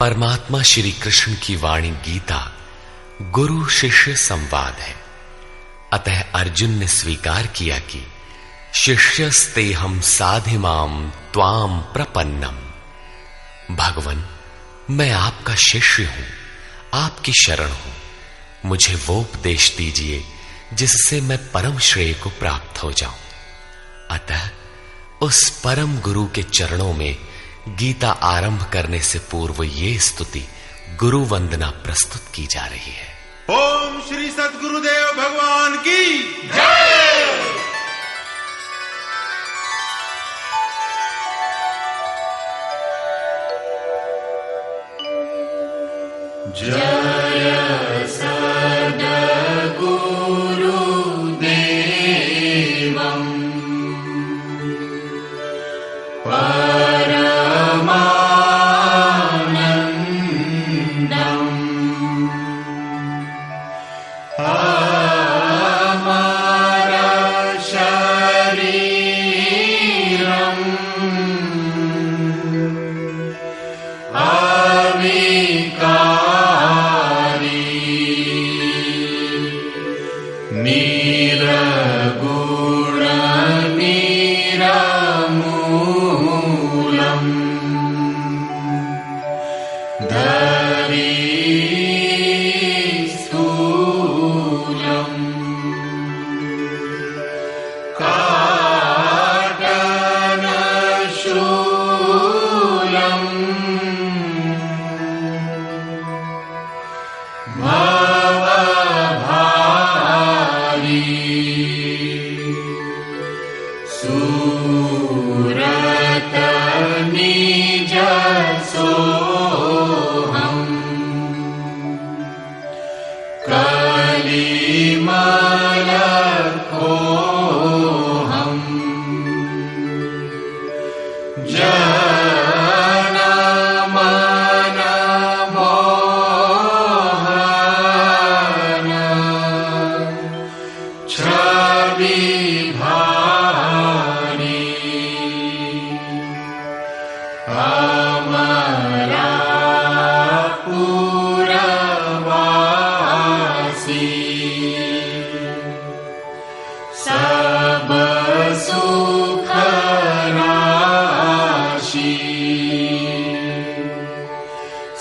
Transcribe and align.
परमात्मा 0.00 0.62
श्री 0.62 0.92
कृष्ण 0.92 1.34
की 1.34 1.56
वाणी 1.56 1.90
गीता 1.90 2.52
गुरु 3.22 3.68
शिष्य 3.68 4.16
संवाद 4.16 4.74
है। 4.74 4.94
अतः 5.92 6.22
अर्जुन 6.34 6.70
ने 6.70 6.86
स्वीकार 6.88 7.46
किया 7.46 7.78
कि 7.78 8.06
शिष्यस्ते 8.74 9.72
हम 9.72 10.00
साधिमाम 10.00 11.10
त्वाम 11.10 11.80
प्रपन्नम। 11.80 12.56
भगवान, 13.76 14.24
मैं 14.90 15.10
आपका 15.10 15.54
शिष्य 15.54 16.04
हूँ, 16.04 16.26
आपकी 16.94 17.32
शरण 17.32 17.70
हूँ। 17.70 17.94
मुझे 18.64 18.94
वो 18.94 19.20
उपदेश 19.20 19.74
दीजिए 19.76 20.24
जिससे 20.72 21.20
मैं 21.20 21.50
परम 21.50 21.78
श्रेय 21.78 22.14
को 22.14 22.30
प्राप्त 22.30 22.82
हो 22.82 22.92
जाऊँ। 22.92 23.18
अतः 24.10 24.48
उस 25.22 25.60
परम 25.64 25.98
गुरु 25.98 26.26
के 26.26 26.42
चरणों 26.42 26.92
में 26.92 27.29
गीता 27.68 28.10
आरंभ 28.10 28.70
करने 28.72 29.00
से 29.00 29.18
पूर्व 29.18 29.62
ये 29.64 29.98
स्तुति 29.98 30.48
गुरु 30.96 31.24
वंदना 31.24 31.70
प्रस्तुत 31.70 32.22
की 32.34 32.46
जा 32.46 32.66
रही 32.66 32.92
है। 32.92 33.20
ओम 33.50 34.02
श्री 34.08 34.30
सदगुरुदेव 34.30 35.06
भगवान 35.12 35.76
की 35.76 36.18
जय। 36.48 37.10
जय। 46.70 47.89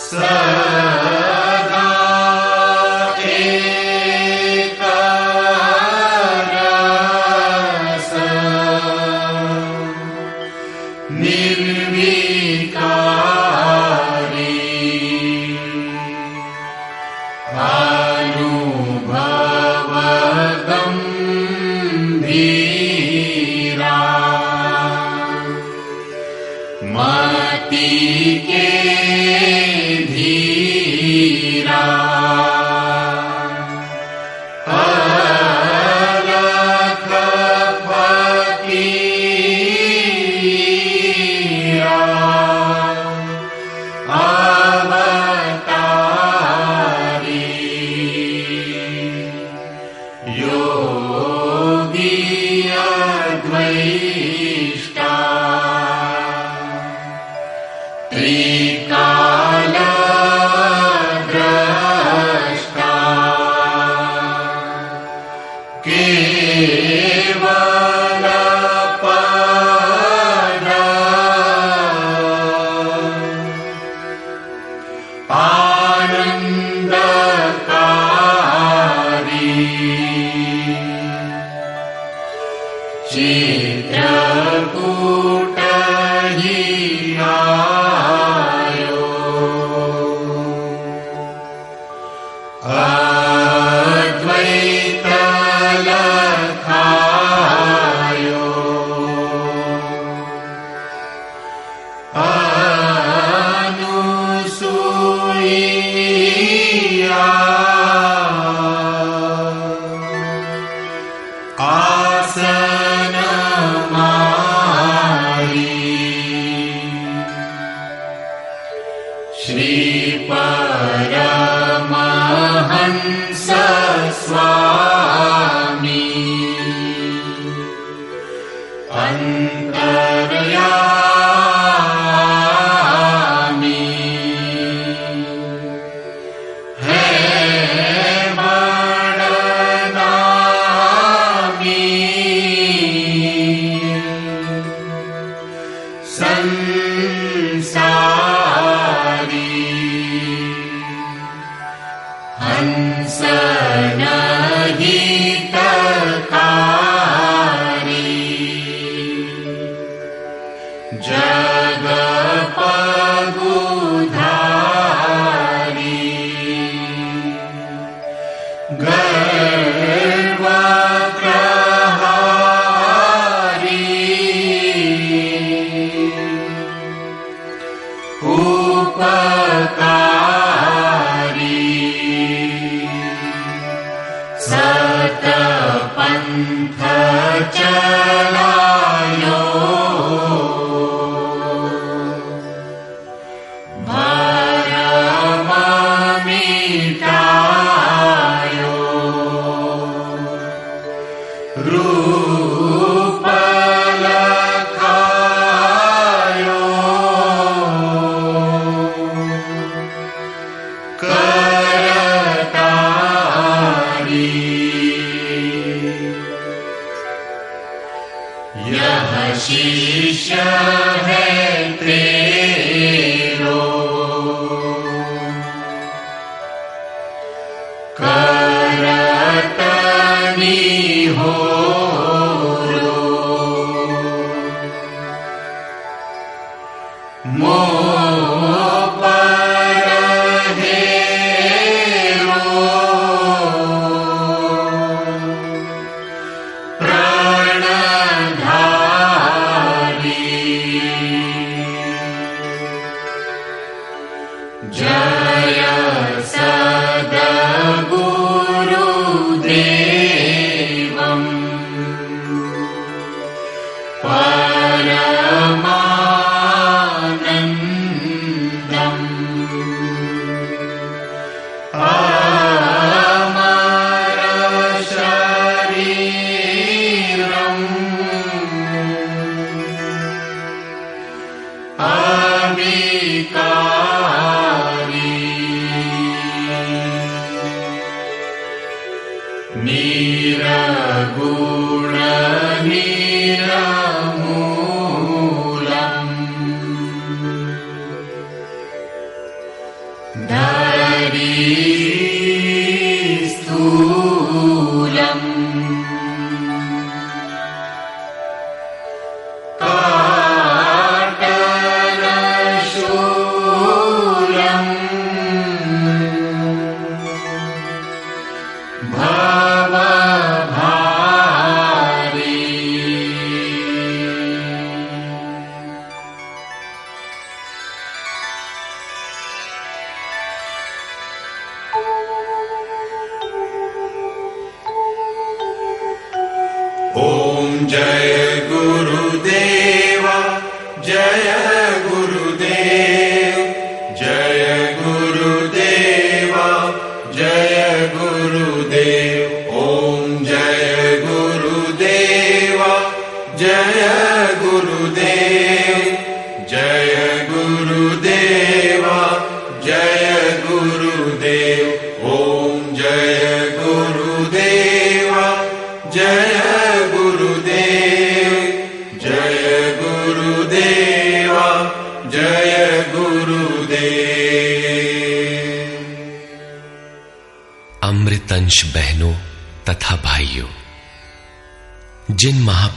Sir. 0.09 0.58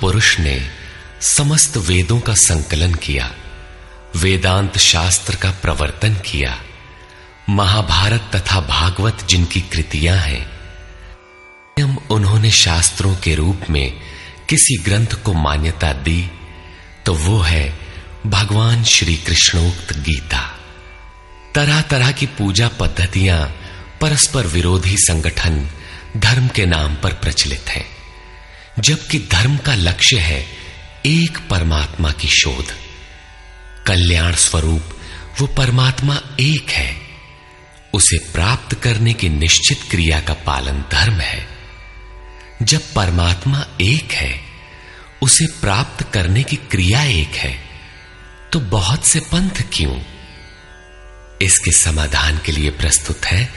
महापुरुष 0.03 0.39
ने 0.41 0.59
समस्त 1.21 1.77
वेदों 1.79 2.19
का 2.21 2.35
संकलन 2.35 2.95
किया, 2.95 3.31
वेदांत 4.17 4.79
शास्त्र 4.79 5.37
का 5.37 5.51
प्रवर्तन 5.63 6.15
किया। 6.27 6.57
महाभारत 7.49 8.31
तथा 8.35 8.61
भागवत 8.61 9.25
जिनकी 9.31 9.61
कृतियाँ 9.69 10.17
हैं 10.19 11.87
उन्होंने 12.11 12.51
शास्त्रों 12.51 13.15
के 13.17 13.35
रूप 13.35 13.71
में 13.71 13.93
किसी 14.49 14.77
ग्रंथ 14.83 15.15
को 15.25 15.33
मान्यता 15.35 15.93
दी 16.03 16.21
तो 17.07 17.15
वो 17.15 17.39
है 17.41 17.65
भगवान 18.27 18.85
श्री 18.87 19.17
कृष्णोक्त 19.17 19.97
गीता। 20.01 20.43
तरह 21.55 21.81
तरह 21.91 22.13
की 22.13 22.27
पूजा 22.39 22.69
पद्धतियाँ 22.81 23.41
परस्पर 24.01 24.47
विरोधी 24.49 24.97
संगठन 24.99 25.67
धर्म 26.19 26.49
के 26.49 26.67
नाम 26.67 26.95
पर 26.95 27.13
प्रचलित 27.15 27.69
हैं। 27.69 27.92
जबकि 28.79 29.19
धर्म 29.33 29.57
का 29.57 29.75
लक्ष्य 29.75 30.19
है 30.19 30.47
एक 31.07 31.39
परमात्मा 31.51 32.11
की 32.11 32.29
शोध। 32.29 32.75
कल्याण 33.87 34.35
स्वरूप 34.35 34.99
वो 35.41 35.47
परमात्मा 35.47 36.21
एक 36.41 36.71
है। 36.71 36.97
उसे 37.95 38.19
प्राप्त 38.19 38.75
करने 38.75 39.13
की 39.13 39.29
निश्चित 39.29 39.81
क्रिया 39.91 40.21
का 40.21 40.35
पालन 40.35 40.85
धर्म 40.93 41.21
है। 41.21 41.47
जब 42.63 42.93
परमात्मा 42.95 43.67
एक 43.81 44.13
है, 44.13 44.41
उसे 45.23 45.47
प्राप्त 45.61 46.03
करने 46.15 46.43
की 46.43 46.57
क्रिया 46.57 47.03
एक 47.03 47.35
है 47.35 47.55
तो 48.53 48.61
बहुत 48.61 49.05
से 49.07 49.21
पंथ 49.21 49.63
क्यों? 49.73 50.01
इसके 51.43 51.73
समाधान 51.73 52.41
के 52.45 52.53
लिए 52.53 52.71
प्रस्तुत 52.71 53.25
है 53.25 53.53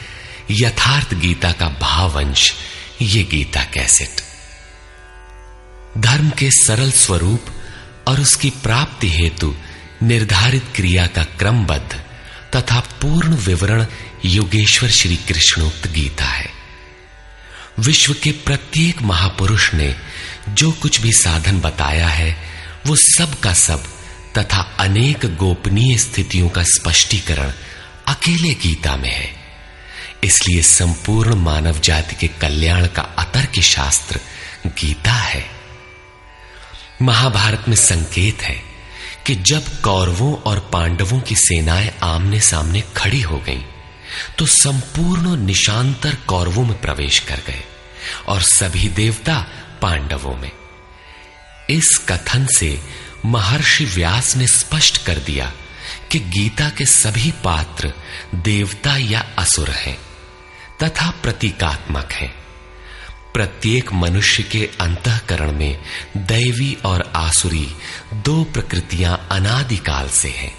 यथार्थ 0.52 1.14
गीता 1.14 1.52
का 1.52 1.68
भावंश 1.70 2.54
ये 3.02 3.24
गीता 3.24 3.64
कैसेट। 3.64 4.35
धर्म 5.98 6.30
के 6.30 6.52
सरल 6.52 6.92
स्वरूप 6.92 7.46
और 8.08 8.22
उसकी 8.22 8.50
प्राप्ति 8.50 9.10
हेतु 9.10 9.56
निर्धारित 10.04 10.64
क्रिया 10.76 11.08
का 11.08 11.24
क्रमबद्ध 11.24 12.04
तथा 12.56 12.80
पूर्ण 12.80 13.36
विवरण 13.36 13.86
योगेश्वर 14.26 14.90
श्री 14.90 15.16
कृष्णोक्त 15.16 15.88
गीता 15.88 16.26
है। 16.26 16.50
विश्व 17.80 18.16
के 18.24 18.32
प्रत्येक 18.32 19.02
महापुरुष 19.02 19.74
ने 19.74 19.96
जो 20.50 20.72
कुछ 20.72 21.02
भी 21.02 21.12
साधन 21.12 21.60
बताया 21.60 22.08
है, 22.08 22.38
वो 22.88 22.96
सब 22.96 23.40
का 23.40 23.54
सब 23.54 23.84
तथा 24.38 24.76
अनेक 24.80 25.36
गोपनीय 25.38 25.98
स्थितियों 25.98 26.50
का 26.50 26.64
स्पष्टीकरण 26.64 27.52
अकेले 28.08 28.54
गीता 28.54 28.96
में 28.96 29.12
है। 29.12 29.36
इसलिए 30.24 30.62
संपूर्ण 30.62 31.36
मानव 31.36 31.80
जाति 31.80 32.16
के 32.16 32.28
कल्याण 32.28 32.88
का 32.88 33.02
अतर्क 33.02 33.60
शास्त्र 33.60 34.20
गीता 34.68 35.14
है। 35.14 35.55
महाभारत 37.02 37.66
में 37.68 37.76
संकेत 37.76 38.42
है 38.42 38.62
कि 39.26 39.36
जब 39.36 39.82
कौरवों 39.82 40.36
और 40.36 40.60
पांडवों 40.60 41.20
की 41.20 41.36
सेनाएँ 41.36 41.92
आमने 42.04 42.40
सामने 42.40 42.84
खड़ी 42.98 43.22
हो 43.22 43.38
गईं, 43.38 43.64
तो 44.38 44.46
संपूर्ण 44.46 45.36
निशांतर 45.36 46.16
कौरवों 46.16 46.66
में 46.66 46.82
प्रवेश 46.82 47.20
कर 47.20 47.42
गए 47.48 47.64
और 48.28 48.42
सभी 48.42 48.90
देवता 48.90 49.48
पांडवों 49.82 50.36
में। 50.38 50.52
इस 51.70 52.06
कथन 52.10 52.48
से 52.58 52.82
महर्षि 53.26 53.86
व्यास 53.86 54.36
ने 54.36 54.48
स्पष्ट 54.48 55.06
कर 55.06 55.18
दिया 55.18 55.54
कि 56.12 56.20
गीता 56.20 56.70
के 56.70 56.86
सभी 56.86 57.32
पात्र 57.32 57.94
देवता 58.36 58.98
या 58.98 59.30
असुर 59.38 59.70
हैं 59.70 60.00
तथा 60.84 61.12
प्रतीकात्मक 61.12 62.12
हैं। 62.12 62.36
प्रत्येक 63.36 63.92
मनुष्य 63.94 64.44
के 64.44 64.70
अंतकरण 64.80 65.52
में 65.52 65.78
दैवी 66.18 66.78
और 66.86 67.12
आसुरी 67.16 67.68
दो 68.14 68.44
प्रकृतियाँ 68.44 69.28
अनादिकाल 69.32 70.08
से 70.10 70.30
हैं। 70.30 70.52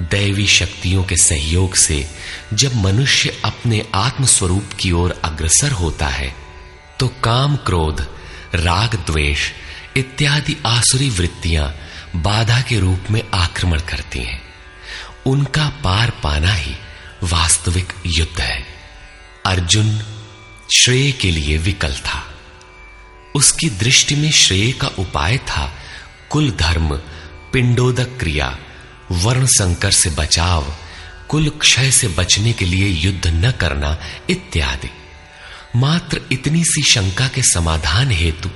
दैवी 0.00 0.46
शक्तियों 0.46 1.04
के 1.04 1.16
सहयोग 1.16 1.74
से 1.74 2.10
जब 2.52 2.74
मनुष्य 2.74 3.40
अपने 3.44 3.84
आत्म 3.94 4.24
स्वरूप 4.24 4.70
की 4.80 4.90
ओर 4.92 5.20
अग्रसर 5.24 5.72
होता 5.72 6.06
है 6.06 6.34
तो 7.00 7.08
काम 7.24 7.56
क्रोध, 7.56 8.00
राग 8.54 8.94
द्वेष 8.94 9.50
इत्यादि 9.96 10.56
आसुरी 10.66 11.10
वृत्तियाँ 11.10 11.74
बाधा 12.16 12.60
के 12.60 12.78
रूप 12.78 13.10
में 13.10 13.22
आक्रमण 13.34 13.80
करती 13.80 14.18
हैं। 14.18 14.40
उनका 15.26 15.68
पार 15.84 16.10
पाना 16.22 16.52
ही 16.52 16.74
वास्तविक 17.22 17.92
युद्ध 18.06 18.40
है। 18.40 18.64
अर्जुन 19.46 20.02
श्रेय 20.72 21.12
के 21.12 21.30
लिए 21.30 21.58
विकल 21.58 21.94
था। 21.94 22.34
उसकी 23.34 23.70
दृष्टि 23.70 24.14
में 24.14 24.30
श्रेय 24.30 24.72
का 24.72 24.86
उपाय 24.86 25.38
था 25.38 25.74
कुल 26.30 26.50
धर्म, 26.50 26.96
पिंडोदक 27.52 28.18
क्रिया 28.20 28.58
वर्ण 29.10 29.46
संकर 29.46 29.90
से 29.90 30.10
बचाव, 30.10 30.76
कुल 31.28 31.48
क्षय 31.48 31.90
से 31.90 32.08
बचने 32.08 32.52
के 32.52 32.64
लिए 32.64 32.86
युद्ध 32.86 33.26
न 33.26 33.50
करना 33.50 33.98
इत्यादि। 34.30 34.90
मात्र 35.76 36.20
इतनी 36.32 36.64
सी 36.64 36.82
शंका 36.82 37.28
के 37.28 37.42
समाधान 37.42 38.10
हेतु 38.10 38.50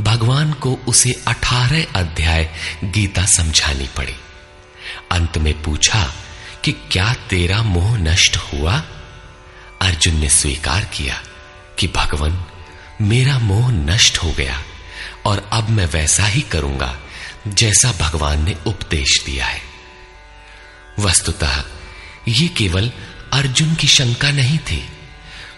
भगवान 0.00 0.52
को 0.52 0.74
उसे 0.88 1.22
अठारह 1.26 1.86
अध्याय 1.96 2.54
गीता 2.84 3.26
समझानी 3.26 3.88
पड़ी। 3.96 4.14
अंत 5.10 5.38
में 5.38 5.62
पूछा 5.62 6.14
कि 6.64 6.72
क्या 6.72 7.14
तेरा 7.14 7.62
मोह 7.62 7.98
नष्ट 7.98 8.36
हुआ? 8.36 8.82
अर्जुन 9.82 10.16
ने 10.16 10.28
स्वीकार 10.28 10.84
किया। 10.84 11.22
कि 11.78 11.86
भगवान, 11.86 12.44
मेरा 13.00 13.38
मोह 13.38 13.72
नष्ट 13.72 14.18
हो 14.18 14.32
गया 14.32 14.62
और 15.26 15.50
अब 15.52 15.68
मैं 15.68 15.86
वैसा 15.86 16.26
ही 16.26 16.40
करूँगा 16.40 16.98
जैसा 17.48 17.92
भगवान 17.92 18.44
ने 18.44 18.56
उपदेश 18.66 19.22
दिया 19.26 19.46
है। 19.46 19.62
वस्तुतः, 20.98 21.64
ये 22.28 22.48
केवल 22.48 22.92
अर्जुन 23.32 23.74
की 23.74 23.86
शंका 23.86 24.30
नहीं 24.30 24.58
थी, 24.58 24.88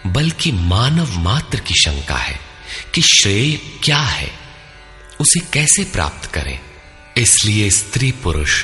बल्कि 0.07 0.51
मानव 0.51 1.19
मात्र 1.19 1.59
की 1.59 1.73
शंका 1.73 2.15
है 2.15 2.39
कि 2.93 3.01
श्रेय 3.01 3.79
क्या 3.83 3.99
है, 3.99 4.31
उसे 5.19 5.39
कैसे 5.39 5.83
प्राप्त 5.83 6.31
करें। 6.31 6.59
इसलिए 7.17 7.69
स्त्री 7.69 8.11
पुरुष, 8.11 8.63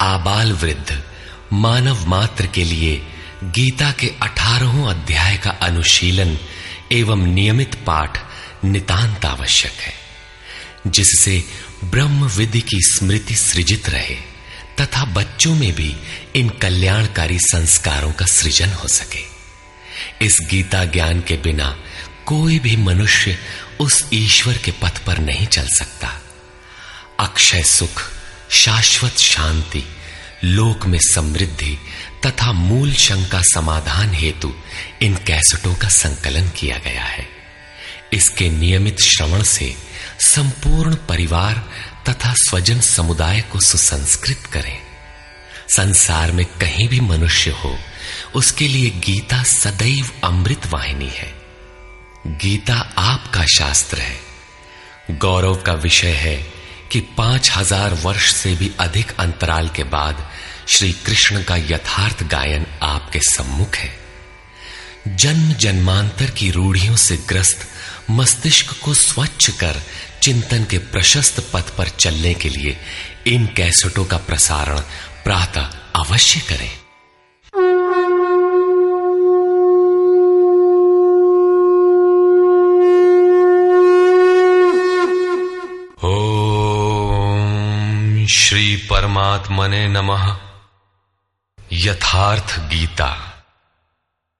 आबाल 0.00 0.52
वृद्ध, 0.52 1.02
मानव 1.52 2.08
मात्र 2.08 2.46
के 2.46 2.64
लिए 2.64 3.06
गीता 3.44 3.90
के 3.92 4.06
अठारहों 4.22 4.90
अध्याय 4.90 5.36
का 5.36 5.50
अनुशीलन 5.50 6.38
एवं 6.92 7.26
नियमित 7.26 7.74
पाठ 7.74 8.18
नितांत 8.64 9.24
आवश्यक 9.24 9.72
है। 9.72 9.94
जिससे 10.86 11.44
ब्रह्म 11.84 12.24
विधि 12.24 12.60
की 12.60 12.78
स्मृति 12.80 13.34
सृजित 13.34 13.88
रहे, 13.88 14.14
तथा 14.80 15.04
बच्चों 15.04 15.54
में 15.54 15.72
भी 15.72 15.96
इन 16.36 16.48
कल्याणकारी 16.48 17.38
संस्कारों 17.38 18.12
का 18.12 18.26
सृजन 18.26 18.68
हो 18.68 18.88
सके। 18.88 19.32
इस 20.26 20.38
गीता 20.42 20.84
ज्ञान 20.84 21.20
के 21.20 21.36
बिना 21.36 21.78
कोई 22.26 22.58
भी 22.58 22.76
मनुष्य 22.76 23.38
उस 23.80 24.04
ईश्वर 24.12 24.58
के 24.58 24.70
पथ 24.70 24.98
पर 24.98 25.18
नहीं 25.18 25.46
चल 25.46 25.68
सकता। 25.68 26.22
अक्षय 27.20 27.62
सुख, 27.62 28.10
शाश्वत 28.50 29.18
शांति, 29.18 29.84
लोक 30.44 30.86
में 30.86 30.98
समृद्धि 31.02 31.78
तथा 32.26 32.52
मूल 32.52 32.92
शंका 32.94 33.40
समाधान 33.44 34.14
हेतु 34.14 34.52
इन 35.02 35.14
कैसेटों 35.26 35.74
का 35.74 35.88
संकलन 35.88 36.48
किया 36.50 36.78
गया 36.78 37.04
है। 37.04 37.26
इसके 38.12 38.48
नियमित 38.50 39.00
श्रवण 39.00 39.42
से 39.42 39.74
संपूर्ण 40.20 40.94
परिवार 41.08 41.62
तथा 42.08 42.32
स्वजन 42.38 42.80
समुदाय 42.80 43.40
को 43.42 43.60
सुसंस्कृत 43.60 44.46
करें। 44.52 44.76
संसार 45.68 46.32
में 46.32 46.44
कहीं 46.60 46.88
भी 46.88 47.00
मनुष्य 47.00 47.50
हो, 47.54 47.76
उसके 48.34 48.68
लिए 48.68 48.90
गीता 49.06 49.42
सदैव 49.42 50.10
अमृत 50.24 50.66
वाहिनी 50.66 51.08
है। 51.08 51.32
गीता 52.38 52.74
आपका 52.98 53.44
शास्त्र 53.48 53.98
है। 53.98 55.16
गौरव 55.18 55.54
का 55.56 55.72
विषय 55.74 56.12
है 56.16 56.36
कि 56.92 57.00
पाँच 57.16 57.50
हज़ार 57.50 57.94
वर्ष 57.94 58.32
से 58.32 58.54
भी 58.54 58.70
अधिक 58.80 59.12
अंतराल 59.20 59.68
के 59.68 59.84
बाद 59.84 60.26
श्री 60.72 60.92
कृष्ण 60.92 61.42
का 61.42 61.56
यथार्थ 61.56 62.22
गायन 62.22 62.66
आपके 62.82 63.18
सम्मुख 63.18 63.74
है। 63.74 63.98
जन्म 65.08 65.52
जन्मांतर 65.52 66.30
की 66.30 66.50
रूढ़ियों 66.50 66.96
से 66.96 67.16
ग्रस्त, 67.16 67.68
मस्तिष्क 68.10 68.82
को 68.82 68.94
स्वच्छ 68.94 69.50
कर 69.50 69.82
चिंतन 70.22 70.64
के 70.64 70.78
प्रशस्त 70.78 71.50
पथ 71.52 71.76
पर 71.76 71.88
चलने 71.88 72.34
के 72.34 72.48
लिए 72.48 72.76
इन 73.26 73.46
कैसेटों 73.46 74.04
का 74.04 74.16
प्रसारण 74.16 74.80
प्रातः 75.24 75.70
अवश्य 75.96 76.40
करें। 76.40 76.70
ओम 86.04 88.26
श्री 88.26 88.76
परमात्मने 88.76 89.88
नमः। 89.88 90.51
यथार्थ 91.84 92.58
गीता 92.70 93.08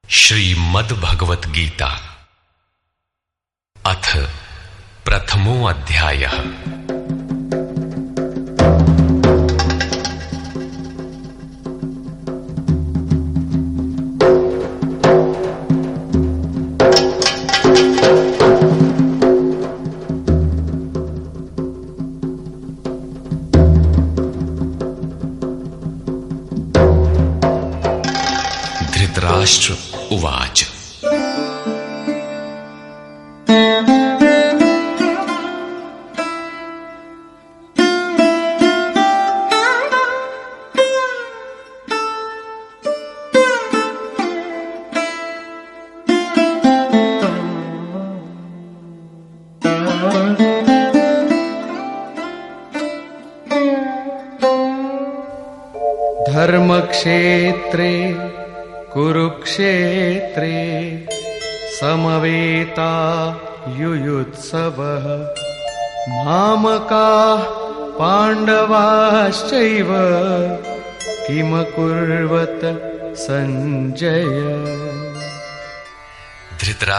श्रीमद 0.04 0.92
भगवत 1.02 1.46
गीता 1.54 1.86
अथ 3.76 4.10
प्रथमो 5.04 5.54
अध्यायः 5.68 6.36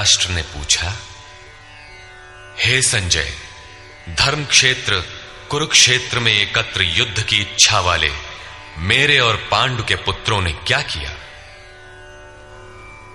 धृतराष्ट्र 0.03 0.29
ने 0.29 0.41
पूछा, 0.41 0.93
हे 2.60 2.81
संजय 2.81 3.33
धर्म 4.10 4.45
क्षेत्र 4.45 5.03
कुरुक्षेत्र 5.50 6.19
में 6.19 6.31
एकत्र 6.31 6.81
युद्ध 6.81 7.24
की 7.24 7.41
इच्छा 7.41 7.79
वाले 7.79 8.12
मेरे 8.77 9.19
और 9.19 9.36
पांडु 9.36 9.83
के 9.83 9.95
पुत्रों 9.95 10.41
ने 10.41 10.51
क्या 10.51 10.81
किया? 10.81 11.12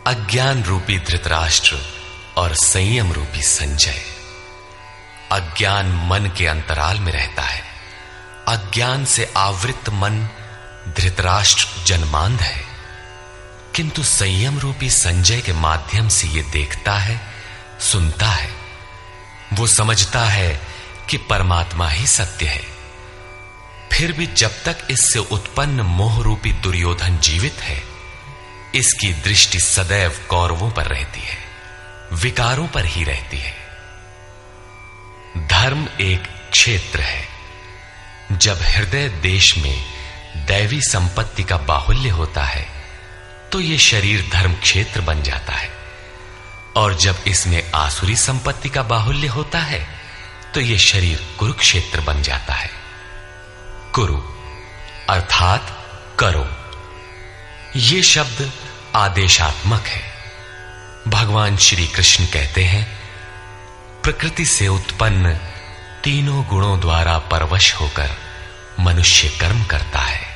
अज्ञान 0.07 0.65
रूपी 0.65 0.99
धृतराष्ट्र 0.99 1.77
और 2.37 2.55
संयम 2.55 3.13
रूपी 3.13 3.43
संजय। 3.43 4.03
अज्ञान 5.33 5.87
मन 5.87 6.33
के 6.39 6.47
अंतराल 6.47 7.01
में 7.01 7.13
रहता 7.13 7.43
है। 7.43 7.63
अज्ञान 8.49 9.05
से 9.05 9.33
आवृत 9.37 9.89
मन 9.89 10.29
धृतराष्ट्र 10.97 11.85
जन्मांध 11.85 12.41
है। 12.41 12.68
किंतु 13.79 14.03
संयम 14.03 14.59
रूपी 14.59 14.91
संजय 14.91 15.41
के 15.41 15.53
माध्यम 15.53 16.09
से 16.09 16.29
यह 16.29 16.51
देखता 16.51 16.99
है, 16.99 17.21
सुनता 17.81 18.27
है। 18.27 18.51
वो 19.53 19.67
समझता 19.67 20.25
है 20.25 20.61
कि 21.11 21.17
परमात्मा 21.17 21.89
ही 21.89 22.07
सत्य 22.07 22.47
है। 22.47 22.67
फिर 23.93 24.13
भी 24.13 24.27
जब 24.27 24.51
तक 24.65 24.87
इससे 24.91 25.19
उत्पन्न 25.19 25.81
मोह 25.81 26.23
रूपी 26.23 26.53
दुर्योधन 26.53 27.19
जीवित 27.19 27.55
है, 27.55 27.83
इसकी 28.75 29.13
दृष्टि 29.13 29.61
सदैव 29.61 30.27
कौरवों 30.29 30.71
पर 30.71 30.85
रहती 30.85 31.21
है, 31.21 31.39
विकारों 32.13 32.69
पर 32.69 32.85
ही 32.85 33.05
रहती 33.05 33.39
है। 33.39 33.57
धर्म 35.39 35.89
एक 36.01 36.51
क्षेत्र 36.51 37.01
है। 37.01 37.29
जब 38.33 38.59
हृदय 38.63 39.09
देश 39.09 39.59
में 39.59 39.87
दैवी 40.37 40.81
संपत्ति 40.81 41.43
का 41.43 41.57
बाहुल्य 41.57 42.09
होता 42.09 42.45
है 42.45 42.78
तो 43.53 43.61
यह 43.61 43.79
शरीर 43.79 44.31
धर्म 44.33 44.55
क्षेत्र 44.55 45.01
बन 45.01 45.23
जाता 45.23 45.53
है। 45.53 45.71
और 46.77 46.95
जब 46.95 47.17
इसमें 47.27 47.73
आसुरी 47.75 48.17
संपत्ति 48.17 48.69
का 48.69 48.83
बाहुल्य 48.83 49.27
होता 49.27 49.59
है 49.59 49.89
तो 50.55 50.61
यह 50.61 50.79
शरीर 50.79 51.37
कुरुक्षेत्र 51.39 52.01
बन 52.01 52.23
जाता 52.23 52.55
है। 52.55 52.71
कुरु, 53.95 54.23
अर्थात 55.11 55.79
करो। 56.19 56.49
ये 57.77 58.03
शब्द 58.03 58.53
आदेशात्मक 58.97 59.83
है। 59.83 60.03
भगवान 61.09 61.57
श्री 61.57 61.87
कृष्ण 61.87 62.27
कहते 62.27 62.65
हैं, 62.65 62.99
प्रकृति 64.03 64.45
से 64.47 64.69
उत्पन्न 64.69 65.35
तीनों 66.05 66.45
गुणों 66.45 66.81
द्वारा 66.81 67.19
परवश 67.19 67.75
होकर 67.75 68.11
मनुष्य 68.81 69.29
कर्म 69.29 69.65
करता 69.65 69.99
है। 69.99 70.28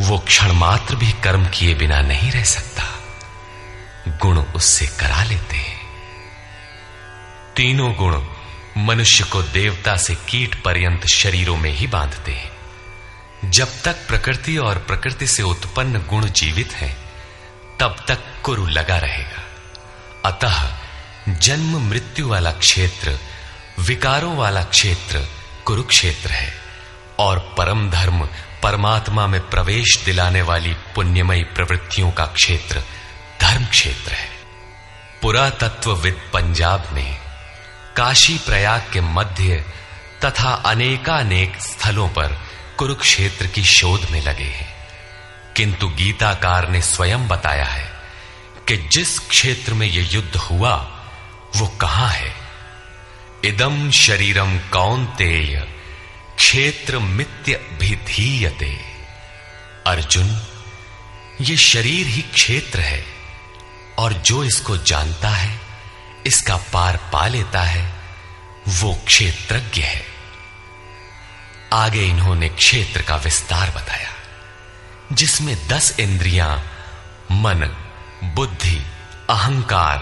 वो 0.00 0.18
क्षण 0.18 0.52
मात्र 0.52 0.94
भी 0.94 1.12
कर्म 1.12 1.46
किए 1.46 1.74
बिना 1.74 2.00
नहीं 2.00 2.30
रह 2.30 2.44
सकता। 2.44 2.84
गुण 4.08 4.38
उससे 4.38 4.86
करा 4.86 5.24
लेते 5.24 5.56
हैं। 5.56 5.80
तीनों 7.56 7.94
गुण 7.94 8.24
मनुष्य 8.76 9.24
को 9.24 9.42
देवता 9.42 9.96
से 9.96 10.14
कीट 10.14 10.62
पर्यंत 10.62 11.06
शरीरों 11.06 11.56
में 11.56 11.70
ही 11.70 11.86
बांधते 11.86 12.32
हैं। 12.32 12.58
जब 13.50 13.82
तक 13.84 14.08
प्रकृति 14.08 14.56
और 14.56 14.78
प्रकृति 14.78 15.26
से 15.26 15.42
उत्पन्न 15.42 15.98
गुण 15.98 16.26
जीवित 16.26 16.72
हैं, 16.72 16.98
तब 17.80 17.96
तक 18.08 18.18
कुरु 18.44 18.66
लगा 18.66 18.96
रहेगा। 18.96 19.44
अतः 20.24 20.78
जन्म 21.28 21.88
मृत्यु 21.90 22.28
वाला 22.28 22.52
क्षेत्र, 22.52 23.18
विकारों 23.78 24.36
वाला 24.36 24.62
क्षेत्र 24.62 25.28
कुरुक्षेत्र 25.64 26.30
है 26.30 26.54
और 27.18 27.54
परम 27.58 27.90
धर्म 27.90 28.28
परमात्मा 28.62 29.26
में 29.26 29.50
प्रवेश 29.50 30.02
दिलाने 30.04 30.42
वाली 30.42 30.74
पुण्यमयी 30.74 31.42
प्रवृत्तियों 31.42 32.10
का 32.10 32.26
क्षेत्र, 32.26 32.82
धर्म 33.40 33.66
क्षेत्र 33.66 34.12
है। 34.12 34.30
पुरातत्वविद 35.22 36.30
पंजाब 36.32 36.88
में 36.92 37.18
काशी 37.96 38.38
प्रयाग 38.38 38.80
के 38.92 39.00
मध्य 39.00 39.64
तथा 40.24 40.50
अनेकानेक 40.50 41.60
स्थलों 41.60 42.08
पर 42.08 42.40
कुरुक्षेत्र 42.78 43.46
की 43.46 43.64
शोध 43.64 44.08
में 44.10 44.22
लगे 44.22 44.44
हैं। 44.44 44.88
किंतु 45.56 45.88
गीताकार 45.88 46.68
ने 46.68 46.82
स्वयं 46.82 47.28
बताया 47.28 47.64
है 47.64 47.92
कि 48.68 48.76
जिस 48.76 49.18
क्षेत्र 49.18 49.74
में 49.74 49.86
यह 49.86 50.08
युद्ध 50.12 50.36
हुआ, 50.36 50.74
वो 51.56 51.66
कहाँ 51.66 52.08
है? 52.08 52.34
इदम 53.44 53.90
शरीरम 53.90 54.58
कौन 54.58 54.58
कौनतेय। 54.68 55.77
क्षेत्र 56.38 56.98
मित्य 56.98 57.60
भिधीयते 57.80 58.78
अर्जुन, 59.86 60.42
ये 61.40 61.56
शरीर 61.56 62.06
ही 62.06 62.22
क्षेत्र 62.22 62.80
है, 62.80 63.04
और 63.98 64.12
जो 64.12 64.44
इसको 64.44 64.76
जानता 64.76 65.28
है, 65.28 65.60
इसका 66.26 66.56
पार 66.56 66.96
पा 67.12 67.26
लेता 67.26 67.62
है, 67.62 67.92
वो 68.68 68.94
क्षेत्रज्ञ 69.06 69.82
है। 69.82 70.04
आगे 71.72 72.02
इन्होंने 72.02 72.48
क्षेत्र 72.48 73.02
का 73.02 73.16
विस्तार 73.16 73.70
बताया, 73.70 74.10
जिसमें 75.12 75.68
दस 75.68 76.00
इंद्रियाँ, 76.00 76.62
मन, 77.32 77.76
बुद्धि, 78.24 78.82
अहंकार, 79.30 79.98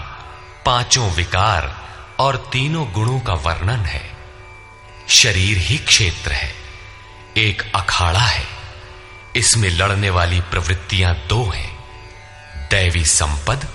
पाँचों 0.65 1.11
विकार 1.11 1.87
और 2.19 2.49
तीनों 2.53 2.91
गुणों 2.91 3.19
का 3.19 3.33
वर्णन 3.33 3.85
है। 3.85 4.16
शरीर 5.09 5.57
ही 5.57 5.77
क्षेत्र 5.77 6.31
है, 6.31 6.55
एक 7.37 7.71
अखाड़ा 7.75 8.19
है। 8.19 8.45
इसमें 9.35 9.69
लड़ने 9.69 10.09
वाली 10.09 10.41
प्रवृत्तियाँ 10.41 11.15
दो 11.15 11.51
हैं, 11.55 11.77
दैवी 12.71 13.05
संपद 13.05 13.67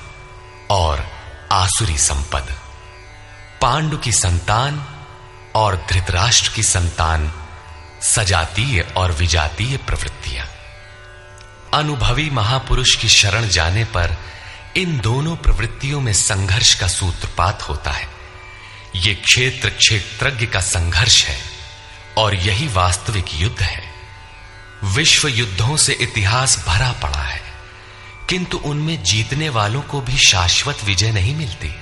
और 0.70 1.06
आसुरी 1.52 1.98
संपद। 1.98 2.56
पांडु 3.60 3.96
की 3.96 4.12
संतान 4.12 4.86
और 5.54 5.86
धृतराष्ट्र 5.90 6.52
की 6.54 6.62
संतान 6.62 7.32
सजातीय 8.02 8.80
और 8.80 9.12
विजातीय 9.12 9.76
प्रवृत्तियाँ। 9.76 10.46
अनुभवी 11.74 12.30
महापुरुष 12.30 12.94
की 12.96 13.08
शरण 13.08 13.48
जाने 13.48 13.84
पर 13.84 14.16
इन 14.76 15.00
दोनों 15.00 15.36
प्रवृत्तियों 15.36 16.00
में 16.00 16.12
संघर्ष 16.12 16.74
का 16.74 16.88
सूत्रपात 16.88 17.62
होता 17.62 17.90
है। 17.90 18.11
यह 18.96 19.14
क्षेत्र 19.14 19.70
क्षेत्रज्ञ 19.70 20.46
का 20.46 20.60
संघर्ष 20.60 21.24
है 21.24 21.38
और 22.18 22.34
यही 22.34 22.68
वास्तविक 22.68 23.24
युद्ध 23.34 23.60
है। 23.60 23.82
विश्व 24.84 25.28
युद्धों 25.28 25.76
से 25.76 25.92
इतिहास 25.92 26.64
भरा 26.66 26.92
पड़ा 26.92 27.22
है, 27.22 27.42
किंतु 28.28 28.58
उनमें 28.58 29.02
जीतने 29.02 29.48
वालों 29.48 29.82
को 29.82 30.00
भी 30.00 30.16
शाश्वत 30.18 30.84
विजय 30.84 31.12
नहीं 31.12 31.34
मिलती। 31.36 31.74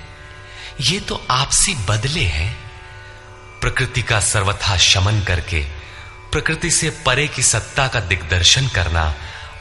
ये 0.80 1.00
तो 1.00 1.26
आपसी 1.30 1.74
बदले 1.74 2.24
हैं। 2.24 2.56
प्रकृति 3.60 4.02
का 4.02 4.20
सर्वथा 4.20 4.76
शमन 4.76 5.20
करके, 5.20 5.60
प्रकृति 6.32 6.70
से 6.70 6.90
परे 7.06 7.28
की 7.28 7.42
सत्ता 7.42 7.88
का 7.88 8.00
दिग्दर्शन 8.00 8.68
करना 8.68 9.14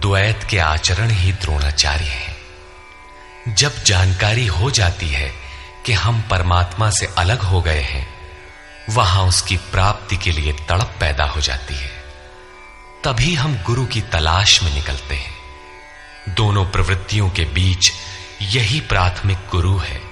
द्वैत 0.00 0.44
के 0.50 0.58
आचरण 0.58 1.10
ही 1.10 1.32
द्रोणाचार्य 1.32 2.04
हैं। 2.04 2.36
जब 3.54 3.84
जानकारी 3.84 4.46
हो 4.46 4.70
जाती 4.70 5.08
है 5.08 5.32
कि 5.86 5.92
हम 5.92 6.24
परमात्मा 6.30 6.90
से 6.90 7.06
अलग 7.18 7.40
हो 7.40 7.62
गए 7.62 7.80
हैं, 7.80 8.14
वहाँ 8.90 9.22
उसकी 9.22 9.56
प्राप्ति 9.56 10.16
के 10.16 10.32
लिए 10.32 10.52
तड़प 10.52 10.96
पैदा 11.00 11.24
हो 11.24 11.40
जाती 11.40 11.74
है। 11.74 12.04
तभी 13.04 13.34
हम 13.34 13.62
गुरु 13.62 13.86
की 13.86 14.00
तलाश 14.00 14.62
में 14.62 14.74
निकलते 14.74 15.14
हैं। 15.14 15.34
दोनों 16.28 16.66
प्रवृत्तियों 16.66 17.30
के 17.30 17.44
बीच 17.44 17.92
यही 18.42 18.80
प्राथमिक 18.80 19.38
गुरु 19.50 19.78
है। 19.78 20.02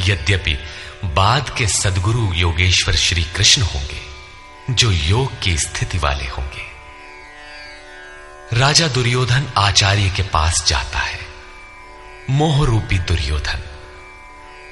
यद्यपि 0.00 0.58
बाद 1.04 1.54
के 1.58 1.66
सदगुरु 1.66 2.32
योगेश्वर 2.34 2.96
श्री 2.96 3.24
कृष्ण 3.24 3.62
होंगे, 3.62 4.02
जो 4.70 4.92
योग 4.92 5.40
की 5.40 5.58
स्थिति 5.58 5.98
वाले 5.98 6.24
होंगे। 6.24 6.65
राजा 8.52 8.88
दुर्योधन 8.88 9.46
आचार्य 9.56 10.10
के 10.10 10.22
पास 10.22 10.64
जाता 10.66 10.98
है। 10.98 11.18
मोह 12.30 12.66
रूपी 12.66 12.98
दुर्योधन। 12.98 13.62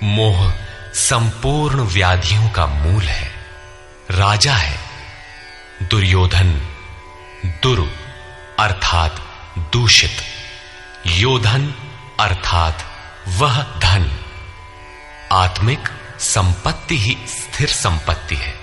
मोह 0.03 0.55
संपूर्ण 0.95 1.81
व्याधियों 1.81 2.51
का 2.51 2.67
मूल 2.67 3.03
है। 3.03 3.33
राजा 4.11 4.55
है। 4.55 4.79
दुर्योधन 5.83 6.53
दुरु, 7.47 7.87
अर्थात 8.59 9.23
दूषित। 9.59 10.17
योधन, 11.07 11.75
अर्थात 12.21 12.85
वह 13.29 13.63
धन। 13.63 14.19
आत्मिक 15.33 15.89
संपत्ति 16.21 16.99
ही 16.99 17.19
स्थिर 17.27 17.69
संपत्ति 17.69 18.37
है। 18.37 18.55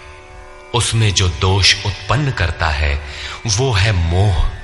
उसमें 0.73 1.13
जो 1.13 1.27
दोष 1.27 1.85
उत्पन्न 1.85 2.31
करता 2.31 2.67
है, 2.67 3.07
वो 3.47 3.71
है 3.71 3.91
मोह। 3.91 4.60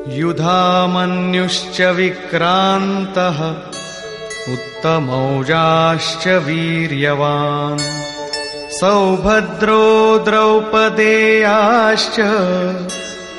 युधामन्युश्च 0.09 1.81
विक्रान्तः, 1.81 3.38
उत्तमौजाश्च 4.53 6.29
वीर्यवान्। 6.29 8.13
सौभद्रो 8.74 10.18
द्रौपदेयाश्च 10.18 12.16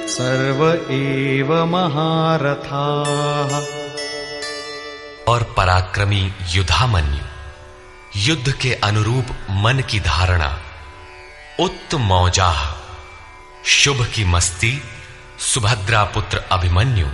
सर्व 0.10 0.62
एव 0.94 1.54
महारथा। 1.66 2.86
और 5.28 5.44
पराक्रमी 5.58 6.22
युधामन्यु, 6.50 7.26
युद्ध 8.22 8.52
के 8.52 8.74
अनुरूप 8.84 9.36
मन 9.52 9.84
की 9.90 10.00
धारणा 10.00 10.52
उत्तम 11.60 12.02
मौजाह 12.04 12.64
शुभ 13.66 14.06
की 14.06 14.26
मस्ती, 14.26 14.74
सुभद्रा 15.44 16.04
पुत्र 16.04 16.44
अभिमन्यु, 16.52 17.08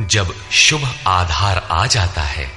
जब 0.00 0.34
शुभ 0.54 0.88
आधार 1.08 1.66
आ 1.70 1.86
जाता 1.86 2.22
है 2.22 2.50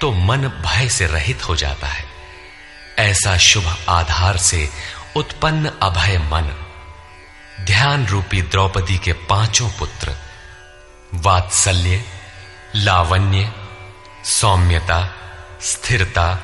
तो 0.00 0.12
मन 0.12 0.52
भय 0.66 0.88
से 0.88 1.06
रहित 1.06 1.48
हो 1.48 1.56
जाता 1.56 1.86
है। 1.86 2.09
ऐसा 3.00 3.36
शुभ 3.36 3.76
आधार 3.88 4.36
से 4.36 4.70
उत्पन्न 5.16 5.70
अभय 5.82 6.18
मन। 6.18 6.66
ध्यान 7.60 8.06
रूपी 8.06 8.42
द्रौपदी 8.42 8.98
के 8.98 9.12
पाँचों 9.12 9.70
पुत्र, 9.70 10.16
वात्सल्य, 11.14 12.04
लावण्य, 12.76 13.52
सौम्यता, 14.24 15.14
स्थिरता, 15.62 16.38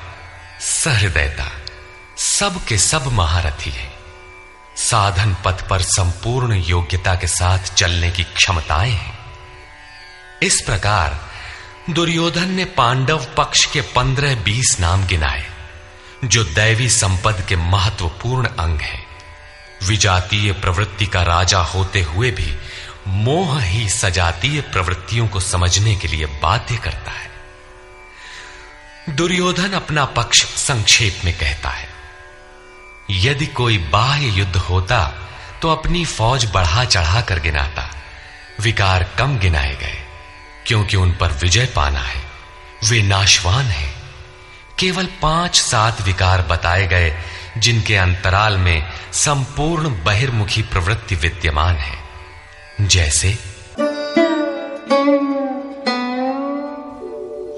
सहृदयता, 0.60 1.50
सब 2.18 2.64
के 2.64 2.78
सब 2.78 3.06
महारथी 3.06 3.70
है। 3.70 3.92
साधन 4.76 5.36
पथ 5.44 5.68
पर 5.68 5.82
संपूर्ण 5.82 6.54
योग्यता 6.54 7.14
के 7.14 7.26
साथ 7.26 7.58
चलने 7.58 8.10
की 8.10 8.24
क्षमताएँ 8.24 8.92
हैं। 8.92 9.18
इस 10.42 10.62
प्रकार 10.66 11.30
दुर्योधन 11.90 12.48
ने 12.48 12.64
पांडव 12.64 13.26
पक्ष 13.36 13.64
के 13.64 13.80
पंद्रह 13.80 14.34
बीस 14.34 14.76
नाम 14.80 15.06
गिनाए। 15.06 15.55
जो 16.24 16.44
दैवी 16.44 16.88
संपद 16.88 17.44
के 17.48 17.56
महत्वपूर्ण 17.56 18.48
अंग 18.48 18.80
है। 18.80 19.04
विजातीय 19.82 20.52
प्रवृत्ति 20.52 21.06
का 21.06 21.22
राजा 21.22 21.58
होते 21.58 22.02
हुए 22.02 22.30
भी 22.30 22.54
मोह 23.06 23.60
ही 23.60 23.88
सजातीय 23.88 24.60
प्रवृत्तियों 24.62 25.26
को 25.28 25.40
समझने 25.40 25.94
के 25.96 26.08
लिए 26.08 26.26
बाध्य 26.42 26.76
करता 26.76 27.10
है। 27.10 27.30
दुर्योधन 29.08 29.72
अपना 29.72 30.04
पक्ष 30.04 30.44
संक्षेप 30.44 31.20
में 31.24 31.32
कहता 31.38 31.70
है, 31.70 31.88
यदि 33.10 33.46
कोई 33.46 33.78
बाह्य 33.78 34.28
युद्ध 34.28 34.56
होता 34.56 35.04
तो 35.62 35.70
अपनी 35.70 36.04
फौज 36.04 36.44
बढ़ा 36.54 36.84
चढ़ा 36.84 37.20
कर 37.20 37.40
गिनाता। 37.40 37.90
विकार 38.60 39.04
कम 39.18 39.38
गिनाए 39.38 39.74
गए, 39.74 39.98
क्योंकि 40.66 40.96
उन 40.96 41.12
पर 41.12 41.32
विजय 41.32 41.66
पाना 41.66 42.00
है। 42.00 42.22
वे 42.84 43.02
नाशवान 43.02 43.64
हैं। 43.66 43.95
केवल 44.78 45.06
पाँच 45.22 45.56
सात 45.56 46.02
विकार 46.02 46.42
बताए 46.42 46.86
गए, 46.86 47.12
जिनके 47.58 47.96
अंतराल 47.96 48.56
में 48.56 48.86
संपूर्ण 49.12 49.88
बहिर्मुखी 50.04 50.62
प्रवृत्ति 50.62 51.14
विद्यमान 51.14 51.74
है। 51.74 51.98
जैसे 52.80 53.28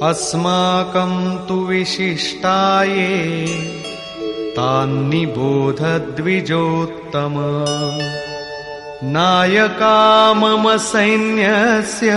अस्माकं 0.02 1.46
तु 1.46 1.54
विशिष्टाये 1.54 3.08
द्विजोत्तम 6.16 7.34
नायका 9.02 10.34
मम 10.34 10.76
सैन्यस्य 10.76 12.10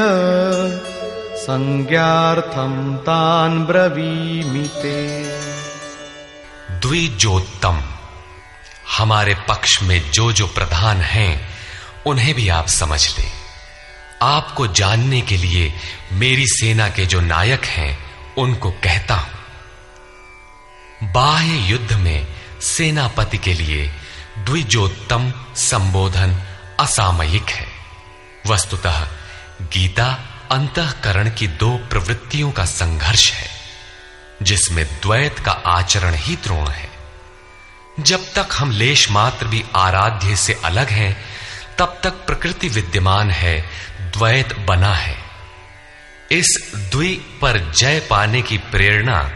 संज्ञार्थं 1.41 2.97
तान् 2.97 3.65
ब्रवीमि 3.65 4.69
द्विजोत्तम। 6.79 7.83
हमारे 8.97 9.35
पक्ष 9.35 9.81
में 9.83 10.11
जो 10.11 10.31
जो 10.31 10.47
प्रधान 10.47 10.97
हैं, 10.97 11.49
उन्हें 12.05 12.35
भी 12.35 12.49
आप 12.49 12.67
समझ 12.67 13.19
लें। 13.19 13.31
आपको 14.21 14.67
जानने 14.67 15.21
के 15.21 15.37
लिए 15.37 15.73
मेरी 16.11 16.45
सेना 16.47 16.89
के 16.89 17.05
जो 17.05 17.21
नायक 17.21 17.65
हैं, 17.65 17.99
उनको 18.37 18.71
कहता 18.71 19.15
हूँ। 19.15 19.31
बाह्य 21.03 21.57
युद्ध 21.57 21.93
में 21.93 22.27
सेनापति 22.61 23.37
के 23.37 23.53
लिए 23.53 23.91
द्विजोत्तम 24.39 25.33
संबोधन 25.55 26.41
असामयिक 26.79 27.49
है। 27.49 27.67
वस्तुतः 28.47 29.07
गीता 29.61 30.27
अंतकरण 30.51 31.29
की 31.29 31.47
दो 31.47 31.77
प्रवृत्तियों 31.77 32.51
का 32.51 32.65
संघर्ष 32.65 33.31
है, 33.31 33.49
जिसमें 34.41 34.85
द्वैत 34.85 35.39
का 35.39 35.51
आचरण 35.51 36.13
ही 36.13 36.35
द्रोण 36.35 36.67
है। 36.67 36.89
जब 37.99 38.33
तक 38.33 38.47
हम 38.53 38.71
लेश 38.71 39.11
मात्र 39.11 39.47
भी 39.47 39.63
आराध्य 39.75 40.35
से 40.35 40.61
अलग 40.65 40.87
हैं, 40.87 41.25
तब 41.77 41.99
तक 42.03 42.09
प्रकृति 42.09 42.67
विद्यमान 42.67 43.31
है, 43.31 43.69
द्वैत 44.01 44.59
बना 44.59 44.93
है। 44.93 45.17
इस 46.31 46.71
द्वि 46.75 47.39
पर 47.41 47.73
जय 47.77 47.99
पाने 47.99 48.41
की 48.41 48.57
प्रेरणा 48.57 49.31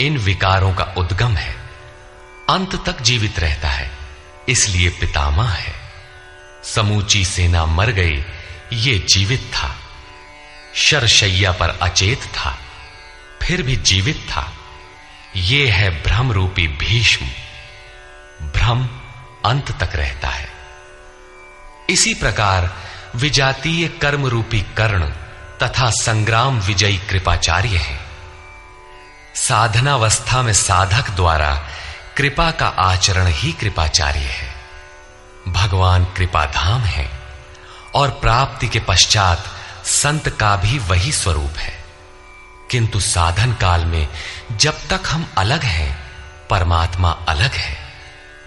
इन 0.00 0.18
विकारों 0.18 0.74
का 0.74 0.94
उद्गम 0.98 1.36
है। 1.36 1.56
अंत 2.50 2.86
तक 2.86 3.00
जीवित 3.00 3.38
रहता 3.38 3.68
है, 3.68 3.90
इसलिए 4.48 4.88
पितामह 4.88 5.48
है। 5.48 5.74
समूची 6.64 7.24
सेना 7.24 7.66
मर 7.66 7.90
गई, 7.90 8.24
ये 8.72 8.98
जीवित 8.98 9.50
था। 9.54 9.76
शरशैया 10.74 11.52
पर 11.52 11.78
अचेत 11.82 12.18
था। 12.18 12.58
फिर 13.48 13.62
भी 13.62 13.76
जीवित 13.76 14.16
था। 14.16 14.52
ये 15.36 15.68
है 15.68 16.02
भ्रम 16.02 16.32
रूपी 16.32 16.68
भीष्म। 16.68 17.26
भ्रम 18.46 18.88
अंत 19.44 19.82
तक 19.82 19.96
रहता 19.96 20.28
है। 20.28 20.48
इसी 21.90 22.14
प्रकार 22.14 22.76
विजातीय 23.16 23.88
कर्म 23.88 24.26
रूपी 24.26 24.60
कर्ण 24.60 25.10
तथा 25.62 25.90
संग्राम 25.90 26.60
विजयी 26.60 26.98
कृपाचार्य 26.98 27.76
है। 27.76 28.00
साधनावस्था 29.34 30.42
में 30.42 30.52
साधक 30.52 31.10
द्वारा 31.10 31.68
कृपा 32.16 32.50
का 32.50 32.66
आचरण 32.66 33.26
ही 33.26 33.52
कृपाचार्य 33.52 34.18
है। 34.18 34.54
भगवान 35.48 36.04
कृपाधाम 36.04 36.80
है 36.80 37.10
और 37.94 38.10
प्राप्ति 38.10 38.68
के 38.68 38.80
पश्चात 38.80 39.44
संत 39.84 40.28
का 40.28 40.56
भी 40.56 40.78
वही 40.78 41.12
स्वरूप 41.12 41.58
है। 41.58 41.77
किंतु 42.70 43.00
साधन 43.00 43.52
काल 43.52 43.84
में 43.84 44.08
जब 44.52 44.78
तक 44.88 45.00
हम 45.06 45.28
अलग 45.38 45.62
हैं, 45.62 45.98
परमात्मा 46.50 47.10
अलग 47.28 47.52
है। 47.52 47.76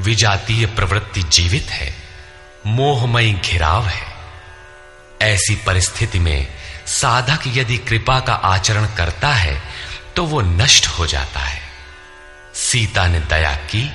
विजातीय 0.02 0.66
प्रवृत्ति 0.66 1.24
जीवित 1.24 1.70
है, 1.70 1.94
मोहमयी 2.66 3.34
घिराव 3.34 3.88
है। 3.88 4.08
ऐसी 5.22 5.56
परिस्थिति 5.56 6.20
में 6.20 6.48
साधक 6.88 7.40
यदि 7.48 7.78
कृपा 7.78 8.20
का 8.20 8.34
आचरण 8.34 8.86
करता 8.96 9.30
है 9.30 9.62
तो 10.16 10.24
वो 10.26 10.42
नष्ट 10.42 10.88
हो 10.88 11.06
जाता 11.06 11.40
है। 11.40 11.62
सीता 12.56 13.08
ने 13.08 13.20
दया 13.20 13.54
की 13.56 13.90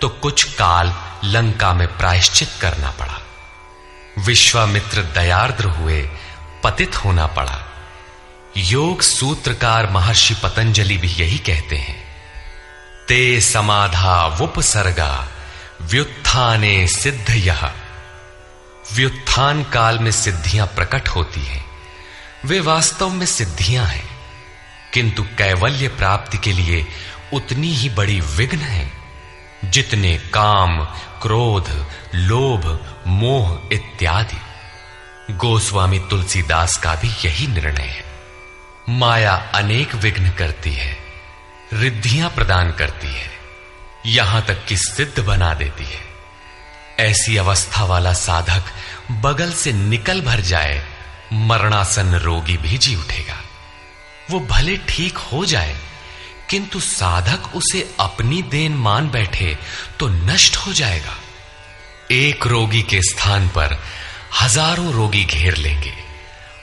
तो 0.00 0.08
कुछ 0.08 0.44
काल 0.52 0.94
लंका 1.24 1.72
में 1.72 1.86
प्रायश्चित 1.98 2.50
करना 2.60 2.90
पड़ा। 2.90 3.18
विश्वामित्र 4.18 5.02
दयार्द्र 5.14 5.64
हुए, 5.64 6.00
पतित 6.64 6.96
होना 6.96 7.26
पड़ा। 7.26 7.58
योग 8.56 9.02
सूत्रकार 9.02 9.90
महर्षि 9.90 10.34
पतंजलि 10.34 10.96
भी 10.96 11.08
यही 11.08 11.38
कहते 11.38 11.76
हैं। 11.76 12.04
ते 13.08 13.40
समाधा 13.40 14.26
वुपसर्गा, 14.26 15.28
व्युत्थाने 15.82 16.86
सिद्ध 16.86 17.30
यह 17.30 17.72
व्युत्थान 18.94 19.64
काल 19.64 19.98
में 19.98 20.10
सिद्धियाँ 20.10 20.66
प्रकट 20.66 21.08
होती 21.08 21.40
हैं। 21.40 21.66
वे 22.44 22.60
वास्तव 22.60 23.10
में 23.10 23.26
सिद्धियाँ 23.26 23.86
हैं। 23.86 24.16
किंतु 24.94 25.22
कैवल्य 25.22 25.88
प्राप्ति 25.88 26.38
के 26.38 26.52
लिए 26.52 26.86
उतनी 27.32 27.74
ही 27.74 27.88
बड़ी 27.88 28.20
विघ्न 28.20 28.58
है, 28.58 28.92
जितने 29.64 30.18
काम, 30.18 30.84
क्रोध, 31.22 31.86
लोभ, 32.14 32.94
मोह 33.06 33.60
इत्यादि। 33.72 34.40
गोस्वामी 35.32 35.98
तुलसीदास 35.98 36.76
का 36.76 36.94
भी 36.94 37.08
यही 37.08 37.46
निर्णय 37.46 37.82
है। 37.82 38.05
माया 38.88 39.32
अनेक 39.54 39.94
विघ्न 39.94 40.30
करती 40.30 40.72
है, 40.72 40.96
रिद्धियाँ 41.72 42.28
प्रदान 42.30 42.70
करती 42.72 43.08
है, 43.08 43.30
यहाँ 44.06 44.44
तक 44.46 44.64
कि 44.66 44.76
सिद्ध 44.76 45.24
बना 45.24 45.52
देती 45.54 45.84
है। 45.84 46.04
ऐसी 47.00 47.36
अवस्था 47.36 47.84
वाला 47.84 48.12
साधक 48.14 48.70
बगल 49.22 49.50
से 49.52 49.72
निकल 49.72 50.20
भर 50.20 50.40
जाए 50.42 50.80
मरणासन 51.32 52.14
रोगी 52.16 52.56
भी 52.58 52.78
जी 52.78 52.94
उठेगा। 52.96 53.40
वो 54.30 54.40
भले 54.46 54.76
ठीक 54.88 55.18
हो 55.24 55.44
जाए, 55.46 55.76
किंतु 56.50 56.80
साधक 56.80 57.54
उसे 57.56 57.88
अपनी 58.00 58.42
देन 58.44 58.76
मान 58.78 59.10
बैठे 59.10 59.56
तो 60.00 60.08
नष्ट 60.08 60.56
हो 60.56 60.72
जाएगा। 60.74 61.16
एक 62.12 62.46
रोगी 62.46 62.82
के 62.84 63.00
स्थान 63.02 63.48
पर 63.48 63.78
हज़ारों 64.40 64.92
रोगी 64.92 65.24
घेर 65.24 65.56
लेंगे। 65.56 66.05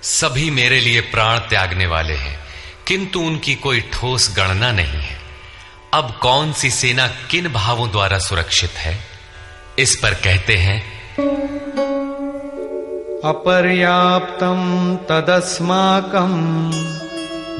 सभी 0.02 0.50
मेरे 0.50 0.80
लिए 0.80 1.00
प्राण 1.00 1.38
त्यागने 1.38 1.86
वाले 1.86 2.14
हैं। 2.14 2.49
किंतु 2.90 3.20
उनकी 3.20 3.54
कोई 3.54 3.80
ठोस 3.80 4.36
गणना 4.36 4.72
नहीं 4.72 4.86
है। 4.86 5.20
अब 5.94 6.18
कौन 6.22 6.52
सी 6.52 6.70
सेना 6.70 7.06
किन 7.06 7.52
भावों 7.52 7.90
द्वारा 7.90 8.18
सुरक्षित 8.18 8.70
है? 8.70 8.98
इस 9.78 9.96
पर 9.96 10.14
कहते 10.14 10.56
हैं, 10.56 10.84
अपर्याप्तम् 13.24 14.96
तदस्माकम् 14.96 16.72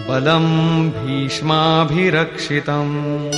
बलम् 0.08 0.90
भीष्माभिरक्षितम्। 0.90 3.30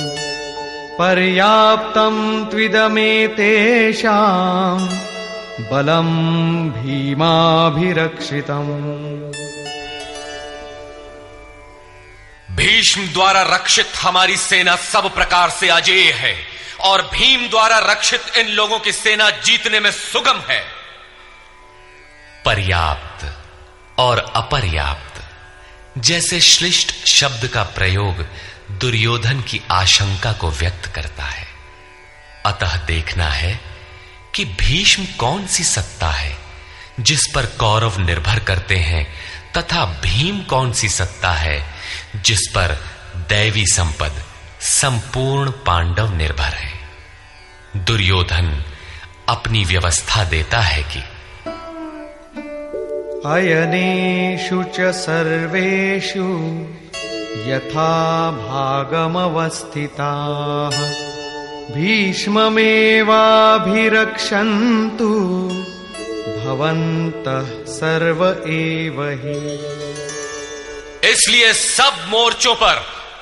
पर्याप्तम् 0.99 2.45
त्विदमेतेषाम् 2.45 4.89
बलम् 5.71 6.71
भीमाभिरक्षितम्। 6.71 9.42
भीष्म 12.55 13.07
द्वारा 13.07 13.41
रक्षित 13.41 13.91
हमारी 14.01 14.37
सेना 14.37 14.75
सब 14.75 15.13
प्रकार 15.13 15.49
से 15.49 15.69
अजेय 15.69 16.11
है, 16.11 16.47
और 16.79 17.01
भीम 17.01 17.49
द्वारा 17.49 17.77
रक्षित 17.77 18.21
इन 18.37 18.47
लोगों 18.47 18.79
की 18.79 18.91
सेना 18.91 19.29
जीतने 19.29 19.79
में 19.79 19.91
सुगम 19.91 20.39
है। 20.49 20.65
पर्याप्त 22.45 23.43
और 23.99 24.33
अपर्याप्त, 24.35 25.23
जैसे 25.97 26.41
श्लिष्ट 26.41 27.07
शब्द 27.07 27.47
का 27.47 27.63
प्रयोग 27.63 28.25
दुर्योधन 28.71 29.41
की 29.41 29.61
आशंका 29.71 30.33
को 30.33 30.51
व्यक्त 30.51 30.85
करता 30.85 31.23
है। 31.23 31.47
अतः 32.45 32.77
देखना 32.77 33.29
है 33.29 33.59
कि 34.35 34.45
भीष्म 34.45 35.05
कौन 35.05 35.47
सी 35.47 35.63
सत्ता 35.63 36.09
है, 36.09 36.37
जिस 36.99 37.21
पर 37.35 37.45
कौरव 37.45 37.99
निर्भर 37.99 38.39
करते 38.39 38.75
हैं, 38.75 39.13
तथा 39.57 39.85
भीम 39.85 40.41
कौन 40.41 40.73
सी 40.73 40.89
सत्ता 40.89 41.31
है 41.31 41.72
जिस 42.15 42.39
पर 42.39 42.77
दैवी 43.15 43.65
संपद 43.65 44.11
संपूर्ण 44.61 45.51
पांडव 45.51 46.15
निर्भर 46.15 46.53
है। 46.53 46.73
दुर्योधन 47.75 48.63
अपनी 49.29 49.65
व्यवस्था 49.65 50.23
देता 50.23 50.59
है 50.59 50.83
कि 50.83 50.99
अयनेषु 53.29 54.63
च 54.63 54.79
यथा 57.49 58.31
भागमवस्थिताः। 58.31 59.33
भीष्ममेवाभिरक्षन्तु, 61.75 62.69
भवन्तः 66.43 67.73
सर्व 67.73 68.49
एव 68.49 69.09
हि। 69.09 69.82
इसलिए 71.13 71.53
सब 71.53 72.05
मोर्चों 72.07 72.55
पर 72.55 72.75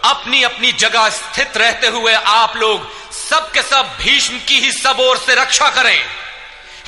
अपनी 0.06 0.42
अपनी 0.44 0.72
जगह 0.72 1.10
स्थित 1.10 1.58
रहते 1.58 1.88
हुए 1.88 2.14
आप 2.14 2.56
लोग 2.58 2.90
सबके 3.14 3.62
सब 3.62 3.98
भीष्म 4.02 4.40
की 4.40 4.60
ही 4.60 4.72
सब 4.72 4.98
ओर 5.00 5.18
से 5.18 5.36
रक्षा 5.36 5.70
करें। 5.70 6.00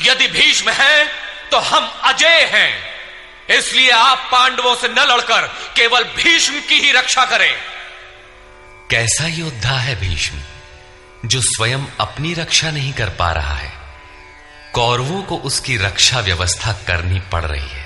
यदि 0.01 0.27
भीष्म 0.29 0.69
है 0.69 1.03
तो 1.51 1.57
हम 1.59 1.91
अजय 2.03 2.49
हैं। 2.53 2.71
इसलिए 3.49 3.89
आप 3.91 4.29
पांडवों 4.31 4.75
से 4.75 4.87
न 4.87 4.99
लड़कर 4.99 5.47
केवल 5.75 6.03
भीष्म 6.15 6.59
की 6.59 6.79
ही 6.79 6.91
रक्षा 6.91 7.25
करें। 7.25 7.53
कैसा 8.89 9.27
योद्धा 9.27 9.77
है 9.77 9.95
भीष्म, 9.99 10.39
जो 11.25 11.41
स्वयं 11.41 11.85
अपनी 11.99 12.33
रक्षा 12.33 12.71
नहीं 12.71 12.93
कर 12.93 13.09
पा 13.09 13.31
रहा 13.31 13.55
है? 13.55 13.71
कौरवों 14.73 15.21
को 15.21 15.37
उसकी 15.37 15.77
रक्षा 15.77 16.19
व्यवस्था 16.19 16.73
करनी 16.87 17.19
पड़ 17.31 17.45
रही 17.45 17.67
है। 17.69 17.82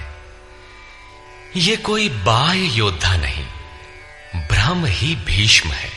ये 1.55 1.75
कोई 1.75 2.09
बाह्य 2.09 2.59
योद्धा 2.59 3.17
नहीं 3.17 3.45
भ्रम 4.47 4.85
ही 4.85 5.15
भीष्म 5.15 5.69
है। 5.69 5.89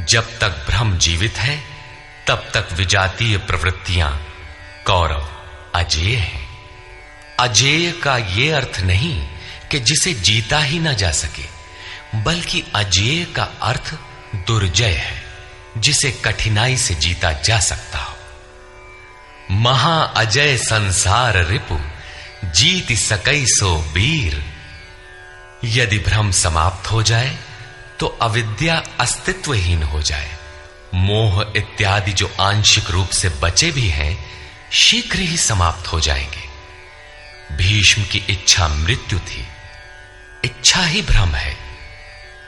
जब 0.00 0.38
तक 0.38 0.48
भ्रम 0.48 0.98
जीवित 0.98 1.38
है, 1.38 1.64
तब 2.26 2.50
तक 2.54 2.68
विजातीय 2.72 3.38
प्रवृत्तियाँ 3.38 4.26
कौरव 4.86 5.28
अजेय 5.74 6.16
हैं। 6.16 6.48
अजेय 7.40 7.92
का 7.92 8.16
यह 8.16 8.56
अर्थ 8.56 8.80
नहीं 8.80 9.26
कि 9.70 9.78
जिसे 9.78 10.14
जीता 10.14 10.58
ही 10.58 10.78
ना 10.78 10.92
जा 10.92 11.10
सके, 11.10 11.44
बल्कि 12.22 12.64
अजेय 12.74 13.24
का 13.24 13.44
अर्थ 13.62 13.94
दुर्जय 14.34 14.90
है, 14.90 15.24
जिसे 15.78 16.10
कठिनाई 16.10 16.76
से 16.76 16.94
जीता 16.94 17.32
जा 17.32 17.60
सकता 17.60 17.98
हो। 17.98 18.16
महा 19.50 20.02
अजय 20.02 20.56
संसार 20.56 21.46
रिपु। 21.46 21.80
जीत 22.44 22.92
सकई 22.92 23.44
सो 23.46 23.76
वीर। 23.76 24.44
यदि 25.64 25.98
भ्रम 25.98 26.30
समाप्त 26.30 26.90
हो 26.90 27.02
जाए 27.02 27.38
तो 28.00 28.06
अविद्या 28.06 28.82
अस्तित्वहीन 29.00 29.82
हो 29.82 30.02
जाए। 30.02 30.36
मोह 30.94 31.52
इत्यादि 31.56 32.12
जो 32.12 32.34
आंशिक 32.40 32.90
रूप 32.90 33.08
से 33.08 33.28
बचे 33.28 33.70
भी 33.70 33.88
हैं, 33.88 34.30
शीघ्र 34.72 35.18
ही 35.18 35.36
समाप्त 35.36 35.86
हो 35.86 36.00
जाएँगे। 36.00 36.46
भीष्म 37.56 38.04
की 38.04 38.18
इच्छा 38.18 38.68
मृत्यु 38.68 39.18
थी। 39.18 39.46
इच्छा 40.44 40.82
ही 40.82 41.02
भ्रम 41.02 41.28
है। 41.28 41.56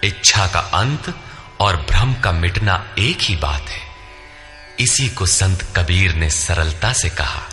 इच्छा 0.05 0.47
का 0.47 0.61
अंत 0.61 1.15
और 1.61 1.77
भ्रम 1.77 2.15
का 2.15 2.33
मिटना 2.33 2.95
एक 2.99 3.19
ही 3.23 3.37
बात 3.37 3.69
है। 3.69 3.81
इसी 4.81 5.09
को 5.09 5.27
संत 5.27 5.63
कबीर 5.77 6.15
ने 6.15 6.31
सरलता 6.31 6.93
से 6.93 7.11
कहा। 7.11 7.49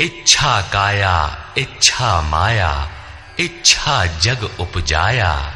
इच्छा 0.00 0.62
काया, 0.62 1.44
इच्छा 1.58 2.22
माया, 2.22 2.90
इच्छा 3.40 4.06
जग 4.06 4.56
उपजाया। 4.60 5.54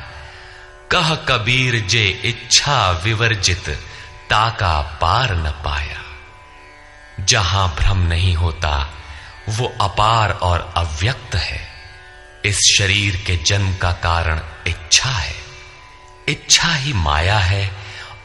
कह 0.92 1.14
कबीर 1.14 1.86
जे 1.86 2.08
इच्छा 2.08 2.90
विवर्जित, 2.90 3.68
ताका 4.30 4.98
पार 5.00 5.34
न 5.34 5.50
पाया। 5.50 6.02
जहाँ 7.20 7.76
भ्रम 7.78 7.98
नहीं 7.98 8.34
होता, 8.34 8.90
वो 9.48 9.74
अपार 9.80 10.30
और 10.32 10.74
अव्यक्त 10.76 11.34
है। 11.34 11.68
इस 12.44 12.58
शरीर 12.78 13.16
के 13.26 13.36
जन्म 13.36 13.76
का 13.76 13.92
कारण 13.92 14.40
इच्छा 14.66 15.10
है। 15.10 15.34
इच्छा 16.28 16.74
ही 16.74 16.92
माया 16.92 17.38
है 17.38 17.72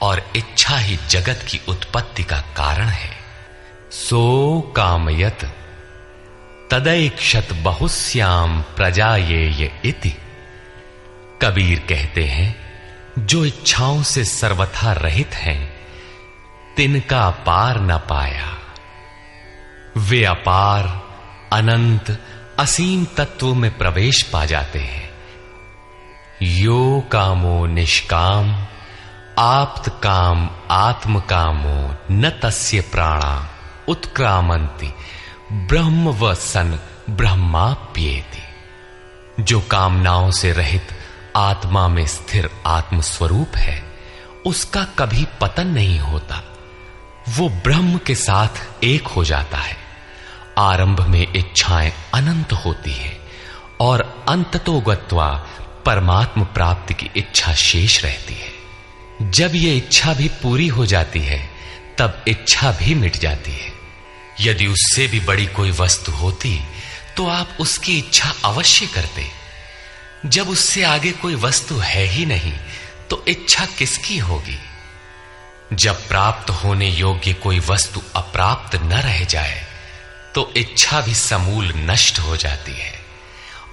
और 0.01 0.31
इच्छा 0.35 0.77
ही 0.77 0.99
जगत 1.09 1.45
की 1.49 1.61
उत्पत्ति 1.67 2.23
का 2.23 2.37
कारण 2.37 2.87
है। 2.87 3.17
सो 3.91 4.73
कामयत 4.75 5.55
तदैक्षत 6.71 7.47
बहुश्याम 7.53 8.61
प्रजा 8.61 9.15
ये 9.15 9.49
ये 9.49 9.81
इति। 9.85 10.17
कबीर 11.41 11.79
कहते 11.79 12.23
हैं, 12.23 12.55
जो 13.19 13.45
इच्छाओं 13.45 14.03
से 14.03 14.25
सर्वथा 14.25 14.91
रहित 14.91 15.33
हैं, 15.33 15.73
तिनका 16.77 17.29
पार 17.29 17.81
न 17.81 17.97
पाया। 17.97 18.57
वे 19.97 20.23
अपार, 20.23 21.01
अनंत, 21.53 22.19
असीम 22.59 23.05
तत्व 23.05 23.53
में 23.53 23.77
प्रवेश 23.77 24.23
पा 24.23 24.45
जाते 24.45 24.79
हैं। 24.79 25.09
यो 26.41 27.09
कामो 27.11 27.65
निष्काम, 27.65 28.67
आप्त 29.39 29.99
काम 30.03 30.49
आत्म 30.71 31.19
कामो 31.19 31.95
न 32.11 32.39
तस्य 32.43 32.81
प्राणा 32.81 33.49
उत्क्रामंती 33.87 34.93
ब्रह्म 35.51 36.09
व 36.09 36.33
सन 36.33 36.79
ब्रह्माप्येति, 37.09 38.43
जो 39.43 39.61
कामनाओं 39.61 40.31
से 40.31 40.51
रहित 40.51 40.87
आत्मा 41.35 41.87
में 41.87 42.07
स्थिर 42.07 42.49
आत्म 42.65 43.01
स्वरूप 43.01 43.55
है, 43.55 43.83
उसका 44.45 44.83
कभी 44.83 45.27
पतन 45.41 45.67
नहीं 45.67 45.99
होता। 45.99 46.43
वो 47.29 47.49
ब्रह्म 47.49 47.97
के 47.97 48.15
साथ 48.15 48.83
एक 48.83 49.07
हो 49.07 49.23
जाता 49.23 49.57
है। 49.57 49.77
आरंभ 50.57 51.01
में 51.01 51.27
इच्छाएँ 51.35 51.93
अनंत 52.13 52.53
होती 52.53 52.91
है 52.91 53.19
और 53.81 54.25
अंततो 54.29 54.79
गत्वा 54.79 55.47
परमात्म 55.85 56.43
प्राप्ति 56.43 56.93
की 56.93 57.09
इच्छा 57.15 57.53
शेष 57.53 58.05
रहती 58.05 58.33
है। 58.33 58.59
जब 59.31 59.55
ये 59.55 59.77
इच्छा 59.77 60.13
भी 60.13 60.27
पूरी 60.27 60.67
हो 60.67 60.85
जाती 60.85 61.19
है, 61.19 61.49
तब 61.97 62.23
इच्छा 62.27 62.71
भी 62.71 62.95
मिट 62.95 63.17
जाती 63.17 63.51
है। 63.51 63.78
यदि 64.41 64.67
उससे 64.67 65.07
भी 65.07 65.19
बड़ी 65.19 65.45
कोई 65.45 65.71
वस्तु 65.71 66.11
होती 66.11 66.59
तो 67.17 67.27
आप 67.27 67.57
उसकी 67.59 67.97
इच्छा 67.97 68.33
अवश्य 68.45 68.85
करते। 68.85 69.25
जब 70.25 70.49
उससे 70.49 70.83
आगे 70.83 71.11
कोई 71.11 71.35
वस्तु 71.35 71.75
है 71.75 72.03
ही 72.05 72.25
नहीं 72.25 72.53
तो 73.09 73.23
इच्छा 73.27 73.65
किसकी 73.77 74.17
होगी? 74.17 74.57
जब 75.73 76.07
प्राप्त 76.07 76.49
होने 76.49 76.89
योग्य 76.89 77.33
कोई 77.33 77.59
वस्तु 77.59 78.01
अप्राप्त 78.15 78.75
न 78.75 78.93
रह 78.93 79.23
जाए 79.23 79.65
तो 80.35 80.51
इच्छा 80.57 81.01
भी 81.01 81.13
समूल 81.15 81.73
नष्ट 81.75 82.19
हो 82.19 82.37
जाती 82.37 82.71
है, 82.71 82.93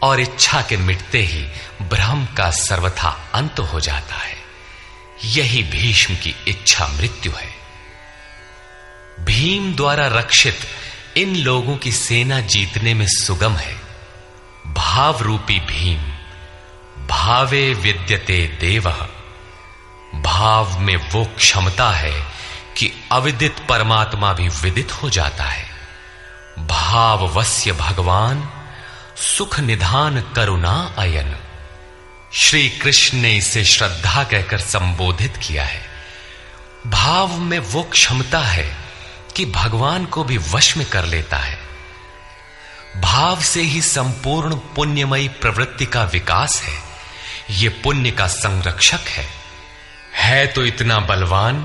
और 0.02 0.20
इच्छा 0.20 0.62
के 0.62 0.76
मिटते 0.76 1.22
ही 1.22 1.42
ब्रह्म 1.82 2.26
का 2.36 2.50
सर्वथा 2.50 3.10
अंत 3.34 3.60
हो 3.72 3.80
जाता 3.80 4.16
है। 4.16 4.36
यही 5.24 5.62
भीष्म 5.62 6.14
की 6.14 6.34
इच्छा 6.48 6.88
मृत्यु 6.88 7.32
है। 7.32 7.55
भीम 9.26 9.74
द्वारा 9.74 10.06
रक्षित 10.06 10.58
इन 11.16 11.36
लोगों 11.36 11.76
की 11.76 11.92
सेना 11.92 12.40
जीतने 12.40 12.94
में 12.94 13.06
सुगम 13.08 13.52
है। 13.52 13.76
भाव 14.66 15.22
रूपी 15.22 15.60
भीम, 15.60 15.98
भावे 17.06 17.74
विद्यते 17.74 18.58
देव। 18.60 18.90
भाव 20.14 20.78
में 20.78 20.96
वो 20.96 21.24
क्षमता 21.24 21.90
है 21.90 22.26
कि 22.76 22.92
अविदित 23.12 23.56
परमात्मा 23.68 24.32
भी 24.32 24.48
विदित 24.48 24.92
हो 24.92 25.10
जाता 25.10 25.44
है। 25.44 25.70
भाववस्य 26.58 27.72
भगवान, 27.72 28.50
सुख 29.16 29.60
निधान 29.60 30.22
करुणा 30.22 30.94
अयन। 30.98 31.36
श्री 32.32 32.68
कृष्ण 32.68 33.18
ने 33.18 33.36
इसे 33.36 33.64
श्रद्धा 33.64 34.24
कहकर 34.24 34.58
संबोधित 34.58 35.36
किया 35.36 35.64
है। 35.64 35.86
भाव 36.86 37.36
में 37.36 37.58
वो 37.58 37.82
क्षमता 37.82 38.40
है 38.40 38.85
कि 39.36 39.44
भगवान 39.44 40.04
को 40.04 40.24
भी 40.24 40.38
वश 40.38 40.76
में 40.76 40.86
कर 40.86 41.04
लेता 41.04 41.36
है। 41.36 41.58
भाव 42.96 43.40
से 43.40 43.62
ही 43.62 43.82
संपूर्ण 43.82 44.54
पुण्यमयी 44.54 45.28
प्रवृत्ति 45.28 45.86
का 45.86 46.04
विकास 46.04 46.62
है। 46.62 46.82
यह 47.50 47.80
पुण्य 47.84 48.10
का 48.10 48.26
संरक्षक 48.26 49.00
है। 49.08 49.28
है 50.14 50.46
तो 50.46 50.64
इतना 50.64 50.98
बलवान 50.98 51.64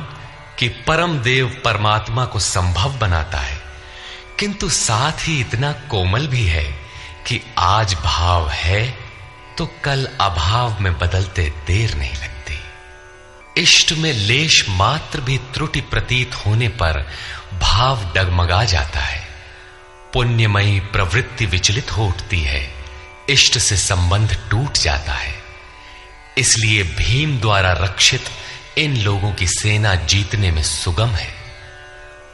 कि 0.59 0.67
परम 0.67 1.19
देव 1.19 1.61
परमात्मा 1.65 2.26
को 2.26 2.39
संभव 2.39 2.93
बनाता 2.93 3.38
है। 3.38 3.61
किंतु 4.39 4.69
साथ 4.69 5.28
ही 5.28 5.39
इतना 5.39 5.72
कोमल 5.72 6.28
भी 6.28 6.45
है 6.45 6.65
कि 7.28 7.41
आज 7.57 7.93
भाव 7.93 8.49
है 8.49 8.97
तो 9.57 9.65
कल 9.84 10.07
अभाव 10.22 10.80
में 10.80 10.99
बदलते 10.99 11.53
देर 11.67 11.93
नहीं 11.93 12.13
लगती। 12.13 12.59
इष्ट 13.57 13.91
में 13.91 14.13
लेश 14.13 14.65
मात्र 14.69 15.22
भी 15.22 15.38
त्रुटि 15.38 15.82
प्रतीत 15.82 16.34
होने 16.34 16.67
पर 16.67 17.11
भाव 17.62 18.14
डगमगा 18.16 18.64
जाता 18.64 18.99
है। 18.99 19.28
पुण्यमयी 20.14 20.80
प्रवृत्ति 20.80 21.45
विचलित 21.45 21.91
हो 21.91 22.07
उठती 22.07 22.41
है। 22.41 22.74
इष्ट 23.30 23.57
से 23.57 23.78
संबंध 23.78 24.47
टूट 24.49 24.74
जाता 24.74 25.14
है। 25.14 25.36
इसलिए 26.38 26.84
भीम 26.84 27.39
द्वारा 27.39 27.72
रक्षित 27.72 28.24
इन 28.78 28.97
लोगों 28.97 29.34
की 29.34 29.47
सेना 29.47 29.95
जीतने 29.95 30.51
में 30.51 30.64
सुगम 30.64 31.09
है। 31.09 31.36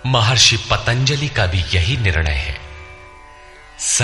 महर्षि 0.06 0.58
पतंजलि 0.58 1.28
का 1.28 1.46
भी 1.46 1.60
यही 1.60 1.98
निर्णय 1.98 2.32
है। 2.32 2.60
स 3.80 4.02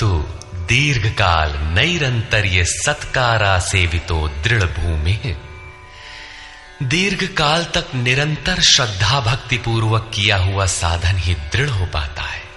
तु 0.00 0.24
दीर्घ 0.54 1.18
काल 1.18 1.52
नैरंतर्य 1.56 2.64
सत्कारा 2.64 3.58
सेवितो 3.58 4.28
दृढ़ 4.28 4.64
भूमि 4.64 5.36
दीर्घ 6.82 7.24
काल 7.24 7.64
तक 7.64 7.84
निरंतर 7.94 8.60
श्रद्धा 8.60 9.20
भक्ति 9.20 9.56
पूर्वक 9.56 10.10
किया 10.14 10.36
हुआ 10.36 10.66
साधन 10.66 11.08
ही 11.08 11.34
दृढ़ 11.34 11.68
हो 11.68 11.86
पाता 11.86 12.22
है। 12.22 12.48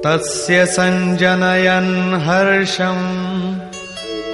तस्य 0.00 0.66
सञ्जनयन् 0.66 2.14
हर्षम्। 2.14 3.58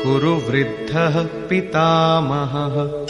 कुरु 0.05 0.31
वृद्धः 0.31 1.49
पितामहः। 1.49 3.07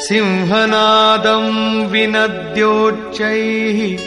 सिंहनादम् 0.00 1.86
विनद्योच्चैः 1.86 3.98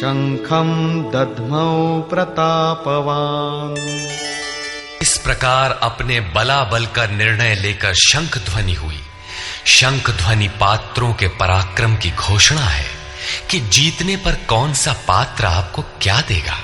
शङ्खम् 0.00 1.12
दध्मौ 1.12 2.00
प्रतापवान्। 2.00 4.29
प्रकार 5.24 5.78
अपने 5.82 6.20
बला 6.20 6.64
बल 6.64 6.86
का 6.86 7.06
निर्णय 7.06 7.54
लेकर 7.54 7.94
शंख 7.94 8.38
ध्वनि 8.38 8.74
हुई। 8.74 9.00
शंख 9.66 10.10
ध्वनि 10.10 10.48
पात्रों 10.48 11.14
के 11.14 11.28
पराक्रम 11.28 11.96
की 11.96 12.10
घोषणा 12.10 12.64
है 12.64 12.88
कि 13.50 13.60
जीतने 13.60 14.16
पर 14.16 14.34
कौन 14.34 14.74
सा 14.74 14.92
पात्र 14.92 15.46
आपको 15.46 15.82
क्या 15.82 16.20
देगा। 16.20 16.58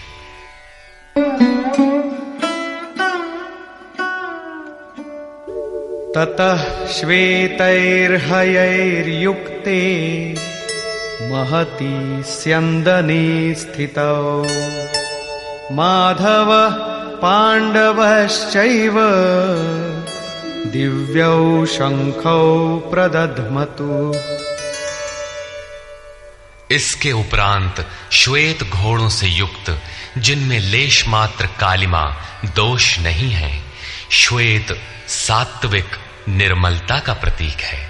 ततः 6.17 6.87
श्वेतैर्हयैर्युक्ते 6.87 8.15
महती 11.21 12.23
स्यन्दने 12.23 13.55
स्थितौ। 13.55 14.43
माधव 15.71 16.69
पाण्डवश्चैव 17.21 18.93
दिव्यौ 20.71 21.65
शङ्खौ 21.65 22.77
प्रदध्मतु। 22.77 24.13
इसके 26.71 27.11
उपरांत 27.11 27.87
श्वेत 28.11 28.63
घोड़ों 28.63 29.09
से 29.09 29.27
युक्त, 29.27 29.81
जिनमें 30.17 30.59
लेश 30.59 31.07
मात्र 31.07 31.45
कालिमा 31.45 32.15
दोष 32.45 32.99
नहीं 32.99 33.31
है, 33.31 33.63
श्वेत 34.11 34.81
सात्विक 35.07 35.87
निर्मलता 36.29 36.99
का 36.99 37.13
प्रतीक 37.13 37.57
है। 37.61 37.89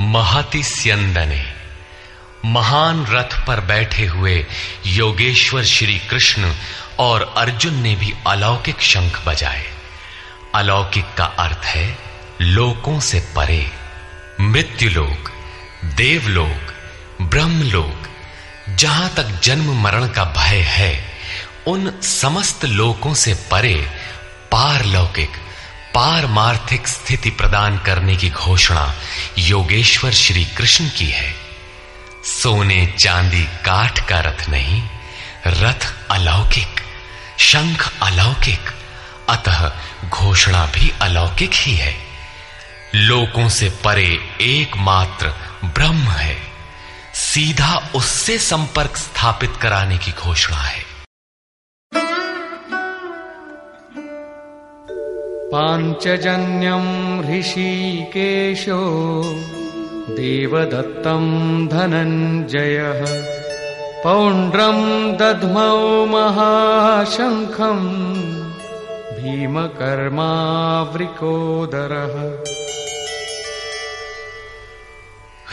महति 0.00 0.62
स्यंदने 0.62 1.55
महान 2.46 3.06
रथ 3.06 3.46
पर 3.46 3.60
बैठे 3.60 4.06
हुए 4.06 4.46
योगेश्वर 4.86 5.64
श्री 5.64 5.98
कृष्ण 5.98 6.52
और 6.98 7.34
अर्जुन 7.36 7.74
ने 7.74 7.94
भी 7.94 8.12
अलौकिक 8.26 8.80
शंख 8.80 9.22
बजाए। 9.26 9.64
अलौकिक 10.54 11.14
का 11.18 11.24
अर्थ 11.24 11.64
है, 11.64 11.98
लोकों 12.40 13.00
से 13.00 13.20
परे 13.36 13.70
मृत्युलोक 14.40 15.30
देवलोक 15.84 16.72
ब्रह्मलोक 17.22 18.08
जहाँ 18.78 19.08
तक 19.16 19.40
जन्म 19.42 19.72
मरण 19.82 20.08
का 20.08 20.24
भय 20.24 20.60
है, 20.60 20.92
उन 21.66 22.00
समस्त 22.00 22.64
लोकों 22.64 23.14
से 23.14 23.34
परे 23.50 23.74
पारलौकिक, 24.52 25.30
पारमार्थिक 25.94 26.88
स्थिति 26.88 27.30
प्रदान 27.30 27.78
करने 27.78 28.16
की 28.16 28.30
घोषणा 28.30 28.94
योगेश्वर 29.38 30.10
श्री 30.10 30.44
कृष्ण 30.44 30.88
की 30.88 31.06
है। 31.06 31.45
सोने 32.26 32.86
चांदी 32.86 33.44
काठ 33.44 34.08
का 34.08 34.20
रथ 34.20 34.48
नहीं, 34.48 34.88
रथ 35.46 35.94
अलौकिक, 36.10 36.80
शंख 37.38 37.92
अलौकिक, 38.02 38.60
अतः 39.28 39.72
घोषणा 40.08 40.66
भी 40.66 40.92
अलौकिक 41.00 41.50
ही 41.54 41.76
है। 41.76 41.96
लोकों 42.94 43.48
से 43.48 43.68
परे 43.84 44.36
एकमात्र 44.40 45.28
ब्रह्म 45.64 45.98
है। 45.98 46.36
सीधा 47.14 47.90
उससे 47.94 48.38
संपर्क 48.38 48.96
स्थापित 48.96 49.52
कराने 49.62 49.98
की 49.98 50.12
घोषणा 50.12 50.56
है। 50.56 50.84
पाञ्चजन्यम् 55.52 57.20
ऋषिकेशो। 57.38 58.76
देवदत्तम् 60.10 61.68
धनञ्जयः 61.68 63.06
पौण्ड्रम् 64.02 65.16
दध्मौ 65.16 66.06
महाशङ्खम् 66.06 67.88
भीमकर्मावृकोदरः। 69.16 70.40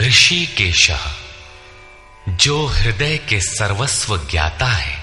ऋषिकेश, 0.08 0.90
जो 2.28 2.66
हृदय 2.66 3.16
के 3.16 3.40
सर्वस्व 3.40 4.16
ज्ञाता 4.16 4.66
है, 4.66 4.98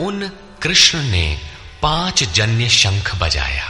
उन 0.00 0.30
कृष्ण 0.62 1.02
ने 1.02 1.38
पाँच 1.82 2.24
जन्य 2.24 2.68
शंख 2.68 3.22
बजाया। 3.22 3.64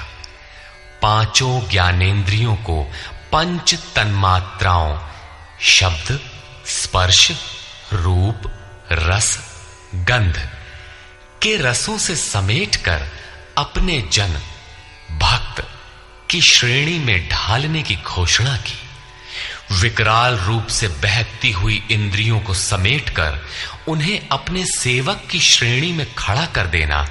पाँचों 1.03 1.61
ज्ञानेन्द्रियों 1.69 2.55
को 2.57 2.91
पंच 3.33 3.75
तन्मात्राओं, 3.75 4.99
शब्द, 5.61 6.21
स्पर्श, 6.67 7.33
रूप, 7.93 8.43
रस, 8.93 9.39
गंध, 9.95 10.51
के 11.43 11.57
रसों 11.57 11.99
से 11.99 12.17
समेटकर 12.17 13.07
अपने 13.59 14.09
जन, 14.13 14.41
भक्त 15.19 15.69
की 16.31 16.41
श्रेणी 16.41 16.99
में 16.99 17.29
ढालने 17.29 17.83
की 17.83 17.97
घोषणा 17.97 18.57
की। 18.57 18.79
विकराल 19.73 20.37
रूप 20.37 20.67
से 20.67 20.89
बहती 20.89 21.51
हुई 21.51 21.87
इंद्रियों 21.91 22.41
को 22.41 22.55
समेटकर 22.55 23.47
उन्हें 23.89 24.29
अपने 24.33 24.65
सेवक 24.65 25.23
की 25.31 25.41
श्रेणी 25.41 25.93
में 25.93 26.15
खड़ा 26.15 26.47
कर 26.47 26.67
देना 26.67 27.07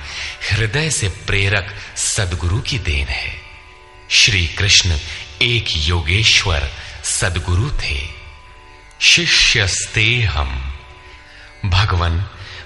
हृदय 0.51 0.89
से 0.89 1.09
प्रेरक 1.09 1.75
सदगुरु 1.97 2.59
की 2.59 2.79
देन 2.79 3.07
है। 3.07 3.41
श्री 4.09 4.47
कृष्ण 4.47 4.97
एक 5.41 5.65
योगेश्वर 5.77 6.71
सदगुरु 7.03 7.69
थे। 7.69 8.01
शिष्यस्ते 9.01 10.21
हम। 10.21 10.79
भगवान, 11.65 12.25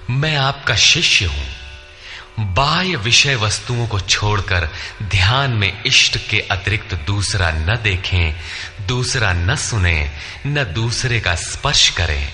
मैं 0.10 0.38
आपका 0.38 0.76
शिष्य 0.76 1.26
हूँ। 1.26 1.56
बाह्य 2.40 2.96
विषय 2.96 3.36
वस्तुओं 3.36 3.88
को 3.88 4.00
छोड़कर 4.00 4.70
ध्यान 5.04 5.52
में 5.52 5.84
इष्ट 5.86 6.18
के 6.30 6.40
अतिरिक्त 6.40 6.94
दूसरा 6.94 7.52
न 7.52 7.80
देखें, 7.84 8.36
दूसरा 8.88 9.34
न 9.34 9.56
सुने, 9.56 10.12
न 10.48 10.64
दूसरे 10.64 11.20
का 11.20 11.36
स्पर्श 11.36 11.90
करें। 11.90 12.34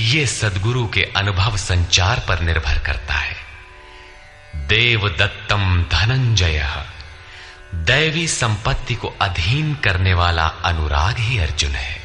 यह 0.00 0.26
सदगुरु 0.26 0.88
के 0.88 1.02
अनुभव 1.16 1.56
संचार 1.56 2.24
पर 2.28 2.40
निर्भर 2.40 2.78
करता 2.78 3.14
है। 3.14 3.36
देव 4.56 5.16
दत्तम 5.18 5.84
धनंजय। 5.92 6.84
दैवी 7.74 8.28
संपत्ति 8.28 8.94
को 8.94 9.14
अधीन 9.20 9.74
करने 9.74 10.14
वाला 10.14 10.46
अनुराग 10.46 11.18
ही 11.18 11.38
अर्जुन 11.38 11.70
है। 11.70 12.02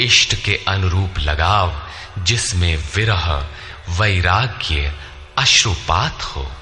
इष्ट 0.00 0.34
के 0.34 0.60
अनुरूप 0.68 1.18
लगाव 1.18 1.88
जिसमें 2.18 2.76
विरह, 2.96 3.48
वैराग्य, 3.88 4.94
अश्रुपात 5.38 6.22
हो। 6.22 6.52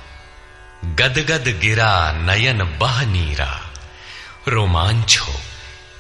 गदगद 0.84 1.61
गिरा, 1.61 2.12
नयन 2.12 2.78
बह 2.78 3.02
नीरा। 3.02 3.70
रोमांच 4.48 5.18
हो। 5.18 5.34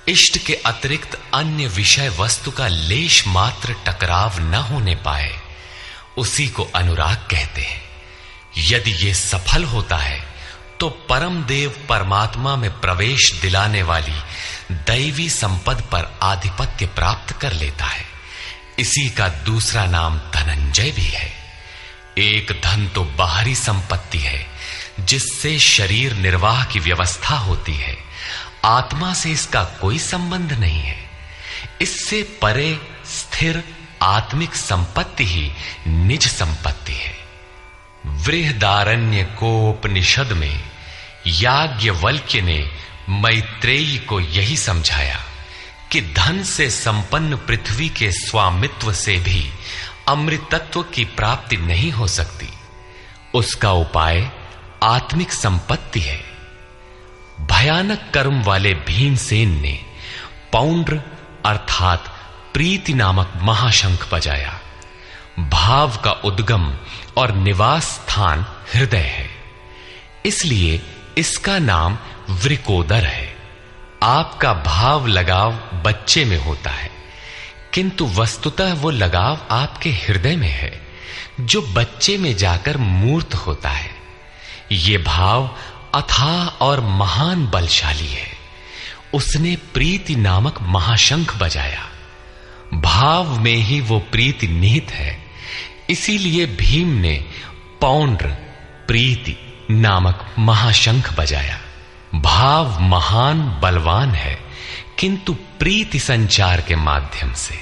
इष्ट 0.08 0.38
के 0.38 0.54
अतिरिक्त 0.54 1.20
अन्य 1.34 1.66
विषय 1.66 2.08
वस्तु 2.08 2.50
का 2.50 2.68
लेश 2.68 3.26
मात्र 3.26 3.76
टकराव 3.86 4.38
न 4.38 4.54
होने 4.54 4.94
पाए, 4.94 5.38
उसी 6.18 6.48
को 6.48 6.64
अनुराग 6.64 7.16
कहते 7.16 7.62
हैं। 7.62 7.82
यदि 8.58 8.90
ये 8.90 9.14
सफल 9.14 9.64
होता 9.64 9.96
है 9.96 10.29
तो 10.80 10.88
परम 10.88 11.44
देव 11.44 11.86
परमात्मा 11.88 12.56
में 12.56 12.80
प्रवेश 12.80 13.32
दिलाने 13.42 13.82
वाली 13.82 14.20
दैवी 14.72 15.30
संपद 15.30 15.80
पर 15.80 16.18
आधिपत्य 16.22 16.86
प्राप्त 16.86 17.32
कर 17.32 17.52
लेता 17.52 17.84
है। 17.84 18.04
इसी 18.78 19.10
का 19.10 19.28
दूसरा 19.28 19.84
नाम 19.84 20.18
धनंजय 20.18 20.90
भी 20.90 21.04
है। 21.04 21.32
एक 22.18 22.60
धन 22.64 22.88
तो 22.88 23.04
बाहरी 23.04 23.54
संपत्ति 23.54 24.18
है, 24.18 24.46
जिससे 25.00 25.58
शरीर 25.58 26.12
निर्वाह 26.12 26.64
की 26.64 26.78
व्यवस्था 26.78 27.36
होती 27.36 27.74
है। 27.74 27.96
आत्मा 28.64 29.14
से 29.14 29.30
इसका 29.30 29.64
कोई 29.64 29.98
संबंध 29.98 30.52
नहीं 30.52 30.80
है। 30.80 31.10
इससे 31.80 32.22
परे 32.22 32.80
स्थिर 33.06 33.64
आत्मिक 34.02 34.54
संपत्ति 34.54 35.26
ही 35.26 35.52
निज 35.86 36.26
संपत्ति 36.28 36.92
है। 36.92 37.14
वृहदारण्य 38.06 39.24
कोपनिषद 39.24 40.32
में 40.32 40.69
याज्ञवल्क्य 41.30 42.40
ने 42.40 42.70
मैत्रेयी 43.08 43.98
को 43.98 44.20
यही 44.20 44.56
समझाया 44.56 45.20
कि 45.92 46.00
धन 46.00 46.42
से 46.42 46.70
संपन्न 46.70 47.36
पृथ्वी 47.36 47.88
के 47.88 48.12
स्वामित्व 48.12 48.92
से 48.92 49.16
भी 49.16 49.52
अमृतत्व 50.08 50.82
की 50.82 51.04
प्राप्ति 51.04 51.56
नहीं 51.56 51.92
हो 51.92 52.08
सकती। 52.08 52.48
उसका 53.34 53.72
उपाय 53.72 54.30
आत्मिक 54.82 55.32
संपत्ति 55.32 56.00
है। 56.00 56.24
भयानक 57.40 58.10
कर्म 58.14 58.42
वाले 58.42 58.74
भीमसेन 58.74 59.60
ने 59.60 59.84
पौंड्र 60.52 61.02
अर्थात 61.46 62.04
प्रीति 62.54 62.94
नामक 62.94 63.32
महाशंख 63.36 64.14
बजाया। 64.14 64.60
भाव 65.38 65.96
का 65.96 66.12
उद्गम 66.12 66.78
और 67.16 67.34
निवास 67.34 67.84
स्थान 67.84 68.46
हृदय 68.74 68.98
है। 68.98 69.30
इसलिए 70.26 70.82
इसका 71.18 71.58
नाम 71.58 71.98
वृकोदर 72.30 73.04
है। 73.04 73.36
आपका 74.02 74.52
भाव 74.52 75.06
लगाव 75.06 75.52
बच्चे 75.84 76.24
में 76.24 76.38
होता 76.38 76.70
है, 76.70 76.90
किंतु 77.74 78.06
वस्तुतः 78.06 78.72
वो 78.74 78.90
लगाव 78.90 79.46
आपके 79.50 79.90
हृदय 79.90 80.36
में 80.36 80.48
है, 80.48 80.80
जो 81.40 81.62
बच्चे 81.62 82.16
में 82.18 82.36
जाकर 82.36 82.76
मूर्त 82.76 83.34
होता 83.34 83.70
है। 83.70 83.90
ये 84.72 84.98
भाव 84.98 85.56
अथाह 85.94 86.46
और 86.46 86.80
महान 86.80 87.46
बलशाली 87.46 88.06
है। 88.06 88.28
उसने 89.14 89.56
प्रीति 89.74 90.16
नामक 90.16 90.60
महाशंख 90.62 91.36
बजाया। 91.36 91.88
भाव 92.74 93.38
में 93.40 93.54
ही 93.54 93.80
वो 93.80 93.98
प्रीति 93.98 94.48
निहित 94.48 94.90
है, 94.90 95.18
इसीलिए 95.90 96.46
भीम 96.46 96.88
ने 96.88 97.14
पौंड्र, 97.80 98.26
प्रीति 98.86 99.36
नामक 99.70 100.26
महाशंख 100.38 101.18
बजाया। 101.18 101.58
भाव 102.14 102.80
महान 102.80 103.60
बलवान 103.62 104.08
है, 104.08 104.38
किंतु 104.98 105.32
प्रीति 105.32 105.98
संचार 105.98 106.60
के 106.60 106.76
माध्यम 106.76 107.32
से। 107.32 107.54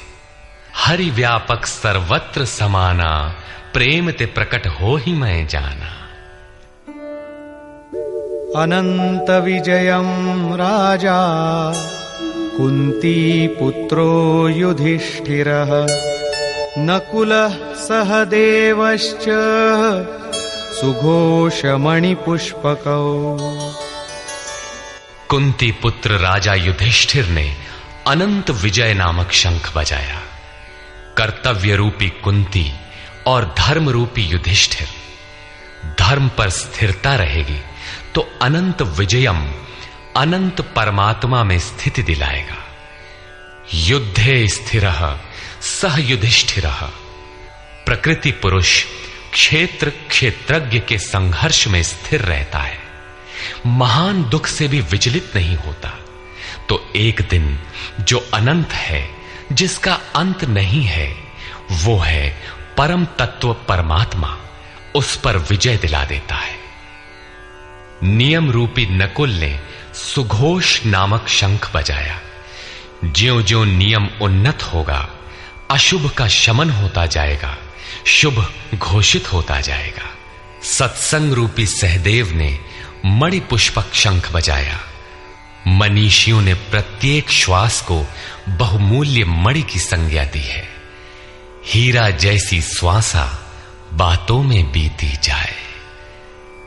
हरि 0.77 1.11
व्यापक 1.11 1.67
सर्वत्र 1.67 2.45
समाना, 2.45 3.35
प्रेम 3.73 4.11
ते 4.11 4.27
प्रकट 4.27 4.67
हो 4.67 4.97
ही 4.97 5.13
मैं 5.13 5.47
जाना। 5.47 5.95
अनंत 8.63 9.31
विजयम 9.31 10.55
राजा 10.55 11.19
कुंती 12.57 13.49
पुत्रो 13.49 14.49
युधिष्ठिरः, 14.49 15.87
नकुलः 16.79 17.75
सहदेवश्च 17.75 19.25
सुघोषमणिपुष्पकौ। 20.79 21.87
कुंती 25.29 25.71
पुत्र 25.73 26.11
राजा 26.11 26.55
युधिष्ठिर 26.55 27.27
ने 27.27 27.57
अनंत 28.07 28.51
विजय 28.51 28.95
नामक 28.95 29.33
शंख 29.33 29.77
बजाया। 29.77 30.21
कर्तव्य 31.17 31.77
रूपी 31.77 32.09
कुंती 32.09 32.73
और 33.27 33.55
धर्म 33.59 33.89
रूपी 33.89 34.23
युधिष्ठिर। 34.23 34.89
धर्म 35.99 36.29
पर 36.29 36.51
स्थिरता 36.51 37.15
रहेगी 37.15 37.61
तो 38.15 38.21
अनंत 38.43 38.83
विजयम, 38.83 39.41
अनंत 40.17 40.61
परमात्मा 40.61 41.45
में 41.45 41.59
स्थिति 41.59 42.03
दिलाएगा। 42.03 42.61
युद्धे 43.75 44.49
स्थिर 44.49 44.85
सह 45.63 46.01
युधिष्ठिर। 46.01 46.71
प्रकृति 47.87 48.31
पुरुष 48.33 48.85
क्षेत्र 49.39 49.91
क्षेत्रज्ञ 49.91 50.81
के 50.81 50.99
संघर्ष 50.99 51.67
में 51.67 51.83
स्थिर 51.83 52.21
रहता 52.21 52.59
है। 52.59 52.79
महान 53.67 54.29
दुख 54.29 54.47
से 54.47 54.69
भी 54.69 54.81
विचलित 54.81 55.33
नहीं 55.37 55.57
होता। 55.57 55.89
तो 56.69 56.93
एक 56.97 57.27
दिन 57.31 57.59
जो 58.01 58.29
अनंत 58.35 58.73
है, 58.73 59.11
जिसका 59.53 60.01
अंत 60.17 60.45
नहीं 60.45 60.83
है, 60.83 61.17
वो 61.71 61.99
है 61.99 62.43
परम 62.77 63.05
तत्व 63.05 63.53
परमात्मा, 63.55 64.39
उस 64.95 65.17
पर 65.17 65.37
विजय 65.37 65.77
दिला 65.77 66.05
देता 66.05 66.35
है। 66.35 66.59
नियम 68.03 68.51
रूपी 68.51 68.87
नकुल 68.87 69.31
ने 69.31 69.61
सुघोष 69.95 70.85
नामक 70.87 71.29
शंख 71.29 71.71
बजाया। 71.75 72.21
ज्यो 73.05 73.43
ज्यो 73.43 73.65
नियम 73.65 74.11
उन्नत 74.23 74.63
होगा, 74.63 75.09
अशुभ 75.71 76.11
का 76.11 76.29
शमन 76.29 76.71
होता 76.71 77.07
जाएगा। 77.07 77.59
शुभ 78.09 78.53
घोषित 78.75 79.33
होता 79.33 79.61
जाएगा। 79.61 80.11
सत्संग 80.63 81.33
रूपी 81.33 81.67
सहदेव 81.67 82.33
ने 82.35 82.59
मणि 83.07 83.41
पुष्पक 83.41 83.95
शंख 83.95 84.33
बजाया। 84.33 84.81
मनीषियों 85.67 86.41
ने 86.41 86.55
प्रत्येक 86.55 87.31
श्वास 87.31 87.81
को 87.81 88.07
बहुमूल्य 88.49 89.25
मणि 89.25 89.63
की 89.63 89.79
संज्ञा 89.79 90.25
दी 90.25 90.41
है। 90.41 90.69
हीरा 91.67 92.11
जैसी 92.11 92.63
श्वासा 92.63 93.53
बातों 93.93 94.43
में 94.43 94.73
बीती 94.73 95.19
जाए। 95.23 95.55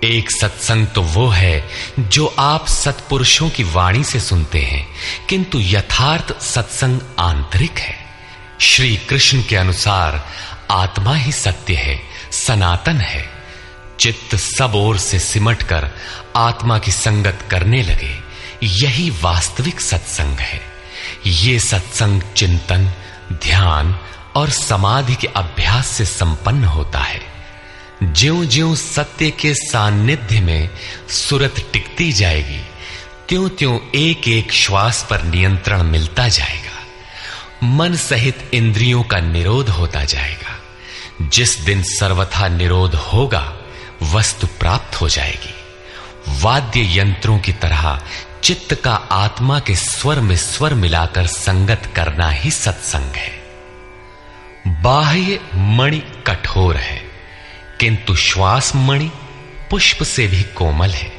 एक 0.04 0.32
सत्संग 0.32 0.88
तो 0.88 1.02
वो 1.02 1.28
है 1.28 1.70
जो 2.00 2.36
आप 2.40 2.68
सत्पुरुषों 2.68 3.50
की 3.50 3.64
वाणी 3.64 4.04
से 4.04 4.20
सुनते 4.20 4.60
हैं, 4.60 4.88
किंतु 5.30 5.60
यथार्थ 5.62 6.42
सत्संग 6.42 7.00
आंतरिक 7.20 7.80
है। 7.80 8.02
श्री 8.62 8.98
कृष्ण 8.98 9.44
के 9.44 9.56
अनुसार 9.56 10.28
आत्मा 10.72 11.16
ही 11.16 11.32
सत्य 11.32 11.76
है, 11.76 12.02
सनातन 12.32 12.98
है। 12.98 13.30
चित्त 14.00 14.36
सब 14.36 14.76
ओर 14.76 14.98
से 14.98 15.20
सिमट 15.20 15.64
कर 15.64 15.92
आत्मा 16.36 16.80
की 16.80 16.92
संगत 16.92 17.40
करने 17.52 17.84
लगे। 17.84 18.18
यही 18.64 19.10
वास्तविक 19.10 19.82
सत्संग 19.82 20.38
है। 20.38 20.62
ये 21.26 21.60
सत्संग 21.60 22.22
चिंतन, 22.38 22.92
ध्यान 23.34 24.00
और 24.36 24.50
समाधि 24.50 25.16
के 25.16 25.28
अभ्यास 25.28 25.88
से 25.88 26.06
संपन्न 26.06 26.64
होता 26.64 27.00
है। 27.00 27.22
ज्यो 28.04 28.46
ज्यो 28.46 28.76
सत्य 28.76 29.30
के 29.30 29.54
सानिध्य 29.54 30.42
में 30.42 30.70
सुरत 31.10 31.56
टिकती 31.74 32.12
जाएगी 32.12 32.62
त्यों 33.30 33.50
त्यों 33.50 33.80
एक 33.96 34.28
एक 34.28 34.52
श्वास 34.52 35.08
पर 35.10 35.24
नियंत्रण 35.24 35.84
मिलता 35.84 36.28
जाएगा। 36.28 36.86
मन 37.64 37.96
सहित 37.96 38.52
इंद्रियों 38.54 39.04
का 39.04 39.20
निरोध 39.20 39.70
होता 39.70 40.04
जाएगा। 40.04 40.61
जिस 41.30 41.60
दिन 41.60 41.84
सर्वथा 41.84 42.48
निरोध 42.48 42.96
होगा, 42.96 43.58
वस्तु 44.04 44.48
प्राप्त 44.48 45.02
हो 45.02 45.10
जाएगी। 45.10 45.54
वाद्य 46.42 47.00
यंत्रों 47.00 47.40
की 47.40 47.54
तरह 47.54 48.02
चित्त 48.44 48.74
का 48.74 48.94
आत्मा 49.12 49.60
के 49.60 49.76
स्वर 49.76 50.20
में 50.20 50.36
स्वर 50.36 50.74
मिलाकर 50.74 51.28
संगत 51.28 51.92
करना 51.96 52.30
ही 52.30 52.52
सत्संग 52.52 53.16
है। 53.16 53.42
बाह्य 54.82 55.40
मणि 55.56 56.02
कठोर 56.28 56.78
है, 56.78 57.02
किंतु 57.80 58.16
श्वास 58.16 58.76
मणि 58.76 59.12
पुष्प 59.72 60.04
से 60.04 60.28
भी 60.28 60.44
कोमल 60.44 60.90
है। 60.90 61.12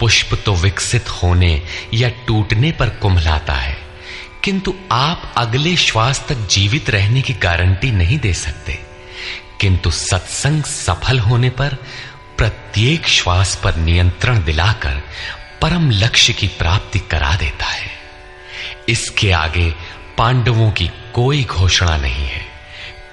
पुष्प 0.00 0.34
तो 0.46 0.54
विकसित 0.54 1.08
होने 1.08 1.62
या 1.94 2.08
टूटने 2.08 2.72
पर 2.72 2.88
कुंभलाता 2.88 3.54
है, 3.54 3.76
किंतु 4.44 4.74
आप 4.92 5.32
अगले 5.36 5.76
श्वास 5.76 6.24
तक 6.28 6.34
जीवित 6.34 6.90
रहने 6.90 7.22
की 7.22 7.32
गारंटी 7.32 7.90
नहीं 7.90 8.18
दे 8.18 8.34
सकते। 8.34 8.93
किंतु 9.60 9.90
सत्संग 9.90 10.62
सफल 10.62 11.18
होने 11.18 11.50
पर 11.50 11.74
प्रत्येक 12.38 13.08
श्वास 13.08 13.60
पर 13.64 13.76
नियंत्रण 13.76 14.44
दिलाकर 14.44 15.02
परम 15.62 15.90
लक्ष्य 15.90 16.32
की 16.32 16.48
प्राप्ति 16.48 16.98
करा 16.98 17.36
देता 17.36 17.66
है। 17.66 17.90
इसके 18.88 19.32
आगे 19.32 19.74
पांडवों 20.18 20.70
की 20.70 20.90
कोई 21.14 21.44
घोषणा 21.44 21.96
नहीं 21.96 22.26
है। 22.26 22.46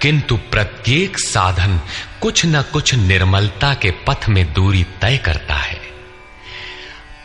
किंतु 0.01 0.35
प्रत्येक 0.35 1.19
साधन 1.19 1.81
कुछ 2.21 2.45
न 2.45 2.61
कुछ 2.61 2.95
निर्मलता 2.95 3.73
के 3.73 3.91
पथ 3.91 4.29
में 4.29 4.53
दूरी 4.53 4.83
तय 4.83 5.17
करता 5.17 5.55
है। 5.55 5.81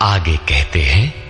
आगे 0.03 0.37
कहते 0.37 0.83
हैं 0.83 1.26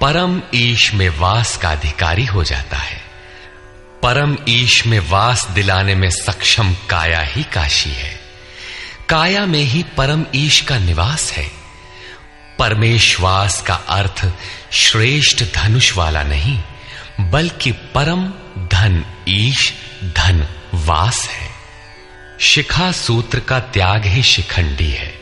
परम 0.00 0.42
ईश 0.54 0.94
में 0.94 1.08
वास 1.08 1.56
का 1.56 1.70
अधिकारी 1.70 2.24
हो 2.24 2.44
जाता 2.44 2.76
है। 2.76 3.02
परम 4.02 4.36
ईश 4.48 4.86
में 4.86 5.00
वास 5.00 5.48
दिलाने 5.50 5.94
में 5.94 6.10
सक्षम 6.10 6.74
काया 6.74 7.20
ही 7.20 7.42
काशी 7.42 7.90
है। 7.90 8.20
काया 9.08 9.46
में 9.46 9.60
ही 9.60 9.84
परम 9.96 10.24
ईश 10.34 10.60
का 10.60 10.78
निवास 10.78 11.32
है। 11.32 11.50
परमेश्वास 12.58 13.62
का 13.62 13.74
अर्थ 13.74 14.32
श्रेष्ठ 14.72 15.44
धनुष 15.54 15.96
वाला 15.96 16.22
नहीं, 16.22 16.62
बल्कि 17.20 17.72
परम 17.72 18.26
धन 18.66 19.04
ईश, 19.28 19.74
धन 20.04 20.48
वास 20.74 21.28
है। 21.28 21.48
शिखा 22.40 22.92
सूत्र 22.92 23.40
का 23.40 23.60
त्याग 23.60 24.06
ही 24.06 24.22
शिखंडी 24.22 24.90
है। 24.90 25.14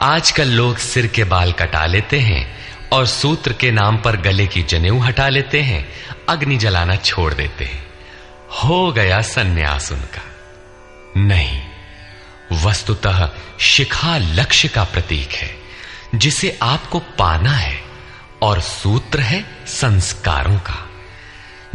आजकल 0.00 0.48
लोग 0.48 0.78
सिर 0.78 1.06
के 1.06 1.24
बाल 1.24 1.52
कटा 1.52 1.86
लेते 1.86 2.20
हैं 2.20 2.61
और 2.92 3.06
सूत्र 3.06 3.52
के 3.52 3.70
नाम 3.70 3.96
पर 3.96 4.16
गले 4.16 4.46
की 4.46 4.62
जनेऊ 4.62 4.98
हटा 4.98 5.28
लेते 5.28 5.60
हैं, 5.60 5.92
अग्नि 6.28 6.56
जलाना 6.56 6.96
छोड़ 6.96 7.34
देते 7.34 7.64
हैं। 7.64 7.86
हो 8.50 8.92
गया 8.92 9.22
सन्यास 9.22 9.92
उनका। 9.92 10.22
नहीं, 11.16 11.62
वस्तुतः 12.52 13.30
शिखा 13.60 14.18
लक्ष्य 14.18 14.68
का 14.68 14.84
प्रतीक 14.84 15.32
है, 15.32 15.56
जिसे 16.14 16.58
आपको 16.62 16.98
पाना 16.98 17.52
है, 17.52 17.82
और 18.42 18.60
सूत्र 18.60 19.20
है 19.20 19.44
संस्कारों 19.66 20.58
का। 20.58 20.90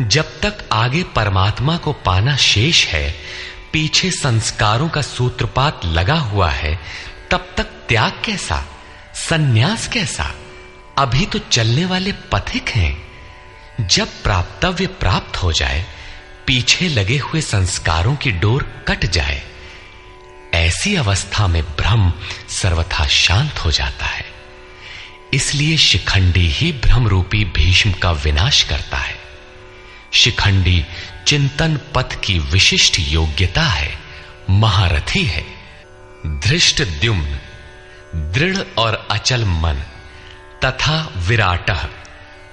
जब 0.01 0.41
तक 0.41 0.70
आगे 0.72 1.03
परमात्मा 1.03 1.78
को 1.78 1.93
पाना 1.93 2.36
शेष 2.36 2.86
है, 2.86 3.15
पीछे 3.74 4.11
संस्कारों 4.11 4.89
का 4.89 5.01
सूत्रपात 5.01 5.82
लगा 5.86 6.20
हुआ 6.20 6.49
है, 6.49 6.80
तब 7.32 7.49
तक 7.57 7.63
त्याग 7.63 8.22
कैसा, 8.26 8.65
सन्यास 9.15 9.88
कैसा 9.88 10.32
अभी 10.97 11.25
तो 11.25 11.39
चलने 11.39 11.85
वाले 11.85 12.11
पथिक 12.11 12.69
हैं। 12.69 13.87
जब 13.87 14.07
प्राप्तव्य 14.23 14.87
प्राप्त 14.87 15.37
हो 15.37 15.51
जाए, 15.51 15.85
पीछे 16.47 16.87
लगे 16.87 17.17
हुए 17.17 17.41
संस्कारों 17.41 18.15
की 18.15 18.31
डोर 18.31 18.63
कट 18.87 19.05
जाए, 19.05 19.41
ऐसी 20.53 20.95
अवस्था 20.95 21.47
में 21.47 21.63
भ्रम 21.63 22.13
सर्वथा 22.49 23.07
शांत 23.07 23.59
हो 23.59 23.71
जाता 23.71 24.05
है। 24.05 24.25
इसलिए 25.33 25.77
शिखंडी 25.77 26.47
ही 26.47 26.71
भ्रम 26.71 27.07
रूपी 27.07 27.45
भीष्म 27.45 27.91
का 27.91 28.11
विनाश 28.11 28.63
करता 28.63 28.97
है। 28.97 29.15
शिखंडी 30.13 30.85
चिंतन 31.27 31.79
पथ 31.95 32.21
की 32.23 32.39
विशिष्ट 32.39 32.99
योग्यता 32.99 33.63
है, 33.63 33.99
महारथी 34.49 35.23
है। 35.23 35.45
धृष्ट 36.25 36.81
द्युम्न, 36.81 37.39
दृढ़ 38.15 38.57
और 38.77 39.07
अचल 39.11 39.45
मन 39.45 39.83
तथा 40.65 40.97
विराट। 41.17 41.71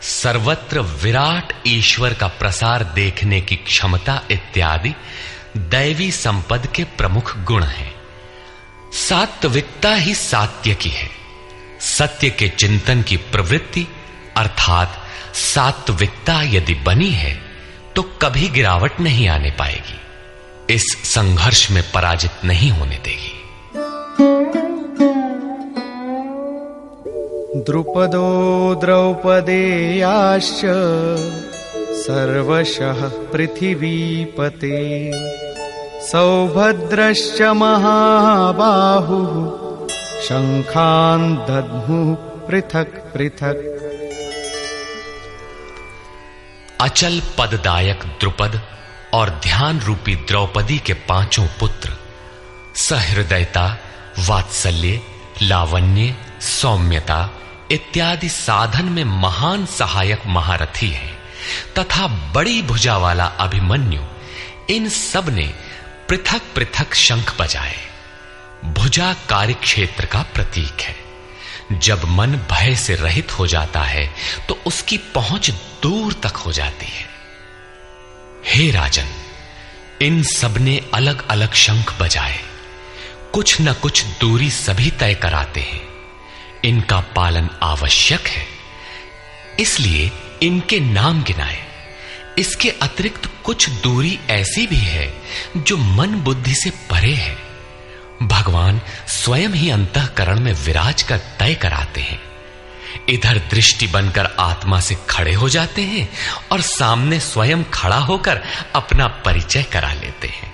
सर्वत्र 0.02 0.80
विराट 0.80 1.52
ईश्वर 1.66 2.14
का 2.14 2.26
प्रसार 2.28 2.84
देखने 2.84 3.40
की 3.40 3.57
क्षमता 3.57 4.20
इत्यादि 4.30 4.94
दैवी 5.57 6.11
संपद 6.12 6.66
के 6.66 6.84
प्रमुख 6.84 7.36
गुण 7.38 7.64
हैं। 7.64 7.92
सात्विकता 8.98 9.94
ही 9.94 10.14
सात्य 10.14 10.74
की 10.74 10.88
है। 10.88 11.09
सत्य 11.80 12.30
के 12.30 12.48
चिंतन 12.48 13.02
की 13.02 13.16
प्रवृत्ति, 13.16 13.86
अर्थात 14.36 15.00
सात्विकता 15.34 16.40
यदि 16.42 16.74
बनी 16.74 17.11
है 17.11 17.34
तो 17.96 18.02
कभी 18.22 18.48
गिरावट 18.48 19.00
नहीं 19.00 19.28
आने 19.28 19.50
पाएगी। 19.50 20.00
इस 20.74 20.84
संघर्ष 21.05 21.70
में 21.70 21.82
पराजित 21.92 22.44
नहीं 22.44 22.70
होने 22.70 22.96
देगी। 22.96 23.34
द्रुपदो 27.57 28.74
द्रौपदेयाश्च 28.74 30.62
सर्वशः 31.90 33.09
पृथिवीपते। 33.32 34.78
सौभद्रश्च 36.07 37.42
महाबाहुः 37.42 39.36
शङ्खान् 40.22 41.36
दद्मुः 41.36 42.14
पृथक् 42.48 43.14
पृथक्। 43.14 43.62
अचल 46.80 47.20
पददायक 47.38 48.00
द्रुपद 48.20 48.61
और 49.14 49.30
ध्यान 49.30 49.80
रूपी 49.80 50.16
द्रौपदी 50.16 50.78
के 50.78 50.92
पाँचों 50.92 51.46
पुत्र, 51.61 51.90
सहृदयता, 52.74 53.78
वात्सल्य, 54.28 55.00
लावण्य, 55.42 56.16
सौम्यता 56.40 57.30
इत्यादि 57.75 58.29
साधन 58.29 58.85
में 58.85 59.05
महान 59.05 59.66
सहायक 59.66 60.22
महारथी 60.27 60.89
है, 60.89 61.12
तथा 61.79 62.07
बड़ी 62.07 62.62
भुजा 62.62 62.97
वाला 62.97 63.25
अभिमन्यु, 63.25 64.03
इन 64.70 64.89
सबने 64.89 65.47
पृथक 66.09 66.43
पृथक 66.55 66.95
शंख 66.95 67.35
बजाए। 67.41 67.77
भुजा 68.64 69.12
कार्य 69.29 69.55
क्षेत्र 69.55 70.07
का 70.07 70.22
प्रतीक 70.35 70.81
है। 70.81 70.97
जब 71.72 72.05
मन 72.05 72.37
भय 72.51 72.75
से 72.75 72.95
रहित 72.95 73.39
हो 73.39 73.47
जाता 73.47 73.83
है 73.83 74.14
तो 74.49 74.59
उसकी 74.66 74.97
पहुँच 75.14 75.51
दूर 75.83 76.12
तक 76.12 76.37
हो 76.37 76.53
जाती 76.53 76.87
है। 76.87 77.07
हे 78.47 78.70
राजन, 78.70 79.07
इन 80.03 80.22
सबने 80.22 80.81
अलग 80.95 81.29
अलग 81.29 81.55
शंख 81.55 81.95
बजाए। 82.01 82.39
कुछ 83.33 83.61
न 83.61 83.72
कुछ 83.72 84.05
दूरी 84.20 84.51
सभी 84.51 84.91
तय 84.91 85.14
कराते 85.14 85.61
हैं। 85.61 85.84
इनका 86.65 87.01
पालन 87.01 87.51
आवश्यक 87.62 88.29
है। 88.29 88.47
इसलिए 89.61 90.11
इनके 90.43 90.81
नाम 90.81 91.23
गिनाए। 91.23 91.65
इसके 92.39 92.71
अतिरिक्त 92.71 93.31
कुछ 93.45 93.71
दूरी 93.71 94.21
ऐसी 94.31 94.67
भी 94.67 94.77
है 94.77 95.15
जो 95.57 95.77
मन 95.77 96.09
बुद्धि 96.09 96.55
से 96.55 96.71
परे 96.71 97.15
है। 97.15 97.37
भगवान 98.23 98.81
स्वयं 99.09 99.49
ही 99.49 99.71
अंतकरण 99.71 100.41
में 100.41 100.53
विराज 100.53 101.03
कर 101.03 101.17
तय 101.17 101.55
कराते 101.55 102.01
हैं। 102.01 102.23
इधर 103.09 103.39
दृष्टि 103.39 103.87
बनकर 103.87 104.27
आत्मा 104.27 104.81
से 104.81 104.97
खड़े 105.11 105.35
हो 105.35 105.49
जाते 105.49 105.83
हैं 105.83 106.09
और 106.53 106.61
सामने 106.61 107.21
स्वयं 107.21 107.65
खड़ा 107.65 107.99
होकर 107.99 108.43
अपना 108.75 109.07
परिचय 109.07 109.62
करा 109.62 109.93
लेते 109.93 110.29
हैं। 110.29 110.53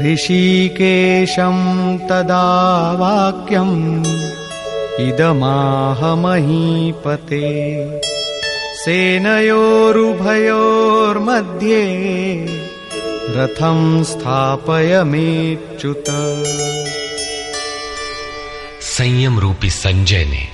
ऋषिकेशं 0.04 1.58
तदा 1.98 2.92
वाक्यम् 2.92 4.06
इदमाहमहीपते। 5.00 5.82
सेनयोरुभयोर्मध्ये 8.86 11.86
रथं 13.30 14.04
स्थापयमेच्युत 14.04 16.06
संयम 18.82 19.40
रूपी 19.40 19.70
संजय 19.70 20.26
ने 20.26 20.48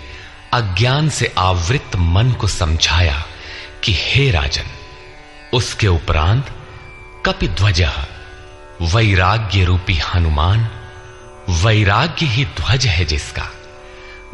अज्ञान 0.54 1.10
से 1.10 1.34
आवृत 1.38 1.96
मन 1.96 2.32
को 2.32 2.48
समझाया 2.48 3.26
कि 3.84 3.94
हे 3.98 4.32
राजन, 4.32 4.64
उसके 5.54 5.88
उपरांत 5.88 6.46
कपिध्वज 7.26 7.82
वैराग्य 8.82 9.64
रूपी 9.64 9.94
हनुमान, 9.94 10.70
वैराग्य 11.50 12.26
ही 12.26 12.46
ध्वज 12.46 12.86
है 12.86 13.06
जिसका। 13.06 13.48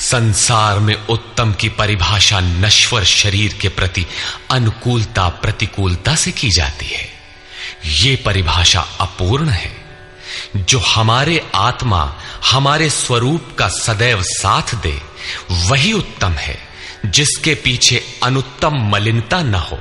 संसार 0.00 0.78
में 0.78 1.06
उत्तम 1.06 1.52
की 1.52 1.68
परिभाषा 1.68 2.40
नश्वर 2.40 3.04
शरीर 3.04 3.54
के 3.54 3.68
प्रति 3.68 4.06
अनुकूलता, 4.50 5.28
प्रतिकूलता 5.28 6.14
से 6.14 6.30
की 6.30 6.50
जाती 6.50 6.86
है। 6.86 7.08
ये 7.86 8.16
परिभाषा 8.16 8.80
अपूर्ण 8.80 9.48
है। 9.48 9.76
जो 10.56 10.78
हमारे 10.78 11.50
आत्मा, 11.54 12.16
हमारे 12.50 12.90
स्वरूप 12.90 13.56
का 13.58 13.68
सदैव 13.68 14.22
साथ 14.22 14.74
दे, 14.74 15.02
वही 15.50 15.92
उत्तम 15.92 16.32
है, 16.32 16.58
जिसके 17.06 17.54
पीछे 17.54 18.20
अनुत्तम 18.22 18.72
मलिनता 18.74 19.42
न 19.42 19.54
हो। 19.54 19.80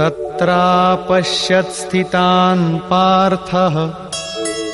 तत्रापश्यत् 0.00 1.72
स्थितान् 1.72 2.78
पार्थः 2.78 3.74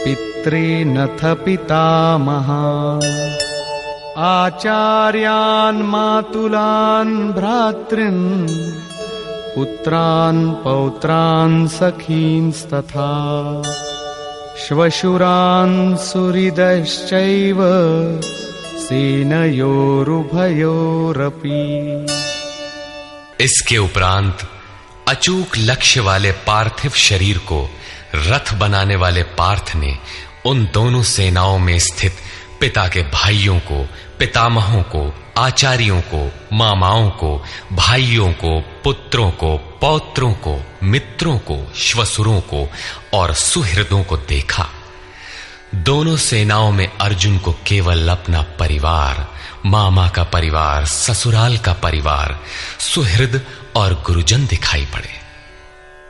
पितॄनथ 0.03 1.23
पितामहान् 1.45 3.07
आचार्यान् 4.17 5.83
मातुलान् 5.83 7.33
भ्रातॄन् 7.33 8.49
पुत्रान् 9.55 10.55
पौत्रान् 10.65 11.69
सखींस्तथा। 11.69 13.11
श्वशुरान् 14.67 15.97
सुहृदश्चैव 15.97 17.59
सेनयोरुभयोरपि। 18.79 19.67
इसके 23.41 23.79
उपरांत 23.79 24.39
अचूक 25.09 25.57
लक्ष्य 25.57 26.01
वाले 26.01 26.33
पार्थिव 26.33 26.91
शरीर 26.91 27.39
को 27.39 27.71
रथ 28.15 28.55
बनाने 28.55 28.97
वाले 28.97 29.23
पार्थ 29.23 29.73
ने 29.77 29.99
उन 30.47 30.69
दोनों 30.75 31.03
सेनाओं 31.03 31.59
में 31.59 31.79
स्थित 31.79 32.17
पिता 32.61 32.89
के 32.89 33.03
भाइयों 33.03 33.59
को, 33.59 33.89
पितामहों 34.19 34.83
को, 34.83 35.15
आचार्यों 35.37 36.01
को, 36.01 36.33
मामाओं 36.53 37.11
को, 37.11 37.45
भाइयों 37.73 38.33
को, 38.33 38.61
पुत्रों 38.61 39.31
को, 39.31 39.57
पौत्रों 39.57 40.33
को, 40.33 40.63
मित्रों 40.83 41.39
को, 41.39 41.73
श्वसुरों 41.77 42.41
को 42.41 42.69
और 43.15 43.35
सुहृदों 43.35 44.05
को 44.05 44.17
देखा। 44.17 44.69
दोनों 45.75 46.17
सेनाओं 46.17 46.73
में 46.73 46.99
अर्जुन 46.99 47.39
को 47.39 47.53
केवल 47.53 48.09
अपना 48.09 48.43
परिवार 48.43 49.36
मामा 49.67 50.09
का 50.09 50.23
परिवार, 50.23 50.87
ससुराल 50.87 51.59
का 51.59 51.73
परिवार, 51.73 52.41
सुहृद 52.81 53.47
और 53.77 54.03
गुरुजन 54.07 54.47
दिखाई 54.47 54.85
पड़े। 54.85 55.27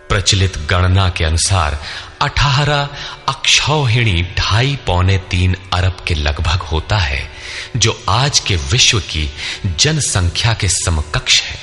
प्रचलित 0.08 0.58
गणना 0.58 1.08
के 1.08 1.24
अनुसार 1.24 1.82
अठारह 2.22 2.88
अक्षौहिणी 3.28 4.22
ढाई 4.22 4.78
पौने 4.86 5.18
तीन 5.18 5.56
अरब 5.72 5.96
के 6.06 6.14
लगभग 6.14 6.62
होता 6.62 6.98
है, 6.98 7.30
जो 7.76 8.04
आज 8.08 8.38
के 8.38 8.56
विश्व 8.56 9.00
की 9.00 9.30
जनसंख्या 9.66 10.54
के 10.54 10.68
समकक्ष 10.68 11.42
है। 11.42 11.58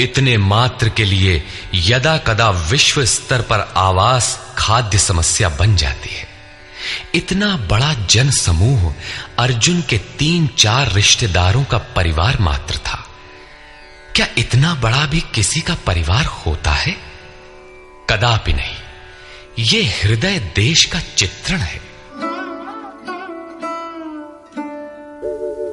इतने 0.00 0.36
मात्र 0.36 0.88
के 0.88 1.04
लिए 1.04 1.46
यदा 1.74 2.18
कदा 2.18 2.50
विश्व 2.50 3.04
स्तर 3.04 3.40
पर 3.40 3.74
आवास 3.76 4.40
खाद्य 4.58 4.98
समस्या 4.98 5.48
बन 5.48 5.76
जाती 5.76 6.14
है। 6.14 6.30
इतना 7.14 7.56
बड़ा 7.56 7.94
जन 7.94 8.30
समूह 8.30 8.94
अर्जुन 9.40 9.82
के 9.82 9.98
तीन 9.98 10.50
चार 10.58 10.92
रिश्तेदारों 10.92 11.64
का 11.64 11.78
परिवार 11.78 12.38
मात्र 12.40 12.76
था। 12.76 13.04
क्या 14.16 14.26
इतना 14.38 14.74
बड़ा 14.74 15.06
भी 15.06 15.20
किसी 15.20 15.60
का 15.60 15.76
परिवार 15.86 16.24
होता 16.24 16.70
है? 16.70 16.96
कदापि 18.10 18.52
नहीं। 18.52 18.76
ये 19.58 19.82
हृदय 19.82 20.52
देश 20.56 20.84
का 20.84 21.00
चित्रण 21.16 21.56
है। 21.56 21.80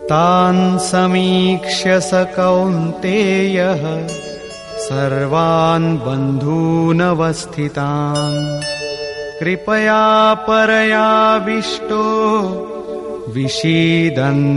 तान् 0.05 0.79
समीक्ष्य 0.79 2.01
स 2.01 2.11
कौन्तेयः, 2.13 4.07
सर्वान् 4.77 5.97
बन्धूनवस्थितान्। 5.97 8.61
कृपया 9.39 10.33
परयाविष्टो 10.33 12.03
विषीदन्निदमब्रवीत्। 13.27 14.55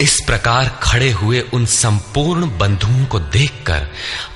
इस 0.00 0.14
प्रकार 0.26 0.68
खड़े 0.82 1.10
हुए 1.12 1.40
उन 1.54 1.64
संपूर्ण 1.66 2.42
बंधुओं 2.58 3.04
को 3.04 3.18
देखकर 3.18 3.82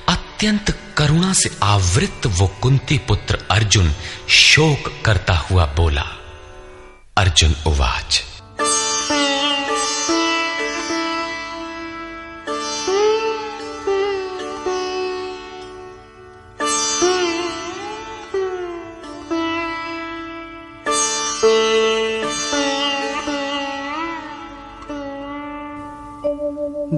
अत्यंत 0.09 0.67
करुणा 0.97 1.31
से 1.33 1.49
आवृत 1.63 2.27
वो 2.37 2.47
कुंती 2.61 2.97
पुत्र 2.97 3.33
अर्जुन 3.51 3.87
शोक 4.29 4.91
करता 5.05 5.33
हुआ 5.49 5.65
बोला, 5.77 6.05
अर्जुन 7.17 7.55
उवाच 7.67 8.11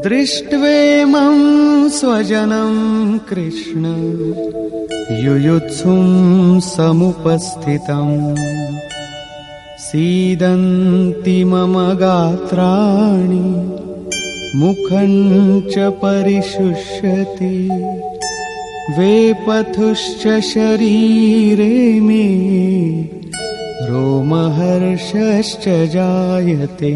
दृष्ट्वेमं 0.08 1.40
स्वजनं 1.90 2.76
कृष्ण। 3.18 3.84
युयुत्सुं 5.26 6.60
समुपस्थितम् 6.60 8.36
सीदन्ति 9.80 11.44
मम 11.44 11.74
गात्राणि 11.94 13.50
मुखं 14.56 15.12
च 15.62 15.76
परिशुष्यति। 15.78 17.70
वेपथुश्च 19.00 20.40
शरीरे 20.42 22.00
मे 22.00 22.28
रोमहर्षश्च 23.90 25.66
जायते 25.68 26.94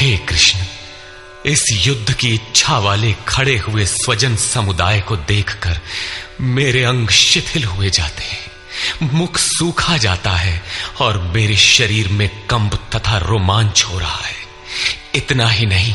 हे 0.00 0.16
कृष्ण, 0.16 0.58
इस 1.46 1.84
युद्ध 1.86 2.12
की 2.12 2.34
इच्छा 2.34 2.78
वाले 2.78 3.14
खड़े 3.28 3.58
हुए 3.58 3.84
स्वजन 3.84 4.36
समुदाय 4.36 5.00
को 5.00 5.16
देखकर 5.16 5.80
मेरे 6.40 6.84
अंग 6.84 7.08
शिथिल 7.08 7.64
हुए 7.64 7.90
जाते 7.90 8.22
हैं, 8.22 8.50
मुख 9.12 9.36
सूखा 9.36 9.96
जाता 9.96 10.30
है 10.30 10.62
और 11.00 11.32
मेरे 11.34 11.56
शरीर 11.56 12.08
में 12.08 12.28
कंब 12.28 12.74
तथा 12.74 13.18
रोमांच 13.18 13.84
हो 13.84 13.98
रहा 13.98 14.18
है। 14.18 14.34
इतना 15.14 15.46
ही 15.46 15.66
नहीं। 15.66 15.94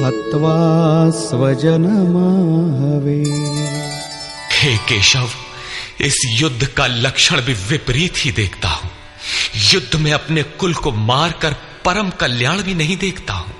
हत्वा 0.04 1.10
स्वजनमाहवे। 1.10 3.24
हे 4.52 4.78
केशव 4.78 5.28
इस 6.02 6.16
युद्ध 6.40 6.66
का 6.66 6.88
लक्षण 6.88 7.42
भी 7.42 7.54
विपरीत 7.54 8.14
ही 8.18 8.32
देखता 8.32 8.68
हूँ। 8.68 8.92
युद्ध 9.74 10.00
में 10.00 10.14
अपने 10.14 10.44
कुल 10.44 10.74
को 10.74 10.92
मारकर 10.92 11.54
परम 11.86 12.10
कल्याण 12.10 12.62
भी 12.62 12.74
नहीं 12.74 12.98
देखता 12.98 13.34
हूँ। 13.34 13.56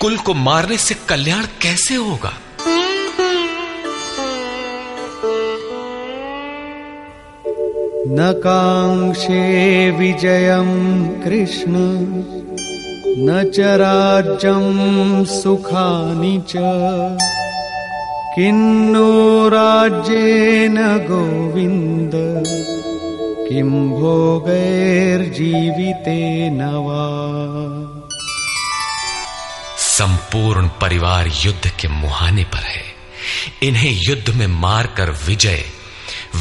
कुल 0.00 0.16
को 0.16 0.34
मारने 0.34 0.78
से 0.78 0.94
कल्याण 0.94 1.44
कैसे 1.44 1.94
होगा? 1.94 2.32
न 8.08 8.32
काङ्क्षे 8.44 9.90
विजयं 9.90 11.04
कृष्ण, 11.08 11.72
न 13.18 13.50
च 13.54 13.60
राज्यं 13.60 15.24
सुखानि 15.24 16.42
च। 16.48 16.56
किन्नो 18.38 19.48
राज्येन 19.48 20.98
गोविन्द, 20.98 22.12
किं 23.48 23.90
भोगैर्जीवितेन 23.90 26.62
वा 26.62 27.06
संपूर्ण 29.78 30.68
परिवार 30.68 31.30
युद्ध 31.44 31.72
के 31.80 31.88
मुहाने 31.88 32.44
पर 32.44 32.58
है। 32.58 32.84
इन्हें 33.62 34.00
युद्ध 34.08 34.34
में 34.34 34.46
मारकर 34.46 35.10
विजय 35.10 35.64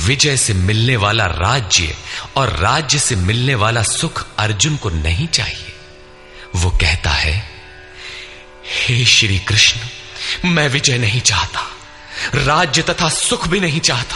विजय 0.05 0.37
से 0.37 0.53
मिलने 0.53 0.95
वाला 0.95 1.25
राज्य 1.25 1.95
और 2.37 2.49
राज्य 2.49 2.99
से 2.99 3.15
मिलने 3.15 3.55
वाला 3.55 3.83
सुख 3.83 4.27
अर्जुन 4.37 4.77
को 4.77 4.89
नहीं 4.89 5.27
चाहिए। 5.27 5.73
वो 6.55 6.71
कहता 6.71 7.09
है, 7.09 7.49
हे 8.71 9.05
श्री 9.05 9.39
कृष्ण, 9.39 9.79
मैं 10.49 10.69
विजय 10.69 10.97
नहीं 10.97 11.21
चाहता। 11.21 11.74
राज्य 12.35 12.81
तथा 12.81 13.09
सुख 13.09 13.47
भी 13.47 13.59
नहीं 13.59 13.79
चाहता। 13.79 14.15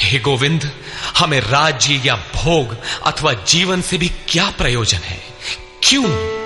हे 0.00 0.18
गोविंद, 0.18 0.70
हमें 1.18 1.40
राज्य 1.40 2.02
या 2.06 2.14
भोग 2.14 2.76
अथवा 3.06 3.32
जीवन 3.32 3.82
से 3.82 3.98
भी 3.98 4.10
क्या 4.28 4.52
प्रयोजन 4.58 4.98
है? 4.98 5.20
क्यों? 5.82 6.04
ये 6.04 6.44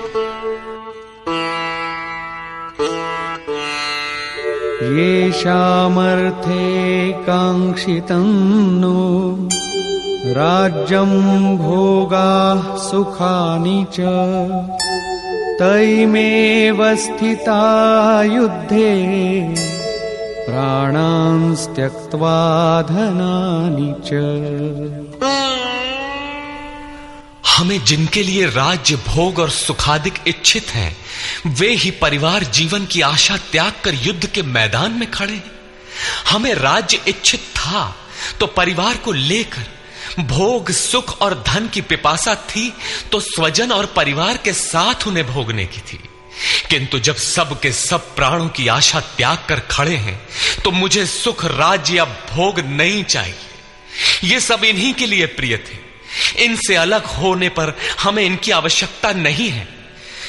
येषामर्थे 5.25 7.11
काङ्क्षितं 7.11 8.81
नो। 8.81 9.49
राज्यं 10.33 11.57
भोगाः 11.57 12.77
सुखानि 12.77 13.85
च। 13.93 13.97
तैमेव 15.59 16.95
स्थिता 16.95 18.23
युद्धे। 18.23 19.78
प्राणांस्त्यक्त्वा 20.49 22.37
च। 24.05 24.09
हमें 27.47 27.83
जिनके 27.85 28.23
लिए 28.23 28.45
राज्य, 28.45 28.95
भोग 29.07 29.39
और 29.39 29.49
सुखादिक 29.49 30.13
इच्छित 30.27 30.69
हैं, 30.69 30.97
वे 31.59 31.69
ही 31.75 31.91
परिवार 31.91 32.43
जीवन 32.43 32.85
की 32.85 33.01
आशा 33.01 33.37
त्याग 33.51 33.73
कर 33.83 33.93
युद्ध 33.95 34.25
के 34.25 34.41
मैदान 34.41 34.91
में 34.91 35.09
खड़े 35.11 35.33
हैं। 35.33 35.51
हमें 36.29 36.53
राज्य 36.55 37.01
इच्छित 37.07 37.39
था 37.55 37.95
तो 38.39 38.47
परिवार 38.47 38.97
को 38.97 39.11
लेकर 39.11 39.65
भोग, 40.19 40.71
सुख 40.71 41.21
और 41.21 41.43
धन 41.47 41.67
की 41.67 41.81
पिपासा 41.81 42.35
थी 42.35 42.73
तो 43.11 43.19
स्वजन 43.19 43.71
और 43.71 43.85
परिवार 43.95 44.37
के 44.37 44.53
साथ 44.53 45.07
उन्हें 45.07 45.25
भोगने 45.27 45.65
की 45.65 45.81
थी। 45.81 45.99
किंतु 46.69 46.99
जब 46.99 47.15
सब 47.15 47.59
के 47.61 47.71
सब 47.71 48.15
प्राणों 48.15 48.49
की 48.49 48.67
आशा 48.67 48.99
त्याग 48.99 49.37
कर 49.49 49.59
खड़े 49.59 49.95
हैं 49.95 50.27
तो 50.63 50.71
मुझे 50.71 51.05
सुख, 51.05 51.45
राज्य 51.45 51.97
या 51.97 52.05
भोग 52.05 52.59
नहीं 52.59 53.03
चाहिए। 53.03 53.35
ये 54.23 54.39
सब 54.39 54.63
इन्हीं 54.63 54.93
के 54.93 55.05
लिए 55.05 55.25
प्रिय 55.25 55.57
थे। 55.57 55.89
इनसे 56.45 56.75
अलग 56.75 57.05
होने 57.05 57.49
पर 57.49 57.77
हमें 58.01 58.23
इनकी 58.23 58.51
आवश्यकता 58.51 59.11
नहीं 59.11 59.49
है। 59.49 59.67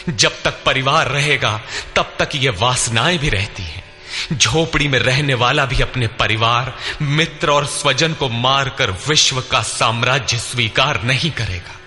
जब 0.08 0.42
तक 0.42 0.64
परिवार 0.64 1.08
रहेगा, 1.08 1.60
तब 1.96 2.16
तक 2.18 2.28
ये 2.34 2.48
वासनाएँ 2.48 3.18
भी 3.18 3.28
रहती 3.28 3.62
हैं। 3.62 3.84
झोपड़ी 4.32 4.88
में 4.88 4.98
रहने 4.98 5.34
वाला 5.34 5.64
भी 5.64 5.82
अपने 5.82 6.06
परिवार, 6.06 6.78
मित्र 7.02 7.50
और 7.50 7.66
स्वजन 7.66 8.14
को 8.14 8.28
मारकर 8.28 8.90
विश्व 8.90 9.40
का 9.40 9.62
साम्राज्य 9.62 10.38
स्वीकार 10.38 11.02
नहीं 11.02 11.30
करेगा। 11.30 11.80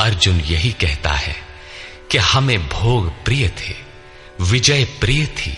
अर्जुन 0.00 0.40
यही 0.40 0.72
कहता 0.72 1.10
है। 1.10 1.45
कि 2.10 2.18
हमें 2.18 2.68
भोग 2.68 3.08
प्रिय 3.24 3.48
थे, 3.48 3.74
विजय 4.40 4.84
प्रिय 5.00 5.26
थी, 5.26 5.56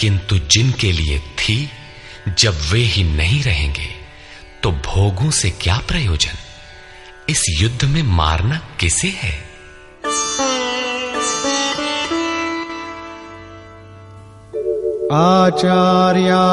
किंतु 0.00 0.38
जिनके 0.50 0.92
लिए 0.92 1.18
थी, 1.18 1.70
जब 2.38 2.58
वे 2.70 2.78
ही 2.78 3.04
नहीं 3.04 3.42
रहेंगे 3.42 3.88
तो 4.62 4.70
भोगों 4.70 5.30
से 5.30 5.50
क्या 5.50 5.78
प्रयोजन? 5.88 6.36
इस 7.28 7.44
युद्ध 7.60 7.84
में 7.84 8.02
मारना 8.02 8.60
किसे 8.80 9.08
है? 9.08 9.34
आचार्या 15.12 16.44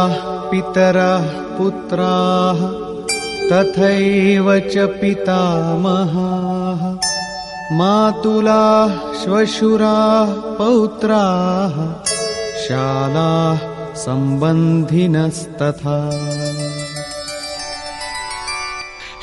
पितरः 0.51 1.27
पुत्राः, 1.57 2.59
तथैव 3.49 4.59
च 4.59 4.87
पितामहाः। 5.01 6.81
मातुलाः 7.71 9.23
श्वशुराः 9.23 10.57
पौत्राः 10.57 12.03
शालाः 12.63 13.59
सम्बन्धिनस्तथा 13.95 16.09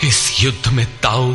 इस 0.04 0.44
युद्ध 0.44 0.72
में 0.72 0.86
ताऊ, 0.86 1.34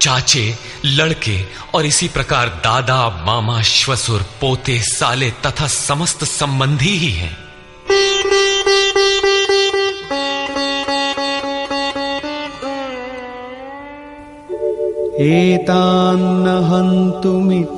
चाचे, 0.00 0.54
लड़के 0.84 1.44
और 1.74 1.86
इसी 1.86 2.08
प्रकार 2.08 2.48
दादा, 2.48 3.24
मामा, 3.26 3.62
श्वसुर, 3.62 4.24
पोते, 4.40 4.78
साले 4.78 5.30
तथा 5.30 5.66
समस्त 5.66 6.24
संबंधी 6.24 6.88
ही 6.88 7.10
हैं। 7.10 7.41
एतान्न 15.20 16.48
हन्तुमिच्छामि 16.68 17.68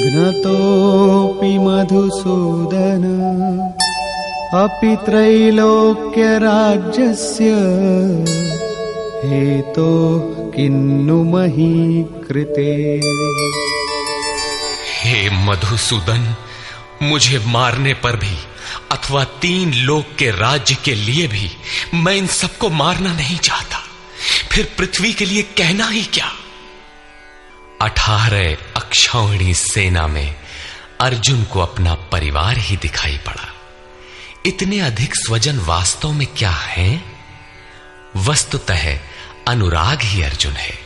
घ्नतोऽपि 0.00 1.52
मधुसूदन। 1.58 3.04
अपि 4.54 4.92
त्रैलोक्यराज्यस्य 5.04 5.98
हेतो 9.24 9.92
किन्नु 10.56 11.18
मही 11.24 11.74
कृते 12.28 12.72
हे 14.94 15.18
मधुसूदन, 15.46 16.22
मुझे 17.02 17.38
मारने 17.46 17.94
पर 17.94 18.14
भी 18.16 18.36
अथवा 18.92 19.22
तीन 19.42 19.66
लोक 19.84 20.04
के 20.18 20.28
राज्य 20.30 20.74
के 20.84 20.94
लिए 20.94 21.26
भी 21.28 21.46
मैं 21.94 22.16
इन 22.16 22.26
सबको 22.40 22.66
मारना 22.70 23.12
नहीं 23.12 23.38
चाहता। 23.38 23.79
फिर 24.52 24.74
पृथ्वी 24.78 25.12
के 25.12 25.26
लिए 25.26 25.42
कहना 25.42 25.88
ही 25.88 26.04
क्या? 26.04 26.32
अठारह 27.82 28.56
अक्षौणी 28.76 29.54
सेना 29.54 30.06
में 30.06 30.36
अर्जुन 31.00 31.44
को 31.44 31.60
अपना 31.60 31.94
परिवार 31.94 32.58
ही 32.58 32.76
दिखाई 32.76 33.18
पड़ा। 33.18 33.54
इतने 34.46 34.80
अधिक 34.80 35.16
स्वजन 35.16 35.58
वास्तव 35.58 36.12
में 36.12 36.26
क्या 36.26 36.50
हैं? 36.50 37.22
वस्तुतः 38.16 38.98
अनुराग 39.48 40.02
ही 40.02 40.22
अर्जुन 40.22 40.52
है। 40.52 40.78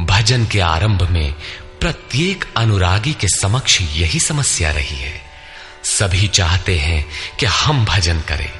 भजन 0.00 0.46
के 0.46 0.60
आरंभ 0.60 1.10
में 1.10 1.32
प्रत्येक 1.80 2.44
अनुरागी 2.56 3.12
के 3.12 3.28
समक्ष 3.28 3.80
यही 3.80 4.20
समस्या 4.20 4.70
रही 4.70 4.96
है। 4.96 5.22
सभी 5.84 6.28
चाहते 6.28 6.78
हैं 6.78 7.06
कि 7.40 7.46
हम 7.46 7.84
भजन 7.84 8.20
करें। 8.20 8.52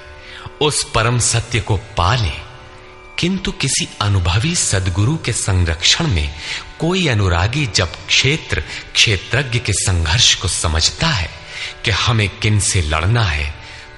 उस 0.61 0.91
परम 0.91 1.19
सत्य 1.19 1.61
को 1.61 1.77
पालें। 1.77 2.52
किंतु 3.23 3.53
किसी 3.53 3.89
अनुभवी 4.01 4.55
सदगुरु 4.57 5.17
के 5.17 5.33
संरक्षण 5.33 6.07
में 6.07 6.35
कोई 6.79 7.07
अनुरागी 7.09 7.67
जब 7.67 7.93
क्षेत्र, 8.07 8.61
क्षेत्रज्ञ 8.95 9.59
के 9.59 9.73
संघर्ष 9.73 10.35
को 10.35 10.49
समझता 10.49 11.07
है 11.07 11.31
कि 11.85 11.91
हमें 11.91 12.29
किन 12.39 12.59
से 12.61 12.83
लड़ना 12.83 13.23
है 13.25 13.55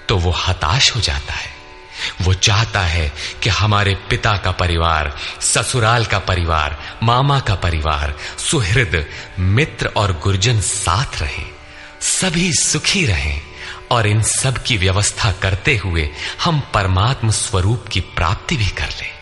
तो 0.08 0.18
वो 0.18 0.30
हताश 0.30 0.94
हो 0.96 1.00
जाता 1.00 1.34
है। 1.34 1.52
वो 2.22 2.34
चाहता 2.34 2.80
है 2.80 3.12
कि 3.42 3.50
हमारे 3.50 3.94
पिता 4.10 4.36
का 4.36 4.50
परिवार, 4.52 5.14
ससुराल 5.40 6.04
का 6.04 6.18
परिवार, 6.18 6.98
मामा 7.02 7.40
का 7.40 7.54
परिवार, 7.54 8.14
सुहृद, 8.38 9.04
मित्र 9.38 9.92
और 9.96 10.12
गुरजन 10.22 10.60
साथ 10.60 11.20
रहे, 11.22 11.46
सभी 12.02 12.52
सुखी 12.52 13.06
रहें 13.06 13.40
और 13.90 14.06
इन 14.06 14.22
सब 14.22 14.62
की 14.62 14.76
व्यवस्था 14.76 15.32
करते 15.32 15.76
हुए 15.76 16.08
हम 16.44 16.60
परमात्म 16.74 17.30
स्वरूप 17.30 17.88
की 17.92 18.00
प्राप्ति 18.00 18.56
भी 18.56 18.66
कर 18.66 18.88
लें। 19.00 19.13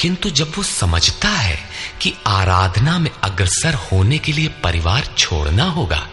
किंतु 0.00 0.30
जब 0.30 0.52
वो 0.56 0.62
समझता 0.62 1.28
है 1.28 1.58
कि 2.00 2.14
आराधना 2.26 2.98
में 2.98 3.10
अग्रसर 3.24 3.74
होने 3.84 4.18
के 4.18 4.32
लिए 4.32 4.48
परिवार 4.64 5.14
छोड़ना 5.18 5.64
होगा, 5.70 6.06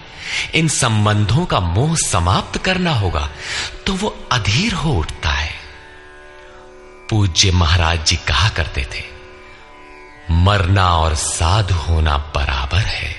इन 0.56 0.68
संबंधों 0.68 1.46
का 1.46 1.60
मोह 1.60 1.96
समाप्त 1.98 2.58
करना 2.58 2.94
होगा 2.94 3.30
तो 3.86 3.94
वो 3.94 4.16
अधीर 4.32 4.74
हो 4.74 4.94
उठता 4.94 5.30
है। 5.32 5.54
पूज्य 7.10 7.52
महाराज 7.52 8.06
जी 8.06 8.16
कहा 8.28 8.50
करते 8.50 8.86
थे, 8.86 9.04
मरना 10.34 10.90
और 10.90 11.16
साधु 11.16 11.76
होना 11.84 12.18
बराबर 12.36 12.80
है। 12.80 13.16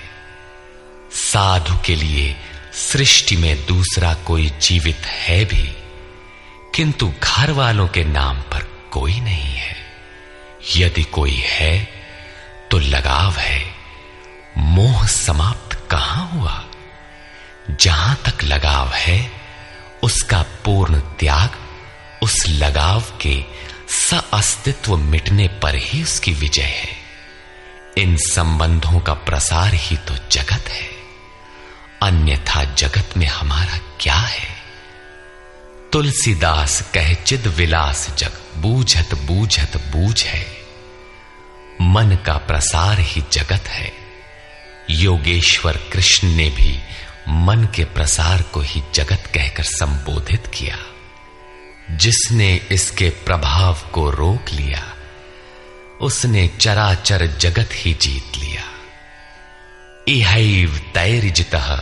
साधु 1.13 1.79
के 1.87 1.95
लिए 1.95 2.35
सृष्टि 2.75 3.37
में 3.37 3.67
दूसरा 3.67 4.13
कोई 4.27 4.51
जीवित 4.63 5.07
है 5.07 5.45
भी, 5.45 5.63
किंतु 6.75 7.13
घर 7.23 7.51
वालों 7.53 7.87
के 7.89 8.05
नाम 8.05 8.41
पर 8.43 8.67
कोई 8.93 9.21
नहीं 9.21 9.55
है। 9.55 9.77
यदि 10.77 11.03
कोई 11.03 11.37
है 11.37 11.89
तो 12.71 12.79
लगाव 12.79 13.33
है। 13.33 13.75
मोह 14.59 15.07
समाप्त 15.07 15.89
कहाँ 15.91 16.31
हुआ? 16.31 16.65
जहाँ 17.81 18.23
तक 18.27 18.45
लगाव 18.45 18.89
है, 18.89 19.31
उसका 20.03 20.43
पूर्ण 20.43 21.01
त्याग 21.01 21.51
उस 22.23 22.45
लगाव 22.49 23.01
के 23.01 23.45
अस्तित्व 24.33 24.97
मिटने 24.97 25.49
पर 25.49 25.75
ही 25.75 26.03
उसकी 26.03 26.33
विजय 26.33 26.63
है। 26.63 26.89
इन 27.99 28.17
संबंधों 28.17 29.01
का 29.01 29.15
प्रसार 29.15 29.75
ही 29.75 29.97
तो 29.97 30.15
जगत 30.33 30.69
है। 30.69 30.89
अन्यथा 32.03 32.65
जगत 32.65 33.11
में 33.17 33.27
हमारा 33.27 33.79
क्या 34.01 34.15
है? 34.15 34.57
तुलसीदास 35.93 36.91
कह, 36.95 37.15
चिद 37.15 37.47
विलास 37.47 38.11
जग, 38.19 38.33
बूझत 38.57 39.15
बूझत 39.15 39.77
बूझ 39.77 40.25
है। 40.25 40.56
मन 41.81 42.19
का 42.27 42.35
प्रसार 42.35 43.01
ही 43.01 43.25
जगत 43.33 43.63
है। 43.69 43.93
योगेश्वर 44.91 45.77
कृष्ण 45.93 46.29
ने 46.29 46.51
भी 46.51 46.81
मन 47.29 47.69
के 47.75 47.85
प्रसार 47.85 48.43
को 48.43 48.61
ही 48.61 48.83
जगत 48.95 49.23
कहकर 49.35 49.63
संबोधित 49.63 50.47
किया। 50.47 50.79
जिसने 51.91 52.61
इसके 52.71 53.11
प्रभाव 53.11 53.79
को 53.93 54.11
रोक 54.11 54.51
लिया, 54.53 54.95
उसने 56.01 56.49
चराचर 56.49 57.27
जगत 57.27 57.69
ही 57.73 57.95
जीत 57.95 58.33
लिया। 58.37 58.63
इहैव 60.09 60.79
तैरिजित, 60.95 61.81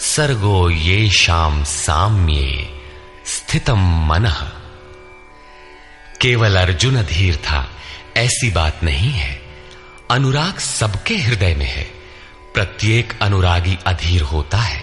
सर्गो 0.00 0.70
ये 0.70 1.10
शाम 1.10 1.64
साम्ये 1.64 2.80
स्थितम 3.26 3.78
मन। 3.80 4.52
केवल 6.20 6.56
अर्जुन 6.56 6.96
अधीर 6.96 7.36
था। 7.36 7.77
ऐसी 8.18 8.50
बात 8.50 8.80
नहीं 8.84 9.10
है। 9.10 9.42
अनुराग 10.10 10.58
सबके 10.58 11.16
हृदय 11.16 11.54
में 11.54 11.66
है। 11.66 11.84
प्रत्येक 12.54 13.18
अनुरागी 13.22 13.78
अधीर 13.86 14.22
होता 14.22 14.58
है। 14.58 14.82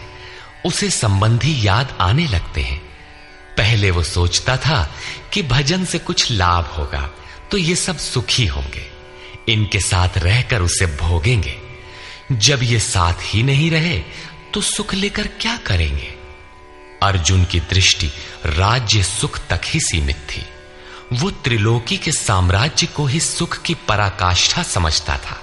उसे 0.65 0.89
संबंधी 0.89 1.67
याद 1.67 1.97
आने 2.01 2.27
लगते 2.27 2.61
हैं। 2.61 2.79
पहले 3.57 3.91
वो 3.91 4.03
सोचता 4.03 4.57
था 4.57 4.95
कि 5.33 5.43
भजन 5.43 5.85
से 5.85 5.99
कुछ 5.99 6.31
लाभ 6.31 6.65
होगा 6.65 7.11
तो 7.51 7.57
ये 7.57 7.75
सब 7.75 7.97
सुखी 7.97 8.45
होंगे। 8.45 8.85
इनके 9.49 9.79
साथ 9.79 10.17
रहकर 10.17 10.61
उसे 10.61 10.85
भोगेंगे। 10.85 11.57
जब 12.31 12.63
ये 12.63 12.79
साथ 12.79 13.13
ही 13.21 13.43
नहीं 13.43 13.71
रहे 13.71 13.99
तो 14.53 14.61
सुख 14.61 14.93
लेकर 14.93 15.27
क्या 15.27 15.57
करेंगे? 15.57 16.13
अर्जुन 17.03 17.45
की 17.45 17.59
दृष्टि 17.59 18.07
राज्य 18.45 19.03
सुख 19.03 19.39
तक 19.49 19.61
ही 19.65 19.79
सीमित 19.79 20.15
थी। 20.15 20.45
वो 21.13 21.31
त्रिलोकी 21.31 21.97
के 21.97 22.11
साम्राज्य 22.11 22.87
को 22.87 23.05
ही 23.05 23.19
सुख 23.19 23.57
की 23.57 23.73
पराकाष्ठा 23.73 24.63
समझता 24.63 25.17
था। 25.17 25.37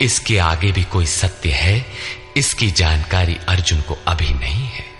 इसके 0.00 0.38
आगे 0.38 0.72
भी 0.72 0.84
कोई 0.84 1.06
सत्य 1.06 1.50
है, 1.50 1.86
इसकी 2.36 2.70
जानकारी 2.70 3.36
अर्जुन 3.48 3.80
को 3.80 3.96
अभी 4.06 4.34
नहीं 4.34 4.60
है। 4.66 4.98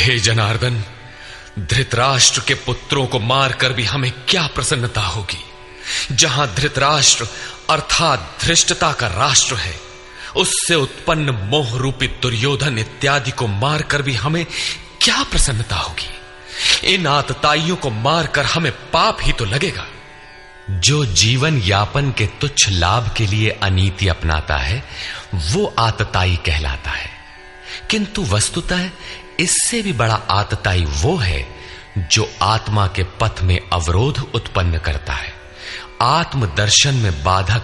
हे 0.05 0.19
जनार्दन, 0.19 0.83
धृतराष्ट्र 1.59 2.41
के 2.47 2.53
पुत्रों 2.53 3.07
को 3.07 3.19
मारकर 3.19 3.73
भी 3.73 3.83
हमें 3.83 4.11
क्या 4.27 4.47
प्रसन्नता 4.55 5.01
होगी? 5.01 5.43
जहाँ 6.11 6.55
धृतराष्ट्र 6.55 7.27
अर्थात 7.69 8.37
धृष्टता 8.45 8.93
का 8.93 9.07
राष्ट्र 9.07 9.55
है, 9.55 9.75
उससे 10.35 10.75
उत्पन्न 10.75 11.29
मोह 11.29 11.77
रूपी 11.77 12.07
दुर्योधन 12.07 12.77
इत्यादि 12.77 13.31
को 13.31 13.47
मारकर 13.47 14.01
भी 14.01 14.13
हमें 14.13 14.45
क्या 15.01 15.23
प्रसन्नता 15.23 15.75
होगी? 15.75 16.09
इन 16.93 17.07
आतताइयों 17.07 17.75
को 17.75 17.89
मारकर 17.89 18.45
हमें 18.45 18.71
पाप 18.71 19.17
ही 19.21 19.33
तो 19.33 19.45
लगेगा। 19.45 19.85
जो 20.69 21.05
जीवन 21.05 21.57
यापन 21.57 22.11
के 22.11 22.25
तुच्छ 22.25 22.69
लाभ 22.69 23.13
के 23.17 23.27
लिए 23.27 23.49
अनीति 23.49 24.07
अपनाता 24.07 24.57
है, 24.57 24.83
वो 25.35 25.75
आतताई 25.79 26.35
कहलाता 26.35 26.91
है। 26.91 27.09
किंतु 27.89 28.23
वस्तुतः 28.23 28.89
इससे 29.39 29.81
भी 29.81 29.93
बड़ा 29.93 30.13
आतताई 30.13 30.85
वो 30.85 31.17
है, 31.17 31.47
जो 31.97 32.31
आत्मा 32.41 32.87
के 32.87 33.03
पथ 33.03 33.41
में 33.41 33.59
अवरोध 33.73 34.31
उत्पन्न 34.33 34.77
करता 34.77 35.13
है। 35.13 35.33
आत्मदर्शन 36.01 36.93
में 36.93 37.23
बाधक, 37.23 37.63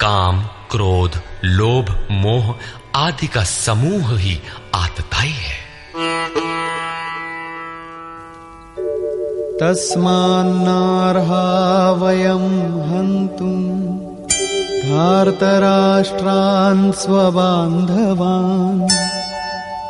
काम, 0.00 0.42
क्रोध, 0.42 1.22
लोभ, 1.44 2.08
मोह 2.10 2.58
आदि 2.96 3.26
का 3.26 3.44
समूह 3.44 4.18
ही 4.18 4.40
आतताई 4.74 5.30
है। 5.30 5.58
तस्मान्नार्हा 9.62 11.90
वयं 11.90 12.82
हन्तुम् 12.82 13.98
धार्तराष्ट्रान् 14.82 16.92
स्वबान्धवान् 16.92 19.12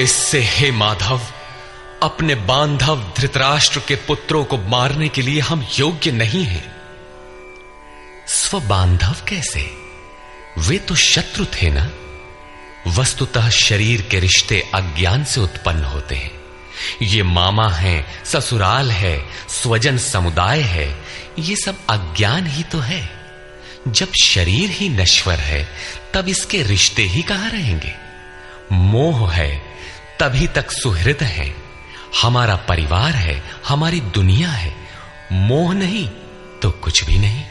इससे 0.00 0.42
हे 0.42 0.70
माधव, 0.70 1.20
अपने 2.02 2.34
बांधव 2.34 3.02
धृतराष्ट्र 3.16 3.80
के 3.88 3.94
पुत्रों 3.94 4.44
को 4.44 4.56
मारने 4.56 5.08
के 5.08 5.22
लिए 5.22 5.40
हम 5.40 5.64
योग्य 5.78 6.12
नहीं 6.12 6.44
हैं। 6.44 6.77
स्वबांधव 8.28 9.16
कैसे? 9.28 9.70
वे 10.58 10.78
तो 10.78 10.94
शत्रु 10.94 11.44
थे 11.44 11.70
ना? 11.70 11.90
वस्तुतः 12.86 13.50
शरीर 13.50 14.02
के 14.02 14.20
रिश्ते 14.20 14.70
अज्ञान 14.74 15.24
से 15.24 15.40
उत्पन्न 15.40 15.84
होते 15.84 16.14
हैं। 16.14 16.30
ये 17.02 17.22
मामा 17.22 17.70
है, 17.70 18.06
ससुराल 18.24 18.90
है, 18.90 19.28
स्वजन 19.48 19.98
समुदाय 19.98 20.60
है, 20.60 21.04
ये 21.38 21.56
सब 21.56 21.78
अज्ञान 21.88 22.46
ही 22.46 22.62
तो 22.62 22.78
है। 22.78 23.10
जब 23.88 24.08
शरीर 24.24 24.70
ही 24.70 24.88
नश्वर 24.88 25.34
है, 25.34 25.68
तब 26.14 26.28
इसके 26.28 26.62
रिश्ते 26.62 27.02
ही 27.02 27.22
कहाँ 27.22 27.50
रहेंगे? 27.50 27.94
मोह 28.72 29.32
है, 29.32 29.62
तभी 30.20 30.46
तक 30.46 30.70
सुहृद 30.70 31.22
है। 31.22 31.54
हमारा 32.22 32.56
परिवार 32.56 33.12
है, 33.12 33.42
हमारी 33.68 34.00
दुनिया 34.00 34.50
है। 34.50 34.76
मोह 35.32 35.74
नहीं 35.74 36.08
तो 36.62 36.70
कुछ 36.70 37.04
भी 37.04 37.18
नहीं। 37.18 37.44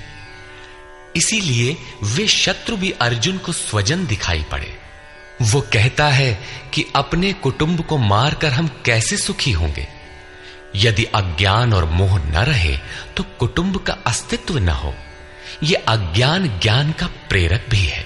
इसीलिए 1.17 1.77
वे 2.03 2.27
शत्रु 2.27 2.77
भी 2.77 2.91
अर्जुन 2.91 3.37
को 3.37 3.51
स्वजन 3.51 4.05
दिखाई 4.05 4.43
पड़े। 4.51 4.77
वो 5.41 5.61
कहता 5.61 6.07
है 6.07 6.39
कि 6.73 6.85
अपने 6.95 7.33
कुटुंब 7.33 7.81
को 7.81 7.97
मारकर 7.97 8.53
हम 8.53 8.67
कैसे 8.85 9.17
सुखी 9.17 9.51
होंगे। 9.51 9.87
यदि 10.75 11.03
अज्ञान 11.03 11.73
और 11.73 11.85
मोह 11.85 12.17
न 12.19 12.35
रहे 12.35 12.77
तो 13.17 13.23
कुटुंब 13.39 13.77
का 13.77 13.93
अस्तित्व 14.05 14.57
न 14.57 14.69
हो। 14.69 14.93
यह 15.63 15.83
अज्ञान 15.87 16.59
ज्ञान 16.59 16.91
का 16.91 17.07
प्रेरक 17.29 17.65
भी 17.69 17.81
है। 17.81 18.05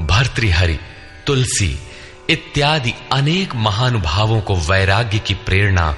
भर्तृहरि, 0.00 0.78
तुलसी 1.26 1.78
इत्यादि 2.30 2.94
अनेक 3.12 3.54
महानुभावों 3.54 4.40
को 4.40 4.56
वैराग्य 4.56 5.18
की 5.18 5.34
प्रेरणा 5.34 5.96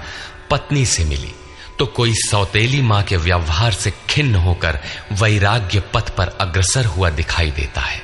पत्नी 0.50 0.86
से 0.86 1.04
मिली। 1.04 1.32
तो 1.82 1.86
कोई 1.86 2.14
सौतेली 2.14 2.82
माँ 2.82 3.02
के 3.02 3.16
व्यवहार 3.16 3.72
से 3.72 3.92
खिन्न 4.10 4.34
होकर 4.34 4.78
वैराग्य 5.22 5.82
पथ 5.94 6.10
पर 6.10 6.38
अग्रसर 6.40 6.84
हुआ 6.84 7.10
दिखाई 7.10 7.50
देता 7.50 7.80
है। 7.80 8.02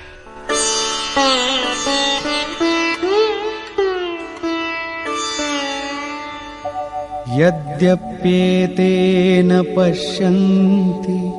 यद्यप्येतेन 7.40 9.62
पश्यन्ति, 9.62 11.32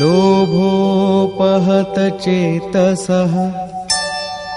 लोभोपहत 0.00 2.20
चेतसः, 2.20 3.52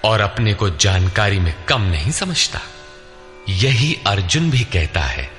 और 0.05 0.21
अपने 0.21 0.53
को 0.53 0.69
जानकारी 0.69 1.39
में 1.39 1.63
कम 1.63 1.81
नहीं 1.81 2.11
समझता। 2.11 2.61
यही 3.49 3.99
अर्जुन 4.07 4.51
भी 4.51 4.63
कहता 4.63 5.01
है 5.01 5.31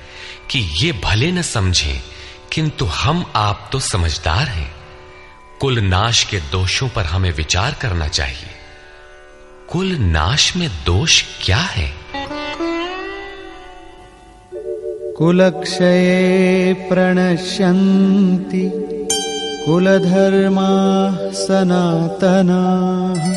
कि 0.51 0.59
ये 0.59 0.91
भले 0.91 1.31
न 1.31 1.41
समझे, 1.41 2.03
किंतु 2.51 2.85
हम 2.85 3.31
आप 3.35 3.69
तो 3.71 3.79
समझदार 3.79 4.47
हैं। 4.47 4.74
कुल 5.61 5.79
नाश 5.79 6.23
के 6.23 6.39
दोषों 6.39 6.89
पर 6.89 7.03
हमें 7.03 7.31
विचार 7.31 7.75
करना 7.81 8.07
चाहिए। 8.07 8.49
कुल 9.69 9.91
नाश 9.91 10.57
में 10.57 10.69
दोष 10.85 11.23
क्या 11.43 11.57
है? 11.57 11.93
कुलक्षये 15.17 16.73
प्रणश्यन्ति, 16.73 18.71
कुलधर्मा 19.65 21.17
सनातनाः। 21.31 23.35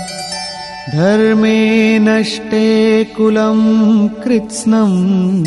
धर्मे 0.92 1.98
नष्टे 1.98 3.04
कुलं 3.04 4.08
कृत्स्नम् 4.08 5.46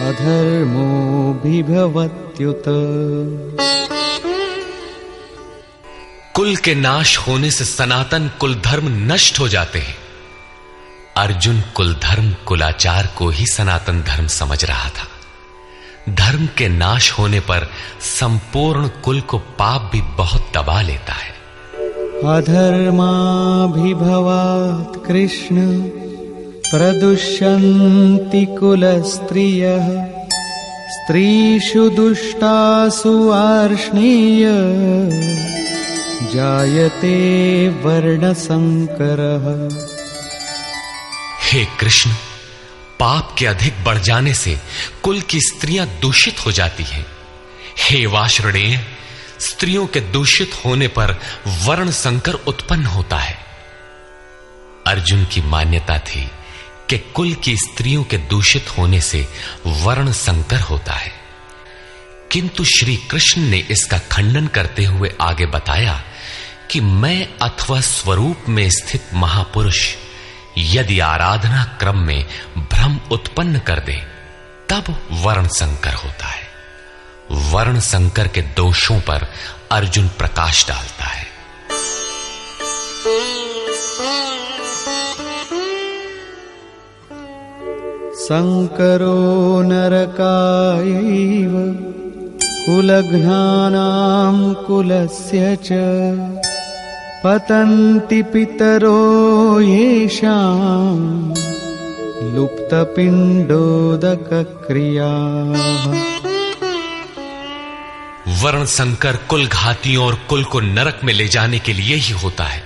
अधर्मोऽभिभवत्युत 0.00 2.64
कुल 6.36 6.56
के 6.56 6.74
नाश 6.74 7.18
होने 7.18 7.50
से 7.50 7.64
सनातन 7.64 8.30
कुल 8.40 8.54
धर्म 8.54 9.12
नष्ट 9.12 9.40
हो 9.40 9.48
जाते 9.48 9.78
हैं। 9.78 9.96
अर्जुन 11.16 11.60
कुल 11.60 11.94
धर्म 11.94 12.34
कुलाचार 12.46 13.06
को 13.06 13.28
ही 13.28 13.46
सनातन 13.46 14.02
धर्म 14.02 14.26
समझ 14.26 14.64
रहा 14.64 14.88
था। 14.88 15.08
धर्म 16.12 16.48
के 16.58 16.68
नाश 16.68 17.12
होने 17.12 17.40
पर 17.40 17.70
संपूर्ण 18.00 18.88
कुल 18.88 19.20
को 19.20 19.38
पाप 19.38 19.90
भी 19.92 20.00
बहुत 20.00 20.52
दबा 20.54 20.82
लेता 20.82 21.12
है। 21.12 21.34
अधर्माभिभवात् 22.36 25.08
कृष्ण, 25.08 25.90
प्रदुष्यन्ति 26.70 28.44
कुलस्त्रियः। 28.44 30.06
स्त्रीषु 30.88 31.90
दुष्टासु 31.90 33.30
आर्ष्णेय। 33.30 34.46
जायते 36.34 37.68
वर्णसङ्करः 37.68 39.76
हे 41.48 41.64
कृष्ण, 41.64 42.10
पाप 43.00 43.34
के 43.38 43.46
अधिक 43.46 43.84
बढ़ 43.84 43.98
जाने 43.98 44.34
से 44.34 44.60
कुल 45.02 45.20
की 45.20 45.40
स्त्रियाँ 45.40 45.86
दूषित 45.86 46.46
हो 46.46 46.52
जाती 46.52 46.82
हैं। 46.82 47.06
हे 47.78 48.06
वाश्रणेय 48.06 48.86
स्त्रियों 49.40 49.86
के 49.86 50.00
दूषित 50.00 50.50
होने 50.64 50.88
पर 50.88 51.20
वर्ण 51.46 51.90
संकर 51.90 52.32
उत्पन्न 52.32 52.86
होता 52.86 53.18
है। 53.18 53.38
अर्जुन 54.86 55.24
की 55.24 55.40
मान्यता 55.40 55.98
थी 55.98 56.30
कि 56.90 56.98
कुल 56.98 57.34
की 57.34 57.56
स्त्रियों 57.56 58.04
के 58.04 58.18
दूषित 58.18 58.78
होने 58.78 59.00
से 59.00 59.28
वर्ण 59.66 60.12
संकर 60.12 60.60
होता 60.60 60.92
है। 60.92 61.12
किंतु 62.32 62.64
श्री 62.64 62.96
कृष्ण 62.96 63.40
ने 63.40 63.58
इसका 63.58 63.98
खंडन 63.98 64.46
करते 64.46 64.84
हुए 64.84 65.14
आगे 65.20 65.46
बताया 65.46 66.04
कि 66.70 66.80
मैं 66.80 67.28
अथवा 67.42 67.80
स्वरूप 67.80 68.36
में 68.48 68.70
स्थित 68.70 69.02
महापुरुष 69.14 69.94
यदि 70.58 71.00
आराधना 71.00 71.64
क्रम 71.64 71.98
में 71.98 72.26
भ्रम 72.58 73.00
उत्पन्न 73.12 73.58
कर 73.58 73.80
दे, 73.80 74.02
तब 74.68 74.84
वर्ण 75.12 75.46
संकर 75.46 75.94
होता 75.94 76.26
है। 76.26 76.46
वर्ण 77.32 77.80
संकर 77.80 78.28
के 78.28 78.42
दोषों 78.42 79.00
पर 79.00 79.26
अर्जुन 79.72 80.08
प्रकाश 80.08 80.68
डालता 80.68 81.04
है। 81.04 81.26
संकरो 88.14 89.62
नरकायैव 89.62 91.52
कुलघ्नानां 92.66 94.54
कुलस्य 94.54 95.58
च। 95.64 95.68
पतन्ति 97.24 98.22
पितरो 98.22 99.60
येषाम् 99.60 101.34
लुप्तपिण्डोदकक्रियाः। 102.34 103.26
वर्ण 108.42 108.64
संकर 108.64 109.16
कुल 109.16 109.46
घातियों 109.46 110.06
और 110.06 110.14
कुल 110.14 110.44
को 110.44 110.60
नरक 110.60 111.00
में 111.04 111.12
ले 111.12 111.28
जाने 111.28 111.58
के 111.58 111.72
लिए 111.72 111.96
ही 111.96 112.12
होता 112.12 112.44
है। 112.44 112.64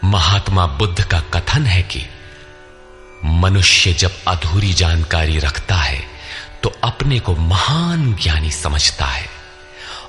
महात्मा 0.05 0.67
बुद्ध 0.67 1.05
का 1.05 1.21
कथन 1.21 1.67
है 1.67 1.83
कि 1.83 2.07
मनुष्य 3.25 3.93
जब 3.93 4.13
अधूरी 4.29 4.73
जानकारी 4.73 5.39
रखता 5.39 5.77
है 5.77 6.05
तो 6.63 6.73
अपने 6.85 7.19
को 7.19 7.37
महान 7.37 8.15
ज्ञानी 8.15 8.51
समझता 8.51 9.07
है। 9.07 9.29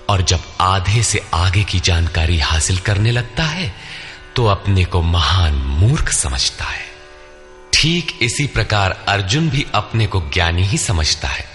और 0.10 0.22
जब 0.22 0.40
आधे 0.62 1.04
से 1.04 1.30
आगे 1.34 1.64
की 1.64 1.80
जानकारी 1.80 2.40
हासिल 2.40 2.78
करने 2.78 3.12
लगता 3.12 3.44
है 3.44 3.91
तो 4.36 4.46
अपने 4.46 4.86
को 4.86 5.02
महान 5.02 5.54
मूर्ख 5.54 6.10
समझता 6.10 6.66
है। 6.66 6.86
ठीक 7.74 8.20
इसी 8.22 8.46
प्रकार 8.48 9.06
अर्जुन 9.08 9.50
भी 9.50 9.66
अपने 9.74 10.08
को 10.08 10.22
ज्ञानी 10.34 10.64
ही 10.64 10.78
समझता 10.78 11.28
है। 11.28 11.46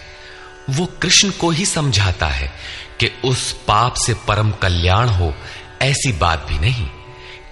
वो 0.70 0.86
कृष्ण 1.02 1.30
को 1.30 1.50
ही 1.50 1.66
समझाता 1.66 2.26
है 2.26 2.52
कि 3.00 3.10
उस 3.24 3.52
पाप 3.68 3.94
से 3.94 4.14
परम 4.14 4.50
कल्याण 4.50 5.08
हो, 5.08 5.34
ऐसी 5.82 6.12
बात 6.12 6.46
भी 6.48 6.58
नहीं। 6.58 6.86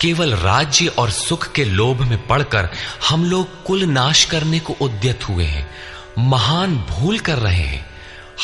केवल 0.01 0.35
राज्य 0.35 0.87
और 0.89 1.11
सुख 1.11 1.53
के 1.53 1.65
लोभ 1.65 2.01
में 2.01 2.27
पड़कर 2.27 2.69
हम 3.09 3.25
लोग 3.25 3.63
कुल 3.65 3.85
नाश 3.85 4.25
करने 4.25 4.59
को 4.59 4.77
उद्यत 4.81 5.29
हुए 5.29 5.45
हैं, 5.45 5.71
महान 6.19 6.77
भूल 6.91 7.19
कर 7.19 7.39
रहे 7.39 7.63
हैं। 7.63 7.87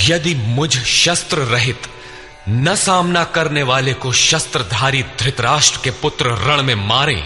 यदि 0.09 0.34
मुझ 0.34 0.70
शस्त्र 0.78 1.38
रहित 1.38 1.82
न 2.48 2.74
सामना 2.74 3.22
करने 3.24 3.62
वाले 3.62 3.92
को 3.94 4.12
शस्त्रधारी 4.12 5.02
धृतराष्ट्र 5.20 5.80
के 5.84 5.90
पुत्र 5.90 6.30
रण 6.38 6.62
में 6.62 6.74
मारे 6.88 7.22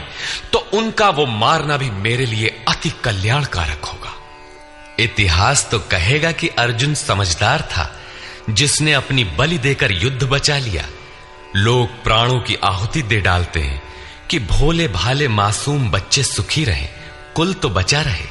तो 0.53 0.59
उनका 0.74 1.09
वो 1.11 1.27
मारना 1.27 1.77
भी 1.77 1.91
मेरे 1.91 2.27
लिए 2.27 2.49
अति 2.69 2.91
कल्याणकारक 3.05 3.85
होगा। 3.85 4.12
इतिहास 5.01 5.69
तो 5.70 5.79
कहेगा 5.79 6.33
कि 6.33 6.49
अर्जुन 6.49 6.95
समझदार 6.95 7.61
था, 7.62 7.91
जिसने 8.51 8.93
अपनी 8.93 9.24
बलि 9.39 9.59
देकर 9.59 9.93
युद्ध 9.93 10.23
बचा 10.24 10.59
लिया। 10.59 10.85
लोग 11.57 12.03
प्राणों 12.05 12.41
की 12.41 12.55
आहुति 12.65 13.03
दे 13.03 13.20
डालते 13.20 13.61
हैं 13.61 13.81
कि 14.33 14.39
भोले 14.39 14.89
भाले 14.89 15.29
मासूम 15.29 15.91
बच्चे 15.91 16.23
सुखी 16.23 16.65
रहे, 16.65 16.89
कुल 17.35 17.55
तो 17.55 17.69
बचा 17.69 18.03
रहे। 18.03 18.27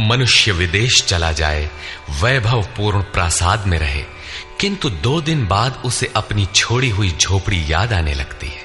मनुष्य 0.00 0.52
विदेश 0.52 1.04
चला 1.08 1.32
जाए 1.32 1.70
वैभव 2.10 2.62
पूर्ण 2.62 3.00
प्रासाद 3.00 3.66
में 3.66 3.78
रहे। 3.78 4.04
किंतु 4.60 4.90
दो 4.90 5.20
दिन 5.20 5.46
बाद 5.46 5.82
उसे 5.84 6.12
अपनी 6.16 6.48
छोड़ी 6.54 6.90
हुई 6.90 7.16
झोपड़ी 7.20 7.64
याद 7.68 7.92
आने 7.92 8.14
लगती 8.14 8.46
है। 8.46 8.62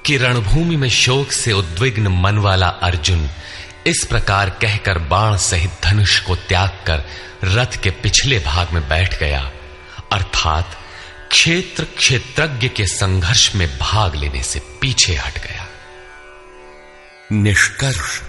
कि 0.08 0.16
रणभूमि 0.16 0.76
में 0.76 0.90
शोक 0.90 1.32
से 1.32 1.52
उद्विग्न 1.52 2.08
मन 2.08 2.38
वाला 2.38 2.68
अर्जुन 2.68 3.30
इस 3.86 4.06
प्रकार 4.10 4.50
कहकर 4.50 4.98
बाण 4.98 5.36
सहित 5.36 5.70
धनुष 5.84 6.20
को 6.20 6.36
त्याग 6.36 6.68
कर 6.68 7.04
रथ 7.44 7.82
के 7.82 7.90
पिछले 7.90 8.38
भाग 8.38 8.70
में 8.70 8.88
बैठ 8.88 9.20
गया। 9.20 9.52
अर्थात 10.12 10.78
क्षेत्र 11.30 11.84
क्षेत्रज्ञ 11.84 12.68
के 12.68 12.86
संघर्ष 12.86 13.54
में 13.54 13.78
भाग 13.78 14.14
लेने 14.14 14.42
से 14.42 14.58
पीछे 14.80 15.14
हट 15.14 15.38
गया। 15.38 15.68
निष्कर्ष। 17.32 18.22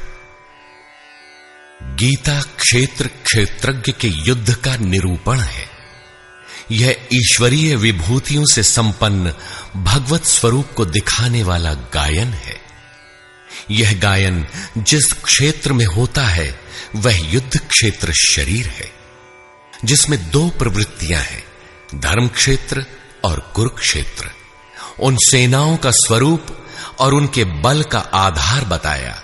गीता 1.83 2.41
क्षेत्र 2.41 3.07
क्षेत्रज्ञ 3.07 3.91
के 3.91 4.07
युद्ध 4.07 4.53
का 4.53 4.75
निरूपण 4.75 5.39
है। 5.39 5.68
यह 6.71 7.07
ईश्वरीय 7.13 7.75
विभूतियों 7.75 8.43
से 8.53 8.63
संपन्न 8.63 9.33
भगवत 9.75 10.23
स्वरूप 10.23 10.67
को 10.75 10.85
दिखाने 10.85 11.43
वाला 11.43 11.73
गायन 11.73 12.27
है। 12.27 12.61
यह 13.71 13.99
गायन 13.99 14.47
जिस 14.77 15.13
क्षेत्र 15.13 15.73
में 15.73 15.85
होता 15.85 16.21
है, 16.21 16.59
वह 16.95 17.31
युद्ध 17.33 17.59
क्षेत्र 17.59 18.13
शरीर 18.13 18.67
है, 18.67 18.91
जिसमें 19.85 20.29
दो 20.29 20.49
प्रवृत्तियाँ 20.49 21.21
हैं, 21.21 21.43
धर्म 21.95 22.27
क्षेत्र 22.27 22.85
और 23.23 23.51
कुरुक्षेत्र। 23.55 24.29
उन 24.99 25.17
सेनाओं 25.17 25.77
का 25.77 25.91
स्वरूप 25.91 26.67
और 26.99 27.13
उनके 27.13 27.43
बल 27.43 27.83
का 27.83 27.99
आधार 27.99 28.65
बताया। 28.65 29.23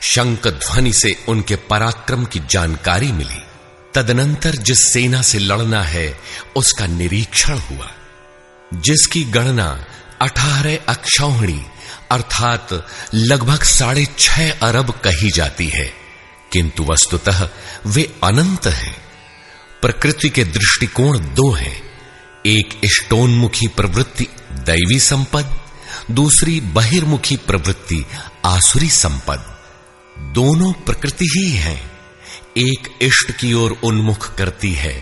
शंक 0.00 0.48
ध्वनि 0.48 0.92
से 0.92 1.24
उनके 1.28 1.56
पराक्रम 1.56 2.24
की 2.24 2.40
जानकारी 2.50 3.12
मिली। 3.12 3.47
तदनंतर 3.94 4.50
जिस 4.50 4.92
सेना 4.92 5.22
से 5.22 5.38
लड़ना 5.38 5.82
है, 5.82 6.20
उसका 6.56 6.86
निरीक्षण 6.86 7.58
हुआ, 7.58 7.90
जिसकी 8.74 9.24
गणना 9.24 9.84
अठारह 10.22 10.78
अक्षौहिणी, 10.88 11.66
अर्थात 12.10 12.88
लगभग 13.14 13.62
साढ़े 13.62 14.06
छह 14.18 14.50
अरब 14.50 14.90
कही 14.90 15.30
जाती 15.30 15.68
है। 15.68 15.92
किंतु 16.52 16.84
वस्तुतः 16.84 17.48
वे 17.86 18.14
अनंत 18.24 18.66
हैं। 18.66 18.96
प्रकृति 19.82 20.30
के 20.30 20.44
दृष्टिकोण 20.44 21.18
दो 21.18 21.52
हैं। 21.52 21.82
एक 22.46 22.80
इष्टोन्मुखी 22.84 23.66
प्रवृत्ति 23.66 24.28
दैवी 24.52 25.00
संपद, 25.00 25.60
दूसरी 26.10 26.60
बहिर्मुखी 26.60 27.36
प्रवृत्ति 27.36 28.06
आसुरी 28.44 28.90
संपद। 28.90 29.58
दोनों 30.18 30.72
प्रकृति 30.72 31.24
ही 31.24 31.50
हैं। 31.50 31.97
एक 32.58 32.88
इष्ट 33.02 33.30
की 33.32 33.52
ओर 33.54 33.76
उन्मुख 33.84 34.34
करती 34.34 34.72
है, 34.72 34.94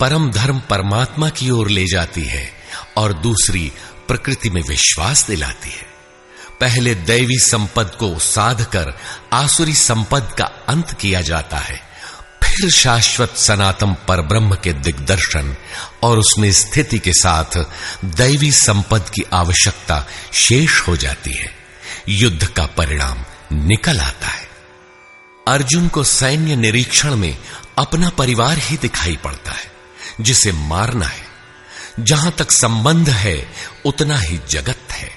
परम 0.00 0.30
धर्म 0.30 0.60
परमात्मा 0.60 1.28
की 1.28 1.50
ओर 1.50 1.70
ले 1.70 1.84
जाती 1.86 2.24
है 2.24 2.50
और 2.96 3.12
दूसरी 3.12 3.72
प्रकृति 4.08 4.50
में 4.50 4.62
विश्वास 4.62 5.26
दिलाती 5.26 5.70
है। 5.70 5.90
पहले 6.60 6.94
दैवी 6.94 7.38
संपद 7.38 7.96
को 7.98 8.18
साध 8.18 8.62
कर 8.64 8.92
आसुरी 9.32 9.74
संपद 9.74 10.34
का 10.38 10.44
अंत 10.68 10.92
किया 11.00 11.20
जाता 11.20 11.58
है, 11.58 11.80
फिर 12.42 12.70
शाश्वत 12.70 13.34
सनातन 13.36 13.94
पर 14.08 14.20
ब्रह्म 14.22 14.54
के 14.54 14.72
दिग्दर्शन 14.72 15.54
और 16.02 16.18
उसमें 16.18 16.50
स्थिति 16.52 16.98
के 16.98 17.12
साथ 17.12 17.58
दैवी 18.04 18.52
संपद 18.52 19.08
की 19.08 19.22
आवश्यकता 19.32 20.04
शेष 20.32 20.80
हो 20.80 20.96
जाती 20.96 21.32
है। 21.32 21.50
युद्ध 22.08 22.46
का 22.46 22.66
परिणाम 22.66 23.24
निकल 23.52 24.00
आता 24.00 24.26
है। 24.26 24.51
अर्जुन 25.46 25.88
को 25.88 26.02
सैन्य 26.04 26.56
निरीक्षण 26.56 27.16
में 27.16 27.36
अपना 27.78 28.08
परिवार 28.08 28.58
ही 28.58 28.76
दिखाई 28.76 29.16
पड़ता 29.16 29.52
है, 29.52 29.72
जिसे 30.20 30.52
मारना 30.52 31.06
है। 31.06 31.26
जहाँ 32.00 32.32
तक 32.32 32.52
संबंध 32.52 33.08
है, 33.08 33.52
उतना 33.84 34.18
ही 34.18 34.38
जगत 34.48 34.92
है। 34.92 35.10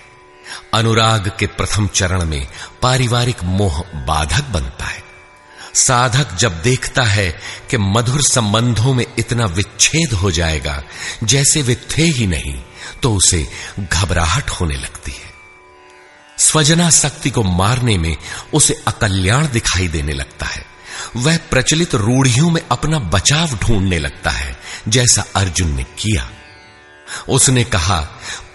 अनुराग 0.73 1.31
के 1.39 1.47
प्रथम 1.47 1.87
चरण 1.87 2.25
में 2.25 2.47
पारिवारिक 2.81 3.43
मोह 3.43 3.79
बाधक 4.07 4.43
बनता 4.43 4.85
है। 4.85 5.03
साधक 5.73 6.35
जब 6.35 6.61
देखता 6.61 7.03
है 7.03 7.29
कि 7.69 7.77
मधुर 7.77 8.21
संबंधों 8.21 8.93
में 8.93 9.05
इतना 9.19 9.45
विच्छेद 9.45 10.13
हो 10.13 10.31
जाएगा, 10.31 10.81
जैसे 11.23 11.61
वे 11.61 11.75
थे 11.75 12.03
ही 12.03 12.27
नहीं 12.27 12.61
तो 13.03 13.13
उसे 13.13 13.47
घबराहट 13.79 14.49
होने 14.49 14.75
लगती 14.75 15.11
है। 15.11 15.34
स्वजना 16.37 16.89
शक्ति 16.89 17.29
को 17.29 17.43
मारने 17.43 17.97
में 17.97 18.17
उसे 18.53 18.83
अकल्याण 18.87 19.47
दिखाई 19.47 19.87
देने 19.87 20.13
लगता 20.13 20.45
है। 20.45 20.65
वह 21.15 21.37
प्रचलित 21.37 21.95
रूढ़ियों 21.95 22.51
में 22.51 22.61
अपना 22.71 22.99
बचाव 22.99 23.47
ढूँढने 23.47 23.99
लगता 23.99 24.29
है, 24.29 24.57
जैसा 24.87 25.25
अर्जुन 25.35 25.75
ने 25.75 25.83
किया। 25.83 26.29
उसने 27.29 27.63
कहा, 27.63 28.01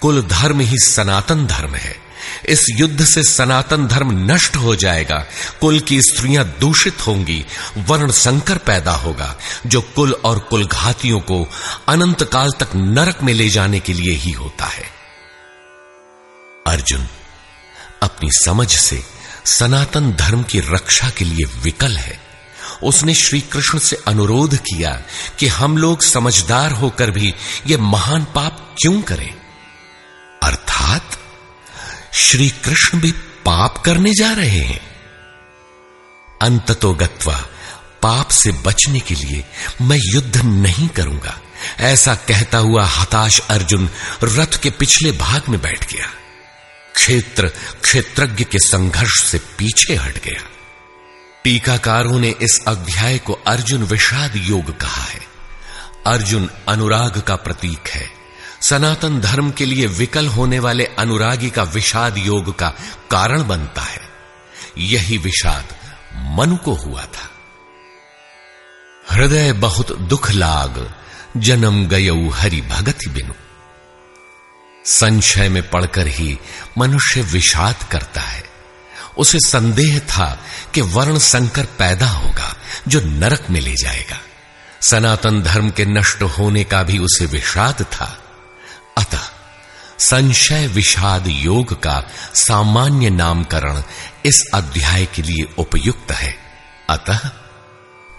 कुल 0.01 0.23
धर्म 0.23 0.61
ही 0.61 0.79
सनातन 0.79 1.47
धर्म 1.47 1.75
है। 1.75 2.11
इस 2.49 2.65
युद्ध 2.71 3.05
से 3.05 3.23
सनातन 3.23 3.87
धर्म 3.87 4.33
नष्ट 4.33 4.57
हो 4.57 4.77
जाएगा। 4.77 5.27
कुल 5.61 5.81
की 5.81 6.03
स्त्रियाँ 6.03 6.57
दूषित 6.61 7.07
होंगी, 7.07 7.47
वर्ण 7.79 8.11
संकर 8.11 8.59
पैदा 8.59 8.93
होगा, 8.93 9.37
जो 9.67 9.81
कुल 9.81 10.13
और 10.13 10.39
कुल 10.39 10.67
घातियों 10.67 11.21
को 11.21 11.49
अनंत 11.89 12.25
काल 12.25 12.51
तक 12.61 12.69
नरक 12.75 13.23
में 13.23 13.35
ले 13.35 13.49
जाने 13.49 13.81
के 13.81 13.93
लिए 13.93 14.15
ही 14.15 14.31
होता 14.31 14.65
है। 14.65 14.85
अर्जुन 16.67 17.09
अपनी 18.03 18.31
समझ 18.33 18.77
से 18.77 19.05
सनातन 19.45 20.13
धर्म 20.13 20.43
की 20.43 20.61
रक्षा 20.61 21.11
के 21.11 21.25
लिए 21.25 21.45
विकल 21.45 21.97
है। 21.97 22.21
उसने 22.83 23.15
श्री 23.15 23.41
कृष्ण 23.41 23.79
से 23.79 24.03
अनुरोध 24.07 24.57
किया 24.57 25.03
कि 25.39 25.47
हम 25.47 25.79
लोग 25.79 26.03
समझदार 26.03 26.73
होकर 26.73 27.11
भी 27.11 27.35
यह 27.67 27.79
महान 27.79 28.25
पाप 28.25 28.77
क्यों 28.79 29.03
करें? 29.03 29.35
अर्थात 30.43 31.19
श्री 32.13 32.51
कृष्ण 32.51 33.01
भी 33.01 33.13
पाप 33.47 33.79
करने 33.79 34.13
जा 34.13 34.33
रहे 34.33 34.59
हैं। 34.59 34.81
अंततो 36.43 36.95
गत्वा 36.95 37.47
पाप 38.03 38.29
से 38.29 38.53
बचने 38.53 39.01
के 39.01 39.15
लिए 39.15 39.45
मैं 39.83 39.99
युद्ध 40.03 40.37
नहीं 40.37 40.89
करूँगा। 40.89 41.41
ऐसा 41.79 42.15
कहता 42.15 42.59
हुआ 42.59 42.85
हताश 42.85 43.41
अर्जुन 43.41 43.91
रथ 44.25 44.61
के 44.63 44.71
पिछले 44.71 45.13
भाग 45.13 45.43
में 45.49 45.63
बैठ 45.63 45.93
गया। 45.93 46.11
क्षेत्र, 46.95 47.49
क्षेत्रज्ञ 47.83 48.45
के 48.45 48.59
संघर्ष 48.59 49.25
से 49.25 49.39
पीछे 49.39 49.95
हट 49.95 50.19
गया। 50.25 50.45
टीकाकारों 51.45 52.21
ने 52.21 52.29
इस 52.29 52.65
अध्याय 52.69 53.19
को 53.19 53.33
अर्जुन 53.33 53.83
विषाद 53.83 54.33
योग 54.37 54.81
कहा 54.81 55.03
है। 55.03 55.21
अर्जुन 56.07 56.51
अनुराग 56.69 57.21
का 57.21 57.37
प्रतीक 57.37 57.89
है। 57.89 58.11
सनातन 58.63 59.21
धर्म 59.21 59.51
के 59.51 59.67
लिए 59.67 59.87
विकल 59.87 60.27
होने 60.27 60.59
वाले 60.59 60.85
अनुरागी 60.85 61.51
का 61.51 61.63
विषाद 61.63 62.19
योग 62.19 62.59
का 62.59 62.69
कारण 63.11 63.49
बनता 63.49 63.83
है। 63.83 64.01
यही 64.79 65.19
विषाद 65.19 65.65
मनु 66.15 66.57
को 66.57 66.73
हुआ 66.73 67.03
था। 67.03 67.31
हृदय 69.11 69.53
बहुत 69.53 69.99
दुख 69.99 70.31
लाग, 70.31 70.95
जन्म 71.37 71.89
गयऊ 71.89 72.31
हरि 72.31 72.61
भगति 72.61 73.11
बिनु। 73.11 73.33
संशय 74.85 75.49
में 75.49 75.71
पड़कर 75.71 76.07
ही 76.07 76.39
मनुष्य 76.79 77.23
विषाद 77.23 77.77
करता 77.91 78.21
है। 78.21 78.45
उसे 79.19 79.39
संदेह 79.39 79.99
था 79.99 80.41
कि 80.75 80.81
वर्ण 80.81 81.19
संकर 81.19 81.65
पैदा 81.65 82.07
होगा, 82.07 82.57
जो 82.89 83.01
नरक 83.01 83.47
में 83.51 83.61
ले 83.61 83.75
जाएगा। 83.75 84.19
सनातन 84.83 85.43
धर्म 85.43 85.71
के 85.71 85.85
नष्ट 85.85 86.23
होने 86.23 86.65
का 86.65 86.83
भी 86.83 86.99
उसे 86.99 87.27
विषाद 87.27 87.83
था। 87.83 88.19
अतः 88.99 89.21
संशय 89.99 90.67
विषाद 90.67 91.25
योग 91.27 91.83
का 91.83 92.05
सामान्य 92.35 93.11
नामकरण 93.11 93.83
इस 94.27 94.45
अध्याय 94.55 95.07
के 95.07 95.23
लिए 95.23 95.55
उपयुक्त 95.59 96.13
है। 96.13 96.37
अतः 96.91 97.21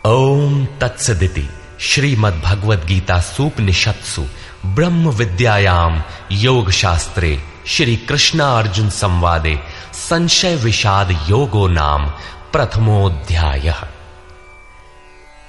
ओम 0.06 0.66
तत्सदिति 0.66 1.50
श्रीमद 1.80 2.34
भगवद 2.34 2.86
गीता 2.86 3.22
सूपनिषत्सु। 3.22 4.28
ब्रह्म 4.66 5.10
विद्यायाम 5.10 6.04
योग 6.32 6.72
शास्त्रे 6.72 7.44
श्री 7.68 7.96
कृष्णा 7.98 8.60
अर्जुन 8.60 8.90
संवादे 8.90 9.60
संशय 9.94 10.56
विषाद 10.56 11.12
योगो 11.30 11.68
नाम 11.68 12.10
प्रथमोध्याय। 12.54 13.74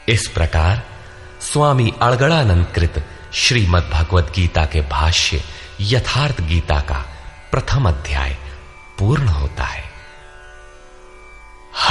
इस 0.08 0.28
प्रकार 0.28 0.82
स्वामी 1.40 1.92
अड़गड़ानंद 2.02 2.66
कृत 2.66 3.06
श्रीमद 3.32 3.90
भगवद 3.92 4.32
गीता 4.36 4.64
के 4.64 4.80
भाष्य 4.80 5.42
यथार्थ 5.80 6.40
गीता 6.40 6.80
का 6.80 7.04
प्रथम 7.52 7.88
अध्याय 7.88 8.36
पूर्ण 8.98 9.28
होता 9.28 9.64
है। 9.64 9.91